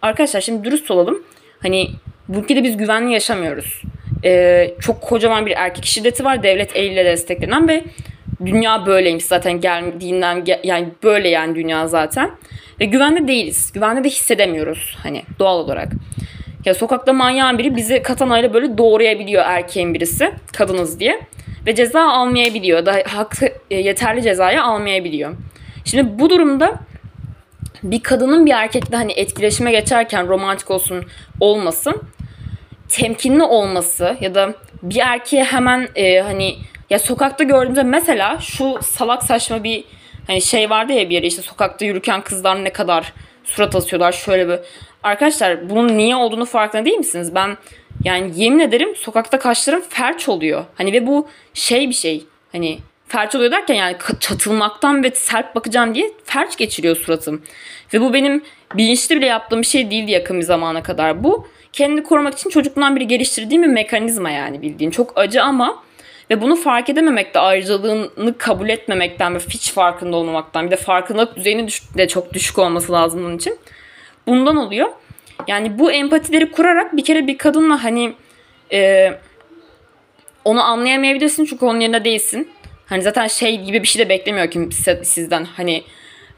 arkadaşlar 0.01 0.41
şimdi 0.41 0.63
dürüst 0.63 0.91
olalım. 0.91 1.23
Hani 1.59 1.89
bu 2.27 2.39
ülkede 2.39 2.63
biz 2.63 2.77
güvenli 2.77 3.13
yaşamıyoruz. 3.13 3.81
Ee, 4.25 4.73
çok 4.79 5.01
kocaman 5.01 5.45
bir 5.45 5.51
erkek 5.51 5.85
şiddeti 5.85 6.23
var. 6.23 6.43
Devlet 6.43 6.75
eliyle 6.75 7.05
desteklenen 7.05 7.67
ve 7.67 7.83
dünya 8.45 8.85
böyleymiş 8.85 9.25
zaten 9.25 9.61
geldiğinden 9.61 10.45
yani 10.63 10.87
böyle 11.03 11.29
yani 11.29 11.55
dünya 11.55 11.87
zaten. 11.87 12.31
Ve 12.79 12.85
güvende 12.85 13.27
değiliz. 13.27 13.71
Güvende 13.73 14.03
de 14.03 14.09
hissedemiyoruz 14.09 14.97
hani 15.03 15.23
doğal 15.39 15.59
olarak. 15.59 15.91
Ya 16.65 16.73
sokakta 16.73 17.13
manyağın 17.13 17.57
biri 17.57 17.75
bizi 17.75 18.01
katanayla 18.01 18.53
böyle 18.53 18.77
doğrayabiliyor 18.77 19.43
erkeğin 19.45 19.93
birisi 19.93 20.31
kadınız 20.53 20.99
diye. 20.99 21.21
Ve 21.65 21.75
ceza 21.75 22.01
almayabiliyor. 22.01 22.85
Da 22.85 23.03
hakkı 23.07 23.49
e, 23.71 23.75
yeterli 23.75 24.21
cezayı 24.21 24.63
almayabiliyor. 24.63 25.35
Şimdi 25.85 26.19
bu 26.19 26.29
durumda 26.29 26.79
bir 27.83 28.03
kadının 28.03 28.45
bir 28.45 28.51
erkekle 28.51 28.97
hani 28.97 29.11
etkileşime 29.11 29.71
geçerken 29.71 30.27
romantik 30.27 30.71
olsun 30.71 31.05
olmasın 31.39 32.01
temkinli 32.91 33.43
olması 33.43 34.17
ya 34.21 34.35
da 34.35 34.53
bir 34.83 34.99
erkeğe 34.99 35.43
hemen 35.43 35.87
e, 35.95 36.19
hani 36.19 36.57
ya 36.89 36.99
sokakta 36.99 37.43
gördüğümüzde 37.43 37.83
mesela 37.83 38.39
şu 38.39 38.79
salak 38.83 39.23
saçma 39.23 39.63
bir 39.63 39.83
hani 40.27 40.41
şey 40.41 40.69
vardı 40.69 40.93
ya 40.93 41.09
bir 41.09 41.15
yere 41.15 41.27
işte 41.27 41.41
sokakta 41.41 41.85
yürürken 41.85 42.21
kızlar 42.21 42.63
ne 42.63 42.69
kadar 42.69 43.13
surat 43.43 43.75
asıyorlar 43.75 44.11
şöyle 44.11 44.47
bir. 44.47 44.59
Arkadaşlar 45.03 45.69
bunun 45.69 45.97
niye 45.97 46.15
olduğunu 46.15 46.45
farkında 46.45 46.85
değil 46.85 46.97
misiniz? 46.97 47.35
Ben 47.35 47.57
yani 48.03 48.31
yemin 48.35 48.59
ederim 48.59 48.95
sokakta 48.95 49.39
kaşlarım 49.39 49.81
felç 49.89 50.29
oluyor. 50.29 50.65
Hani 50.75 50.93
ve 50.93 51.07
bu 51.07 51.27
şey 51.53 51.89
bir 51.89 51.93
şey. 51.93 52.25
Hani 52.51 52.79
felç 53.07 53.35
oluyor 53.35 53.51
derken 53.51 53.75
yani 53.75 53.97
çatılmaktan 54.19 55.03
ve 55.03 55.11
sert 55.11 55.55
bakacağım 55.55 55.95
diye 55.95 56.11
felç 56.25 56.57
geçiriyor 56.57 56.95
suratım. 56.95 57.41
Ve 57.93 58.01
bu 58.01 58.13
benim 58.13 58.43
bilinçli 58.75 59.17
bile 59.17 59.25
yaptığım 59.25 59.61
bir 59.61 59.67
şey 59.67 59.91
değildi 59.91 60.11
yakın 60.11 60.37
bir 60.37 60.45
zamana 60.45 60.83
kadar. 60.83 61.23
Bu 61.23 61.47
kendini 61.73 62.03
korumak 62.03 62.37
için 62.37 62.49
çocukluğumdan 62.49 62.95
beri 62.95 63.07
geliştirdiğim 63.07 63.63
bir 63.63 63.67
mekanizma 63.67 64.29
yani 64.29 64.61
bildiğin. 64.61 64.91
Çok 64.91 65.13
acı 65.15 65.43
ama 65.43 65.83
ve 66.29 66.41
bunu 66.41 66.55
fark 66.55 66.89
edememek 66.89 67.33
de 67.33 67.39
ayrıcalığını 67.39 68.37
kabul 68.37 68.69
etmemekten 68.69 69.35
ve 69.35 69.39
hiç 69.39 69.71
farkında 69.71 70.17
olmamaktan 70.17 70.65
bir 70.65 70.71
de 70.71 70.75
farkındalık 70.75 71.35
düzeyinin 71.35 71.69
de 71.97 72.07
çok 72.07 72.33
düşük 72.33 72.59
olması 72.59 72.91
lazım 72.91 73.23
bunun 73.23 73.37
için. 73.37 73.59
Bundan 74.27 74.57
oluyor. 74.57 74.89
Yani 75.47 75.79
bu 75.79 75.91
empatileri 75.91 76.51
kurarak 76.51 76.97
bir 76.97 77.03
kere 77.03 77.27
bir 77.27 77.37
kadınla 77.37 77.83
hani 77.83 78.13
e, 78.71 79.11
onu 80.45 80.63
anlayamayabilirsin 80.63 81.45
çünkü 81.45 81.65
onun 81.65 81.79
yerinde 81.79 82.03
değilsin. 82.03 82.49
Hani 82.85 83.01
zaten 83.01 83.27
şey 83.27 83.61
gibi 83.61 83.83
bir 83.83 83.87
şey 83.87 84.05
de 84.05 84.09
beklemiyor 84.09 84.51
ki 84.51 84.69
sizden. 85.03 85.45
Hani 85.45 85.83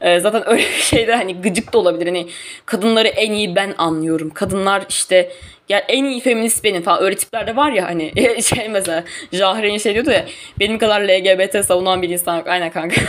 e, 0.04 0.20
zaten 0.20 0.42
öyle 0.48 0.62
bir 0.62 0.82
şey 0.82 1.06
de 1.06 1.14
hani 1.14 1.40
gıcık 1.40 1.72
da 1.72 1.78
olabilir. 1.78 2.06
Hani 2.06 2.28
kadınları 2.66 3.08
en 3.08 3.32
iyi 3.32 3.56
ben 3.56 3.74
anlıyorum. 3.78 4.30
Kadınlar 4.30 4.84
işte 4.88 5.32
ya 5.68 5.78
en 5.78 6.04
iyi 6.04 6.20
feminist 6.20 6.64
benim 6.64 6.82
falan 6.82 7.02
öyle 7.02 7.16
tipler 7.16 7.46
de 7.46 7.56
var 7.56 7.72
ya 7.72 7.86
hani 7.86 8.12
şey 8.42 8.68
mesela 8.68 9.04
Jahre'nin 9.32 9.78
şey 9.78 9.94
diyordu 9.94 10.10
ya 10.10 10.24
benim 10.58 10.78
kadar 10.78 11.00
LGBT 11.00 11.64
savunan 11.64 12.02
bir 12.02 12.08
insan 12.08 12.36
yok. 12.36 12.46
Aynen 12.46 12.70
kanka. 12.70 13.00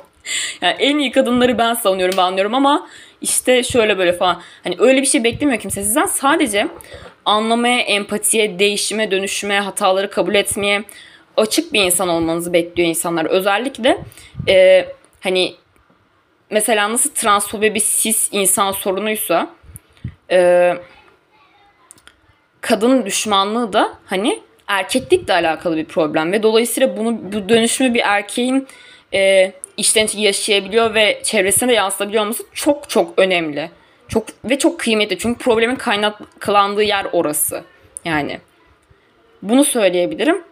yani 0.60 0.76
en 0.78 0.98
iyi 0.98 1.12
kadınları 1.12 1.58
ben 1.58 1.74
savunuyorum 1.74 2.16
ben 2.16 2.22
anlıyorum 2.22 2.54
ama 2.54 2.88
işte 3.20 3.62
şöyle 3.62 3.98
böyle 3.98 4.12
falan. 4.12 4.42
Hani 4.64 4.76
öyle 4.78 5.00
bir 5.00 5.06
şey 5.06 5.24
beklemiyor 5.24 5.60
kimse 5.60 5.82
sizden. 5.82 6.06
Sadece 6.06 6.68
anlamaya, 7.24 7.78
empatiye, 7.78 8.58
değişime, 8.58 9.10
dönüşüme, 9.10 9.60
hataları 9.60 10.10
kabul 10.10 10.34
etmeye 10.34 10.84
açık 11.36 11.72
bir 11.72 11.82
insan 11.82 12.08
olmanızı 12.08 12.52
bekliyor 12.52 12.88
insanlar. 12.88 13.24
Özellikle 13.24 13.98
e, 14.48 14.86
hani 15.20 15.54
mesela 16.50 16.92
nasıl 16.92 17.10
transfobi 17.10 17.74
bir 17.74 17.80
cis 17.80 18.28
insan 18.32 18.72
sorunuysa 18.72 19.50
e, 20.30 20.74
kadın 22.60 23.06
düşmanlığı 23.06 23.72
da 23.72 23.98
hani 24.06 24.40
erkeklikle 24.66 25.32
alakalı 25.32 25.76
bir 25.76 25.84
problem 25.84 26.32
ve 26.32 26.42
dolayısıyla 26.42 26.96
bunu 26.96 27.32
bu 27.32 27.48
dönüşümü 27.48 27.94
bir 27.94 28.02
erkeğin 28.04 28.66
e, 29.14 29.52
içten 29.76 30.08
yaşayabiliyor 30.16 30.94
ve 30.94 31.20
çevresine 31.22 31.68
de 31.68 31.74
yansıtabiliyor 31.74 32.22
olması 32.22 32.42
çok 32.54 32.90
çok 32.90 33.18
önemli. 33.18 33.70
Çok 34.08 34.26
ve 34.44 34.58
çok 34.58 34.80
kıymetli. 34.80 35.18
Çünkü 35.18 35.38
problemin 35.38 35.76
kaynaklandığı 35.76 36.82
yer 36.82 37.06
orası. 37.12 37.64
Yani 38.04 38.40
bunu 39.42 39.64
söyleyebilirim. 39.64 40.42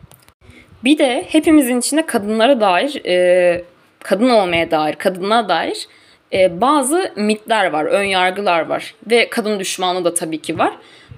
Bir 0.85 0.99
de 0.99 1.27
hepimizin 1.29 1.79
içinde 1.79 2.07
kadınlara 2.07 2.61
dair, 2.61 3.05
e, 3.05 3.65
kadın 4.07 4.29
olmaya 4.29 4.71
dair, 4.71 4.95
kadınlığa 4.95 5.49
dair 5.49 5.89
e, 6.33 6.61
bazı 6.61 7.13
mitler 7.17 7.71
var, 7.73 7.85
ön 7.85 8.03
yargılar 8.03 8.67
var. 8.67 8.95
Ve 9.11 9.31
kadın 9.31 9.61
düşmanlığı 9.61 10.05
da 10.05 10.15
tabii 10.15 10.43
ki 10.43 10.59
var. 10.59 10.73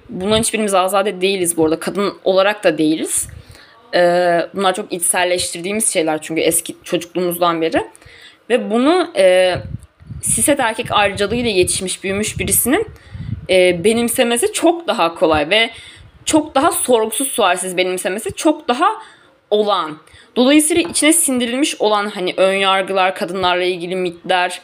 Bunların 0.08 0.42
hiçbirimiz 0.42 0.74
azade 0.74 1.20
değiliz 1.20 1.56
bu 1.56 1.64
arada. 1.64 1.80
Kadın 1.80 2.14
olarak 2.24 2.64
da 2.64 2.78
değiliz. 2.78 3.28
E, 3.94 4.00
bunlar 4.54 4.74
çok 4.74 4.92
içselleştirdiğimiz 4.92 5.92
şeyler 5.92 6.22
çünkü 6.22 6.40
eski 6.40 6.76
çocukluğumuzdan 6.84 7.62
beri. 7.62 7.86
Ve 8.50 8.70
bunu 8.70 9.10
e, 9.16 9.54
siset 10.22 10.60
erkek 10.60 10.86
ayrıcalığıyla 10.90 11.50
yetişmiş, 11.50 12.04
büyümüş 12.04 12.38
birisinin 12.38 12.86
e, 13.50 13.84
benimsemesi 13.84 14.52
çok 14.52 14.86
daha 14.86 15.14
kolay 15.14 15.50
ve 15.50 15.70
çok 16.24 16.54
daha 16.54 16.72
sorgusuz 16.72 17.28
sualsiz 17.28 17.76
benimsemesi 17.76 18.32
çok 18.32 18.68
daha 18.68 18.88
olağan. 19.50 19.98
Dolayısıyla 20.36 20.82
içine 20.82 21.12
sindirilmiş 21.12 21.80
olan 21.80 22.06
hani 22.06 22.34
ön 22.36 22.52
yargılar, 22.52 23.14
kadınlarla 23.14 23.64
ilgili 23.64 23.96
mitler, 23.96 24.60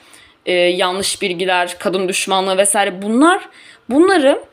e, 0.46 0.52
yanlış 0.52 1.22
bilgiler, 1.22 1.76
kadın 1.78 2.08
düşmanlığı 2.08 2.58
vesaire 2.58 3.02
bunlar 3.02 3.48
bunları 3.90 4.44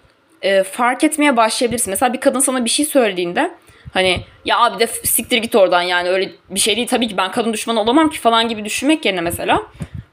e, 0.42 0.64
fark 0.64 1.04
etmeye 1.04 1.38
başlayabilirsin. 1.38 1.92
Mesela 1.92 2.14
bir 2.14 2.20
kadın 2.20 2.40
sana 2.40 2.66
bir 2.66 2.70
şey 2.70 2.86
söylediğinde 2.86 3.52
hani 3.94 4.20
ya 4.46 4.60
abi 4.60 4.80
de 4.80 4.88
siktir 4.88 5.38
git 5.38 5.56
oradan 5.56 5.82
yani 5.82 6.10
öyle 6.10 6.32
bir 6.50 6.60
şey 6.60 6.76
değil 6.76 6.88
tabii 6.88 7.08
ki 7.08 7.18
ben 7.18 7.32
kadın 7.32 7.54
düşmanı 7.54 7.82
olamam 7.82 8.10
ki 8.10 8.20
falan 8.20 8.48
gibi 8.48 8.66
düşünmek 8.66 9.06
yerine 9.06 9.22
mesela 9.22 9.62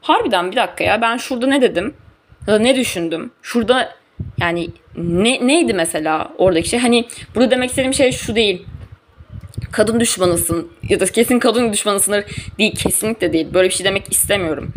harbiden 0.01 0.51
bir 0.51 0.55
dakika 0.55 0.83
ya 0.83 1.01
ben 1.01 1.17
şurada 1.17 1.47
ne 1.47 1.61
dedim 1.61 1.93
ya 2.47 2.53
da 2.53 2.59
ne 2.59 2.75
düşündüm 2.75 3.31
şurada 3.41 3.95
yani 4.41 4.69
ne, 4.95 5.47
neydi 5.47 5.73
mesela 5.73 6.31
oradaki 6.37 6.69
şey 6.69 6.79
hani 6.79 7.05
burada 7.35 7.51
demek 7.51 7.69
istediğim 7.69 7.93
şey 7.93 8.11
şu 8.11 8.35
değil 8.35 8.65
kadın 9.71 9.99
düşmanısın 9.99 10.71
ya 10.89 10.99
da 10.99 11.05
kesin 11.05 11.39
kadın 11.39 11.73
düşmanısındır 11.73 12.25
değil 12.57 12.75
kesinlikle 12.75 13.33
değil. 13.33 13.47
Böyle 13.53 13.69
bir 13.69 13.73
şey 13.73 13.85
demek 13.85 14.11
istemiyorum. 14.11 14.73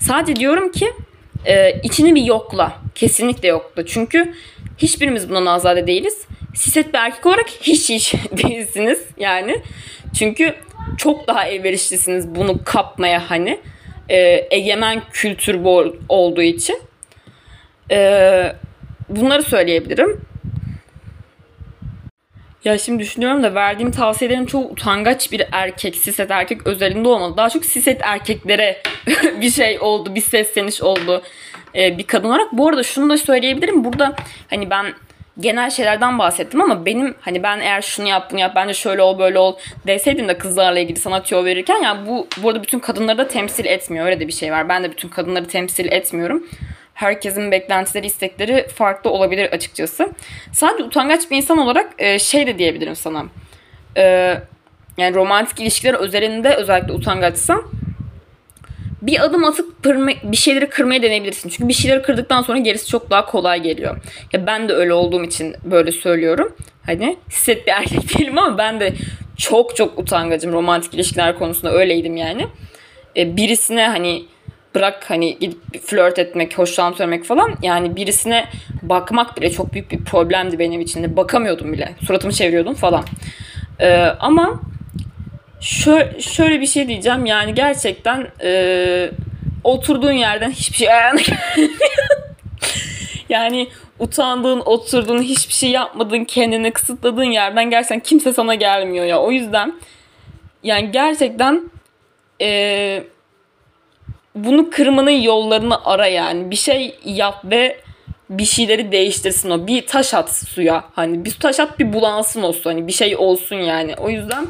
Sadece 0.00 0.36
diyorum 0.36 0.72
ki 0.72 0.92
e, 1.46 1.80
içini 1.82 2.14
bir 2.14 2.22
yokla. 2.22 2.72
Kesinlikle 2.94 3.48
yokla. 3.48 3.86
Çünkü 3.86 4.34
hiçbirimiz 4.78 5.28
bundan 5.28 5.46
azade 5.46 5.86
değiliz. 5.86 6.26
Siset 6.54 6.94
bir 6.94 6.98
erkek 6.98 7.26
olarak 7.26 7.48
hiç 7.48 7.90
hiç 7.90 8.14
değilsiniz 8.32 9.02
yani. 9.16 9.62
Çünkü 10.18 10.54
çok 10.98 11.28
daha 11.28 11.44
elverişlisiniz 11.44 12.34
bunu 12.34 12.64
kapmaya 12.64 13.30
hani 13.30 13.60
e, 14.08 14.46
egemen 14.50 15.02
kültür 15.12 15.64
bu 15.64 15.96
olduğu 16.08 16.42
için. 16.42 16.82
E, 17.90 18.52
bunları 19.08 19.42
söyleyebilirim. 19.42 20.20
Ya 22.64 22.78
şimdi 22.78 23.02
düşünüyorum 23.02 23.42
da 23.42 23.54
verdiğim 23.54 23.90
tavsiyelerin 23.90 24.46
çoğu 24.46 24.64
utangaç 24.64 25.32
bir 25.32 25.42
erkek, 25.52 25.96
siset 25.96 26.30
erkek 26.30 26.66
özelinde 26.66 27.08
olmalı. 27.08 27.36
Daha 27.36 27.50
çok 27.50 27.64
siset 27.64 28.00
erkeklere 28.02 28.82
bir 29.40 29.50
şey 29.50 29.78
oldu, 29.80 30.14
bir 30.14 30.20
sesleniş 30.20 30.82
oldu 30.82 31.22
ee, 31.74 31.98
bir 31.98 32.02
kadın 32.02 32.28
olarak. 32.28 32.52
Bu 32.52 32.68
arada 32.68 32.82
şunu 32.82 33.10
da 33.10 33.18
söyleyebilirim. 33.18 33.84
Burada 33.84 34.16
hani 34.50 34.70
ben 34.70 34.86
genel 35.40 35.70
şeylerden 35.70 36.18
bahsettim 36.18 36.60
ama 36.60 36.86
benim 36.86 37.14
hani 37.20 37.42
ben 37.42 37.60
eğer 37.60 37.82
şunu 37.82 38.08
yap 38.08 38.30
bunu 38.30 38.40
yap 38.40 38.52
bence 38.56 38.74
şöyle 38.74 39.02
ol 39.02 39.18
böyle 39.18 39.38
ol 39.38 39.56
deseydim 39.86 40.28
de 40.28 40.38
kızlarla 40.38 40.78
ilgili 40.80 40.98
sana 40.98 41.22
tüyo 41.22 41.44
verirken 41.44 41.82
yani 41.82 42.08
bu 42.08 42.26
bu 42.42 42.48
arada 42.48 42.62
bütün 42.62 42.78
kadınları 42.78 43.18
da 43.18 43.28
temsil 43.28 43.64
etmiyor 43.64 44.06
öyle 44.06 44.20
de 44.20 44.28
bir 44.28 44.32
şey 44.32 44.52
var. 44.52 44.68
Ben 44.68 44.84
de 44.84 44.90
bütün 44.90 45.08
kadınları 45.08 45.48
temsil 45.48 45.92
etmiyorum. 45.92 46.46
Herkesin 46.94 47.50
beklentileri, 47.50 48.06
istekleri 48.06 48.68
farklı 48.68 49.10
olabilir 49.10 49.52
açıkçası. 49.52 50.08
Sadece 50.52 50.84
utangaç 50.84 51.30
bir 51.30 51.36
insan 51.36 51.58
olarak 51.58 51.94
e, 51.98 52.18
şey 52.18 52.46
de 52.46 52.58
diyebilirim 52.58 52.96
sana. 52.96 53.26
E, 53.96 54.36
yani 54.98 55.14
romantik 55.14 55.60
ilişkiler 55.60 55.94
özelinde 55.94 56.54
özellikle 56.54 56.92
utangaçsan 56.92 57.62
bir 59.02 59.24
adım 59.24 59.44
atıp 59.44 59.82
pırma, 59.82 60.10
bir 60.22 60.36
şeyleri 60.36 60.68
kırmaya 60.68 61.02
deneyebilirsin. 61.02 61.48
Çünkü 61.48 61.68
bir 61.68 61.74
şeyleri 61.74 62.02
kırdıktan 62.02 62.42
sonra 62.42 62.58
gerisi 62.58 62.88
çok 62.88 63.10
daha 63.10 63.26
kolay 63.26 63.62
geliyor. 63.62 63.96
Ya 64.32 64.46
ben 64.46 64.68
de 64.68 64.72
öyle 64.72 64.92
olduğum 64.92 65.24
için 65.24 65.56
böyle 65.64 65.92
söylüyorum. 65.92 66.56
Hani 66.86 67.16
hisset 67.30 67.66
bir 67.66 67.72
erkek 67.72 68.18
değilim 68.18 68.38
ama 68.38 68.58
ben 68.58 68.80
de 68.80 68.92
çok 69.36 69.76
çok 69.76 69.98
utangacım 69.98 70.52
romantik 70.52 70.94
ilişkiler 70.94 71.38
konusunda 71.38 71.72
öyleydim 71.72 72.16
yani. 72.16 72.46
E, 73.16 73.36
birisine 73.36 73.88
hani 73.88 74.24
bırak 74.74 75.10
hani 75.10 75.38
gidip 75.38 75.86
flört 75.86 76.18
etmek, 76.18 76.58
hoşlanıp 76.58 76.96
söylemek 76.96 77.24
falan. 77.24 77.54
Yani 77.62 77.96
birisine 77.96 78.48
bakmak 78.82 79.36
bile 79.36 79.50
çok 79.50 79.72
büyük 79.72 79.90
bir 79.90 80.04
problemdi 80.04 80.58
benim 80.58 80.80
için 80.80 81.02
de. 81.02 81.16
Bakamıyordum 81.16 81.72
bile. 81.72 81.92
Suratımı 82.06 82.32
çeviriyordum 82.32 82.74
falan. 82.74 83.04
Ee, 83.80 83.94
ama 84.20 84.60
şöyle, 85.60 86.20
şöyle 86.20 86.60
bir 86.60 86.66
şey 86.66 86.88
diyeceğim. 86.88 87.26
Yani 87.26 87.54
gerçekten 87.54 88.26
e, 88.42 89.10
oturduğun 89.64 90.12
yerden 90.12 90.50
hiçbir 90.50 90.76
şey 90.76 90.92
ayağına 90.92 91.20
yani 93.28 93.68
utandığın, 93.98 94.60
oturduğun, 94.60 95.22
hiçbir 95.22 95.54
şey 95.54 95.70
yapmadığın, 95.70 96.24
kendini 96.24 96.70
kısıtladığın 96.70 97.24
yerden 97.24 97.70
gerçekten 97.70 98.00
kimse 98.00 98.32
sana 98.32 98.54
gelmiyor 98.54 99.06
ya. 99.06 99.20
O 99.20 99.32
yüzden 99.32 99.74
yani 100.62 100.90
gerçekten 100.90 101.70
e, 102.40 103.02
bunu 104.34 104.70
kırmanın 104.70 105.10
yollarını 105.10 105.84
ara 105.84 106.06
yani. 106.06 106.50
Bir 106.50 106.56
şey 106.56 106.98
yap 107.04 107.40
ve 107.44 107.80
bir 108.30 108.44
şeyleri 108.44 108.92
değiştirsin 108.92 109.50
o. 109.50 109.66
Bir 109.66 109.86
taş 109.86 110.14
at 110.14 110.32
suya. 110.32 110.84
Hani 110.94 111.24
bir 111.24 111.30
taş 111.30 111.60
at 111.60 111.78
bir 111.78 111.92
bulansın 111.92 112.42
o 112.42 112.52
su. 112.52 112.70
Hani 112.70 112.86
bir 112.86 112.92
şey 112.92 113.16
olsun 113.16 113.56
yani. 113.56 113.94
O 113.98 114.10
yüzden 114.10 114.46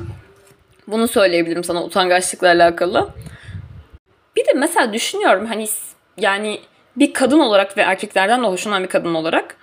bunu 0.87 1.09
söyleyebilirim 1.09 1.65
sana 1.65 1.85
utangaçlıkla 1.85 2.49
alakalı. 2.49 3.09
Bir 4.37 4.47
de 4.47 4.53
mesela 4.55 4.93
düşünüyorum 4.93 5.47
hani 5.47 5.67
yani 6.17 6.61
bir 6.97 7.13
kadın 7.13 7.41
olarak 7.41 7.77
ve 7.77 7.83
erkeklerden 7.83 8.43
de 8.43 8.47
hoşlanan 8.47 8.83
bir 8.83 8.89
kadın 8.89 9.15
olarak 9.15 9.57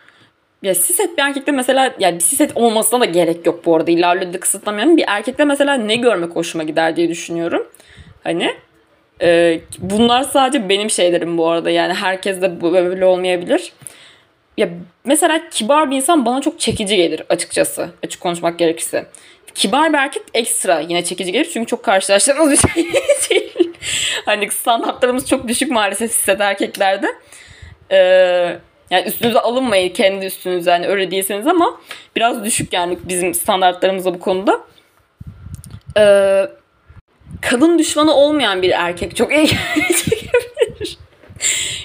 ya 0.62 0.76
siset 0.76 1.18
bir 1.18 1.24
erkekte 1.24 1.52
mesela 1.52 1.96
yani 2.00 2.16
bir 2.16 2.24
siset 2.24 2.58
olmasına 2.58 3.00
da 3.00 3.06
gerek 3.06 3.46
yok 3.46 3.66
bu 3.66 3.76
arada. 3.76 3.92
İlla 3.92 4.14
öyle 4.16 4.34
de 4.34 4.40
kısıtlamıyorum. 4.40 4.98
Bir 4.98 5.06
erkekte 5.08 5.46
mesela 5.46 5.74
ne 5.74 5.96
görmek 5.96 6.36
hoşuma 6.36 6.64
gider 6.64 6.96
diye 6.96 7.10
düşünüyorum. 7.10 7.68
Hani 8.24 8.56
e, 9.22 9.60
bunlar 9.80 10.24
sadece 10.24 10.70
benim 10.70 10.90
şeylerim 10.90 11.38
bu 11.38 11.48
arada. 11.50 11.70
Yani 11.70 11.94
herkes 11.94 12.42
de 12.42 12.62
böyle 12.62 13.06
olmayabilir. 13.06 13.74
ya 14.58 14.70
mesela 15.06 15.50
kibar 15.50 15.92
bir 15.92 15.96
insan 15.96 16.26
bana 16.26 16.42
çok 16.42 16.60
çekici 16.60 16.98
gelir 16.98 17.24
açıkçası. 17.30 17.90
Açık 18.04 18.22
konuşmak 18.22 18.60
gerekirse. 18.60 19.06
Kibar 19.56 19.94
bir 19.94 19.98
erkek 19.98 20.24
ekstra 20.34 20.80
yine 20.80 21.04
çekici 21.04 21.32
gelir. 21.32 21.50
Çünkü 21.54 21.68
çok 21.68 21.84
karşılaştığımız 21.84 22.52
bir 22.52 22.58
şey 22.58 22.84
değil. 23.30 23.74
hani 24.26 24.52
standartlarımız 24.52 25.30
çok 25.30 25.48
düşük 25.48 25.72
maalesef 25.72 26.12
hisset 26.12 26.42
erkeklerde. 26.42 27.08
Ee, 27.92 27.98
yani 28.90 29.08
üstünüze 29.08 29.40
alınmayın 29.40 29.90
kendi 29.90 30.26
üstünüze 30.26 30.72
yani 30.72 30.88
öyle 30.88 31.12
değilseniz 31.12 31.48
ama 31.48 31.80
biraz 32.16 32.46
düşük 32.46 32.74
yani 32.74 32.98
bizim 33.04 33.34
standartlarımızda 33.34 34.14
bu 34.14 34.20
konuda. 34.20 34.62
Ee, 35.98 36.46
kadın 37.42 37.80
düşmanı 37.80 38.14
olmayan 38.14 38.62
bir 38.62 38.70
erkek 38.70 39.16
çok 39.16 39.32
iyi 39.32 39.48
çekebilir. 39.48 40.98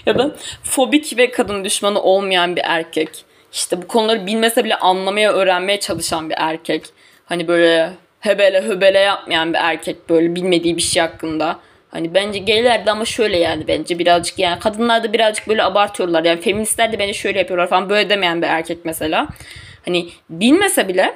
ya 0.06 0.18
da 0.18 0.36
fobik 0.62 1.18
ve 1.18 1.30
kadın 1.30 1.64
düşmanı 1.64 2.02
olmayan 2.02 2.56
bir 2.56 2.62
erkek. 2.64 3.08
İşte 3.52 3.82
bu 3.82 3.86
konuları 3.86 4.26
bilmese 4.26 4.64
bile 4.64 4.76
anlamaya, 4.76 5.32
öğrenmeye 5.32 5.80
çalışan 5.80 6.30
bir 6.30 6.34
erkek. 6.38 6.84
Hani 7.26 7.48
böyle 7.48 7.90
hebele 8.20 8.62
höbele 8.62 8.98
yapmayan 8.98 9.52
bir 9.52 9.58
erkek 9.58 10.08
böyle 10.08 10.34
bilmediği 10.34 10.76
bir 10.76 10.82
şey 10.82 11.02
hakkında. 11.02 11.58
Hani 11.90 12.14
bence 12.14 12.38
gaylerde 12.38 12.90
ama 12.90 13.04
şöyle 13.04 13.38
yani 13.38 13.68
bence 13.68 13.98
birazcık 13.98 14.38
yani 14.38 14.58
kadınlar 14.58 15.04
da 15.04 15.12
birazcık 15.12 15.48
böyle 15.48 15.62
abartıyorlar. 15.62 16.24
Yani 16.24 16.40
feministler 16.40 16.92
de 16.92 16.98
bence 16.98 17.12
şöyle 17.12 17.38
yapıyorlar 17.38 17.68
falan 17.68 17.90
böyle 17.90 18.10
demeyen 18.10 18.42
bir 18.42 18.46
erkek 18.46 18.78
mesela. 18.84 19.28
Hani 19.84 20.08
bilmese 20.30 20.88
bile 20.88 21.14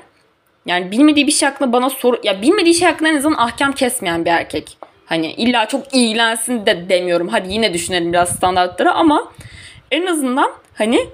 yani 0.69 0.91
bilmediği 0.91 1.27
bir 1.27 1.33
şey 1.33 1.49
hakkında 1.49 1.73
bana 1.73 1.91
sor 1.91 2.19
ya 2.23 2.43
bilmediği 2.43 2.75
şey 2.75 2.89
hakkında 2.89 3.09
en 3.09 3.17
azından 3.17 3.39
ahkam 3.39 3.73
kesmeyen 3.73 4.25
bir 4.25 4.31
erkek. 4.31 4.79
Hani 5.07 5.33
illa 5.33 5.69
çok 5.69 5.95
ilgilensin 5.95 6.67
de 6.67 6.89
demiyorum. 6.89 7.29
Hadi 7.29 7.53
yine 7.53 7.75
düşünelim 7.75 8.13
biraz 8.13 8.29
standartları 8.29 8.93
ama 8.93 9.33
en 9.91 10.07
azından 10.07 10.51
hani 10.75 11.09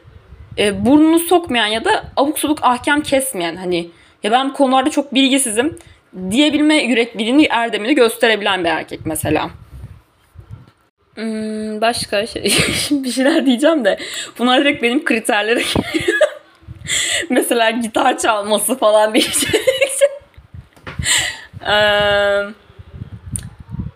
e, 0.58 0.86
burnunu 0.86 1.18
sokmayan 1.18 1.66
ya 1.66 1.84
da 1.84 2.04
abuk 2.16 2.38
subuk 2.38 2.58
ahkam 2.62 3.00
kesmeyen 3.00 3.56
hani 3.56 3.90
ya 4.22 4.32
ben 4.32 4.50
bu 4.50 4.52
konularda 4.52 4.90
çok 4.90 5.14
bilgisizim 5.14 5.78
diyebilme 6.30 6.82
yürekliliğini 6.82 7.46
erdemini 7.50 7.94
gösterebilen 7.94 8.64
bir 8.64 8.68
erkek 8.68 9.00
mesela. 9.04 9.50
Hmm, 11.14 11.80
başka 11.80 12.26
şey, 12.26 12.42
bir 12.90 13.10
şeyler 13.10 13.46
diyeceğim 13.46 13.84
de 13.84 13.98
bunlar 14.38 14.60
direkt 14.60 14.82
benim 14.82 15.04
kriterlere 15.04 15.62
mesela 17.30 17.70
gitar 17.70 18.18
çalması 18.18 18.78
falan 18.78 19.14
ee, 21.66 22.42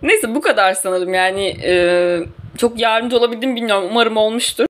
neyse 0.02 0.34
bu 0.34 0.40
kadar 0.40 0.74
sanırım 0.74 1.14
yani 1.14 1.56
çok 2.56 2.80
yardımcı 2.80 3.16
olabildim 3.16 3.56
bilmiyorum 3.56 3.88
umarım 3.90 4.16
olmuştur. 4.16 4.66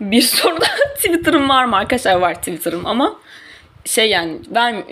Bir 0.00 0.22
soru 0.40 0.60
da 0.60 0.66
Twitter'ım 0.96 1.48
var 1.48 1.64
mı 1.64 1.76
arkadaşlar 1.76 2.14
var 2.14 2.34
Twitter'ım 2.34 2.86
ama 2.86 3.16
şey 3.84 4.10
yani 4.10 4.38
ben 4.48 4.84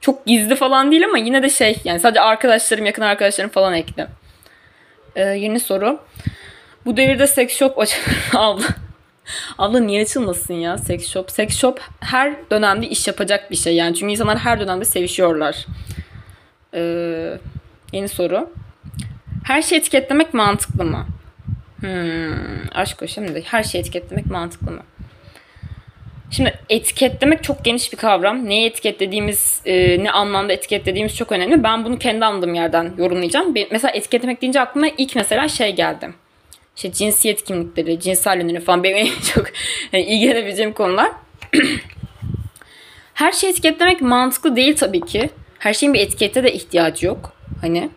çok 0.00 0.26
gizli 0.26 0.56
falan 0.56 0.90
değil 0.90 1.04
ama 1.04 1.18
yine 1.18 1.42
de 1.42 1.50
şey 1.50 1.76
yani 1.84 2.00
sadece 2.00 2.20
arkadaşlarım 2.20 2.86
yakın 2.86 3.02
arkadaşlarım 3.02 3.50
falan. 3.50 3.74
Ee, 5.16 5.22
yeni 5.22 5.60
soru. 5.60 6.00
Bu 6.86 6.96
devirde 6.96 7.26
seks 7.26 7.56
shop 7.56 7.78
açılır 7.78 8.16
abla? 8.34 8.83
Abla 9.58 9.80
niye 9.80 10.02
açılmasın 10.02 10.54
ya 10.54 10.78
seks 10.78 11.08
shop? 11.08 11.30
Seks 11.30 11.58
shop 11.58 11.80
her 12.00 12.50
dönemde 12.50 12.86
iş 12.86 13.06
yapacak 13.06 13.50
bir 13.50 13.56
şey 13.56 13.74
yani. 13.74 13.94
Çünkü 13.94 14.12
insanlar 14.12 14.38
her 14.38 14.60
dönemde 14.60 14.84
sevişiyorlar. 14.84 15.66
Ee, 16.74 17.38
yeni 17.92 18.08
soru. 18.08 18.50
Her 19.44 19.62
şeyi 19.62 19.78
etiketlemek 19.78 20.34
mantıklı 20.34 20.84
mı? 20.84 21.06
Hmm, 21.80 22.68
aşk 22.74 23.02
o 23.02 23.06
şimdi. 23.06 23.42
Her 23.46 23.62
şeyi 23.62 23.80
etiketlemek 23.80 24.26
mantıklı 24.26 24.70
mı? 24.70 24.82
Şimdi 26.30 26.58
etiketlemek 26.68 27.42
çok 27.42 27.64
geniş 27.64 27.92
bir 27.92 27.96
kavram. 27.96 28.48
Neyi 28.48 28.66
etiketlediğimiz, 28.66 29.62
e, 29.66 30.04
ne 30.04 30.10
anlamda 30.10 30.52
etiketlediğimiz 30.52 31.16
çok 31.16 31.32
önemli. 31.32 31.62
Ben 31.62 31.84
bunu 31.84 31.98
kendi 31.98 32.24
anladığım 32.24 32.54
yerden 32.54 32.92
yorumlayacağım. 32.98 33.54
mesela 33.70 33.92
etiketlemek 33.92 34.42
deyince 34.42 34.60
aklıma 34.60 34.86
ilk 34.98 35.16
mesela 35.16 35.48
şey 35.48 35.76
geldi. 35.76 36.10
İşte 36.76 36.92
cinsiyet 36.92 37.44
kimlikleri, 37.44 38.00
cinsel 38.00 38.38
yönleri 38.38 38.60
falan 38.60 38.82
benim 38.82 39.08
çok 39.34 39.46
ilgilenebileceğim 39.92 40.72
konular. 40.72 41.10
Her 43.14 43.32
şeyi 43.32 43.50
etiketlemek 43.50 44.00
mantıklı 44.00 44.56
değil 44.56 44.76
tabii 44.76 45.00
ki. 45.00 45.30
Her 45.58 45.74
şeyin 45.74 45.94
bir 45.94 46.00
etikette 46.00 46.44
de 46.44 46.52
ihtiyacı 46.52 47.06
yok. 47.06 47.32
Hani 47.60 47.90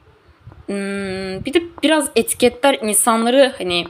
hmm, 0.66 1.46
bir 1.46 1.54
de 1.54 1.64
biraz 1.84 2.10
etiketler 2.16 2.80
insanları 2.82 3.54
hani 3.58 3.86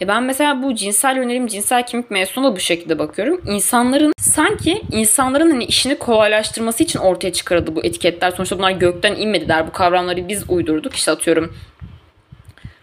ya 0.00 0.08
ben 0.08 0.22
mesela 0.22 0.62
bu 0.62 0.74
cinsel 0.74 1.16
yönelim, 1.16 1.46
cinsel 1.46 1.86
kimlik 1.86 2.10
mevzusuna 2.10 2.56
bu 2.56 2.60
şekilde 2.60 2.98
bakıyorum. 2.98 3.40
İnsanların 3.46 4.12
sanki 4.18 4.82
insanların 4.92 5.50
hani 5.50 5.64
işini 5.64 5.98
kolaylaştırması 5.98 6.82
için 6.82 6.98
ortaya 6.98 7.32
çıkarıldı 7.32 7.76
bu 7.76 7.84
etiketler. 7.84 8.30
Sonuçta 8.30 8.58
bunlar 8.58 8.70
gökten 8.70 9.14
inmediler. 9.14 9.66
Bu 9.66 9.72
kavramları 9.72 10.28
biz 10.28 10.50
uydurduk. 10.50 10.94
İşte 10.94 11.10
atıyorum 11.10 11.56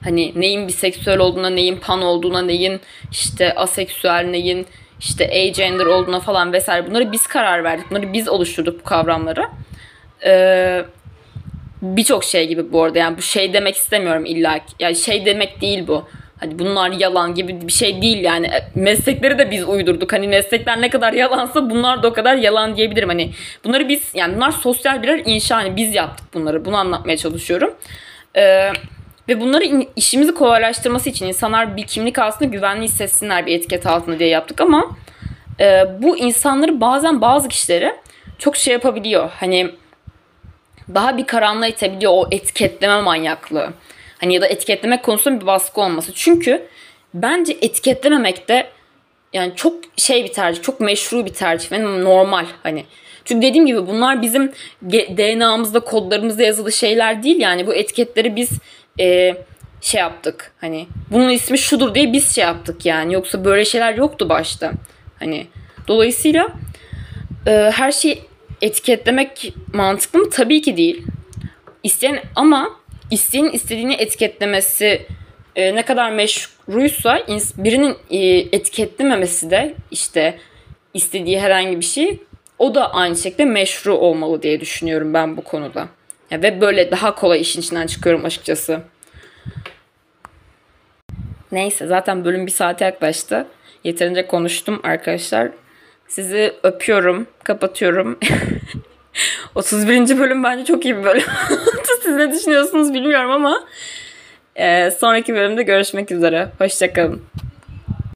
hani 0.03 0.33
neyin 0.35 0.67
biseksüel 0.67 1.19
olduğuna, 1.19 1.49
neyin 1.49 1.77
pan 1.77 2.01
olduğuna, 2.01 2.41
neyin 2.41 2.81
işte 3.11 3.55
aseksüel, 3.55 4.25
neyin 4.25 4.67
işte 4.99 5.31
agender 5.31 5.85
olduğuna 5.85 6.19
falan 6.19 6.53
vesaire 6.53 6.89
bunları 6.89 7.11
biz 7.11 7.27
karar 7.27 7.63
verdik. 7.63 7.91
Bunları 7.91 8.13
biz 8.13 8.29
oluşturduk 8.29 8.79
bu 8.79 8.83
kavramları. 8.83 9.47
Ee, 10.25 10.85
Birçok 11.81 12.23
şey 12.23 12.47
gibi 12.47 12.73
bu 12.73 12.83
arada 12.83 12.99
yani 12.99 13.17
bu 13.17 13.21
şey 13.21 13.53
demek 13.53 13.75
istemiyorum 13.75 14.25
illa 14.25 14.59
yani 14.79 14.95
şey 14.95 15.25
demek 15.25 15.61
değil 15.61 15.87
bu 15.87 16.07
Hani 16.43 16.59
bunlar 16.59 16.91
yalan 16.91 17.35
gibi 17.35 17.61
bir 17.61 17.71
şey 17.71 18.01
değil 18.01 18.23
yani. 18.23 18.47
E, 18.47 18.71
meslekleri 18.75 19.37
de 19.37 19.51
biz 19.51 19.63
uydurduk. 19.67 20.13
Hani 20.13 20.27
meslekler 20.27 20.81
ne 20.81 20.89
kadar 20.89 21.13
yalansa 21.13 21.69
bunlar 21.69 22.03
da 22.03 22.07
o 22.07 22.13
kadar 22.13 22.35
yalan 22.35 22.75
diyebilirim. 22.77 23.09
Hani 23.09 23.31
bunları 23.63 23.89
biz 23.89 24.11
yani 24.13 24.35
bunlar 24.35 24.51
sosyal 24.51 25.03
birer 25.03 25.21
inşa. 25.25 25.57
Hani 25.57 25.75
biz 25.75 25.95
yaptık 25.95 26.33
bunları. 26.33 26.65
Bunu 26.65 26.77
anlatmaya 26.77 27.17
çalışıyorum. 27.17 27.75
Ee, 28.35 28.71
ve 29.29 29.41
bunları 29.41 29.85
işimizi 29.95 30.33
kolaylaştırması 30.33 31.09
için 31.09 31.27
insanlar 31.27 31.77
bir 31.77 31.87
kimlik 31.87 32.19
altında 32.19 32.49
güvenli 32.49 32.83
hissetsinler 32.83 33.45
bir 33.45 33.55
etiket 33.55 33.85
altında 33.85 34.19
diye 34.19 34.29
yaptık 34.29 34.61
ama 34.61 34.97
e, 35.59 35.85
bu 35.99 36.17
insanları 36.17 36.81
bazen 36.81 37.21
bazı 37.21 37.47
kişileri 37.47 37.93
çok 38.39 38.57
şey 38.57 38.73
yapabiliyor. 38.73 39.29
Hani 39.39 39.71
daha 40.93 41.17
bir 41.17 41.25
karanlığa 41.25 41.67
itebiliyor 41.67 42.11
o 42.15 42.27
etiketleme 42.31 43.01
manyaklığı. 43.01 43.73
Hani 44.19 44.33
ya 44.33 44.41
da 44.41 44.47
etiketlemek 44.47 45.03
konusunda 45.03 45.41
bir 45.41 45.47
baskı 45.47 45.81
olması. 45.81 46.11
Çünkü 46.13 46.67
bence 47.13 47.57
etiketlememek 47.61 48.49
de 48.49 48.67
yani 49.33 49.53
çok 49.55 49.73
şey 49.97 50.23
bir 50.23 50.33
tercih, 50.33 50.61
çok 50.61 50.79
meşru 50.79 51.25
bir 51.25 51.33
tercih 51.33 51.71
ve 51.71 52.03
normal 52.03 52.45
hani. 52.63 52.85
Çünkü 53.25 53.47
dediğim 53.47 53.65
gibi 53.65 53.87
bunlar 53.87 54.21
bizim 54.21 54.51
DNA'mızda, 54.91 55.79
kodlarımızda 55.79 56.43
yazılı 56.43 56.71
şeyler 56.71 57.23
değil 57.23 57.39
yani 57.39 57.67
bu 57.67 57.73
etiketleri 57.73 58.35
biz 58.35 58.49
e, 58.99 59.35
şey 59.81 60.01
yaptık. 60.01 60.51
Hani 60.61 60.87
bunun 61.11 61.29
ismi 61.29 61.57
şudur 61.57 61.95
diye 61.95 62.13
biz 62.13 62.35
şey 62.35 62.43
yaptık 62.43 62.85
yani. 62.85 63.13
Yoksa 63.13 63.45
böyle 63.45 63.65
şeyler 63.65 63.93
yoktu 63.93 64.29
başta. 64.29 64.71
Hani 65.19 65.47
dolayısıyla 65.87 66.47
e, 67.47 67.51
her 67.51 67.91
şeyi 67.91 68.21
etiketlemek 68.61 69.53
mantıklı 69.73 70.19
mı? 70.19 70.29
Tabii 70.29 70.61
ki 70.61 70.77
değil. 70.77 71.03
İsteyen 71.83 72.19
ama 72.35 72.69
isteğin 73.11 73.49
istediğini 73.49 73.93
etiketlemesi 73.93 75.05
e, 75.55 75.75
ne 75.75 75.85
kadar 75.85 76.11
meşruysa 76.11 77.19
birinin 77.57 77.95
e, 78.09 78.19
etiketlememesi 78.27 79.49
de 79.49 79.75
işte 79.91 80.37
istediği 80.93 81.39
herhangi 81.39 81.79
bir 81.79 81.85
şey 81.85 82.19
o 82.59 82.75
da 82.75 82.93
aynı 82.93 83.15
şekilde 83.15 83.45
meşru 83.45 83.97
olmalı 83.97 84.41
diye 84.41 84.59
düşünüyorum 84.59 85.13
ben 85.13 85.37
bu 85.37 85.41
konuda. 85.41 85.87
Ve 86.41 86.61
böyle 86.61 86.91
daha 86.91 87.15
kolay 87.15 87.41
işin 87.41 87.61
içinden 87.61 87.87
çıkıyorum 87.87 88.25
açıkçası. 88.25 88.79
Neyse 91.51 91.87
zaten 91.87 92.25
bölüm 92.25 92.45
bir 92.45 92.51
saate 92.51 92.85
yaklaştı. 92.85 93.47
Yeterince 93.83 94.27
konuştum 94.27 94.79
arkadaşlar. 94.83 95.49
Sizi 96.07 96.53
öpüyorum, 96.63 97.27
kapatıyorum. 97.43 98.19
31. 99.55 100.19
bölüm 100.19 100.43
bence 100.43 100.65
çok 100.65 100.85
iyi 100.85 100.97
bir 100.97 101.03
bölüm. 101.03 101.23
Siz 102.03 102.15
ne 102.15 102.31
düşünüyorsunuz 102.31 102.93
bilmiyorum 102.93 103.31
ama 103.31 103.63
e, 104.55 104.91
sonraki 104.91 105.33
bölümde 105.35 105.63
görüşmek 105.63 106.11
üzere. 106.11 106.49
Hoşçakalın. 106.57 107.21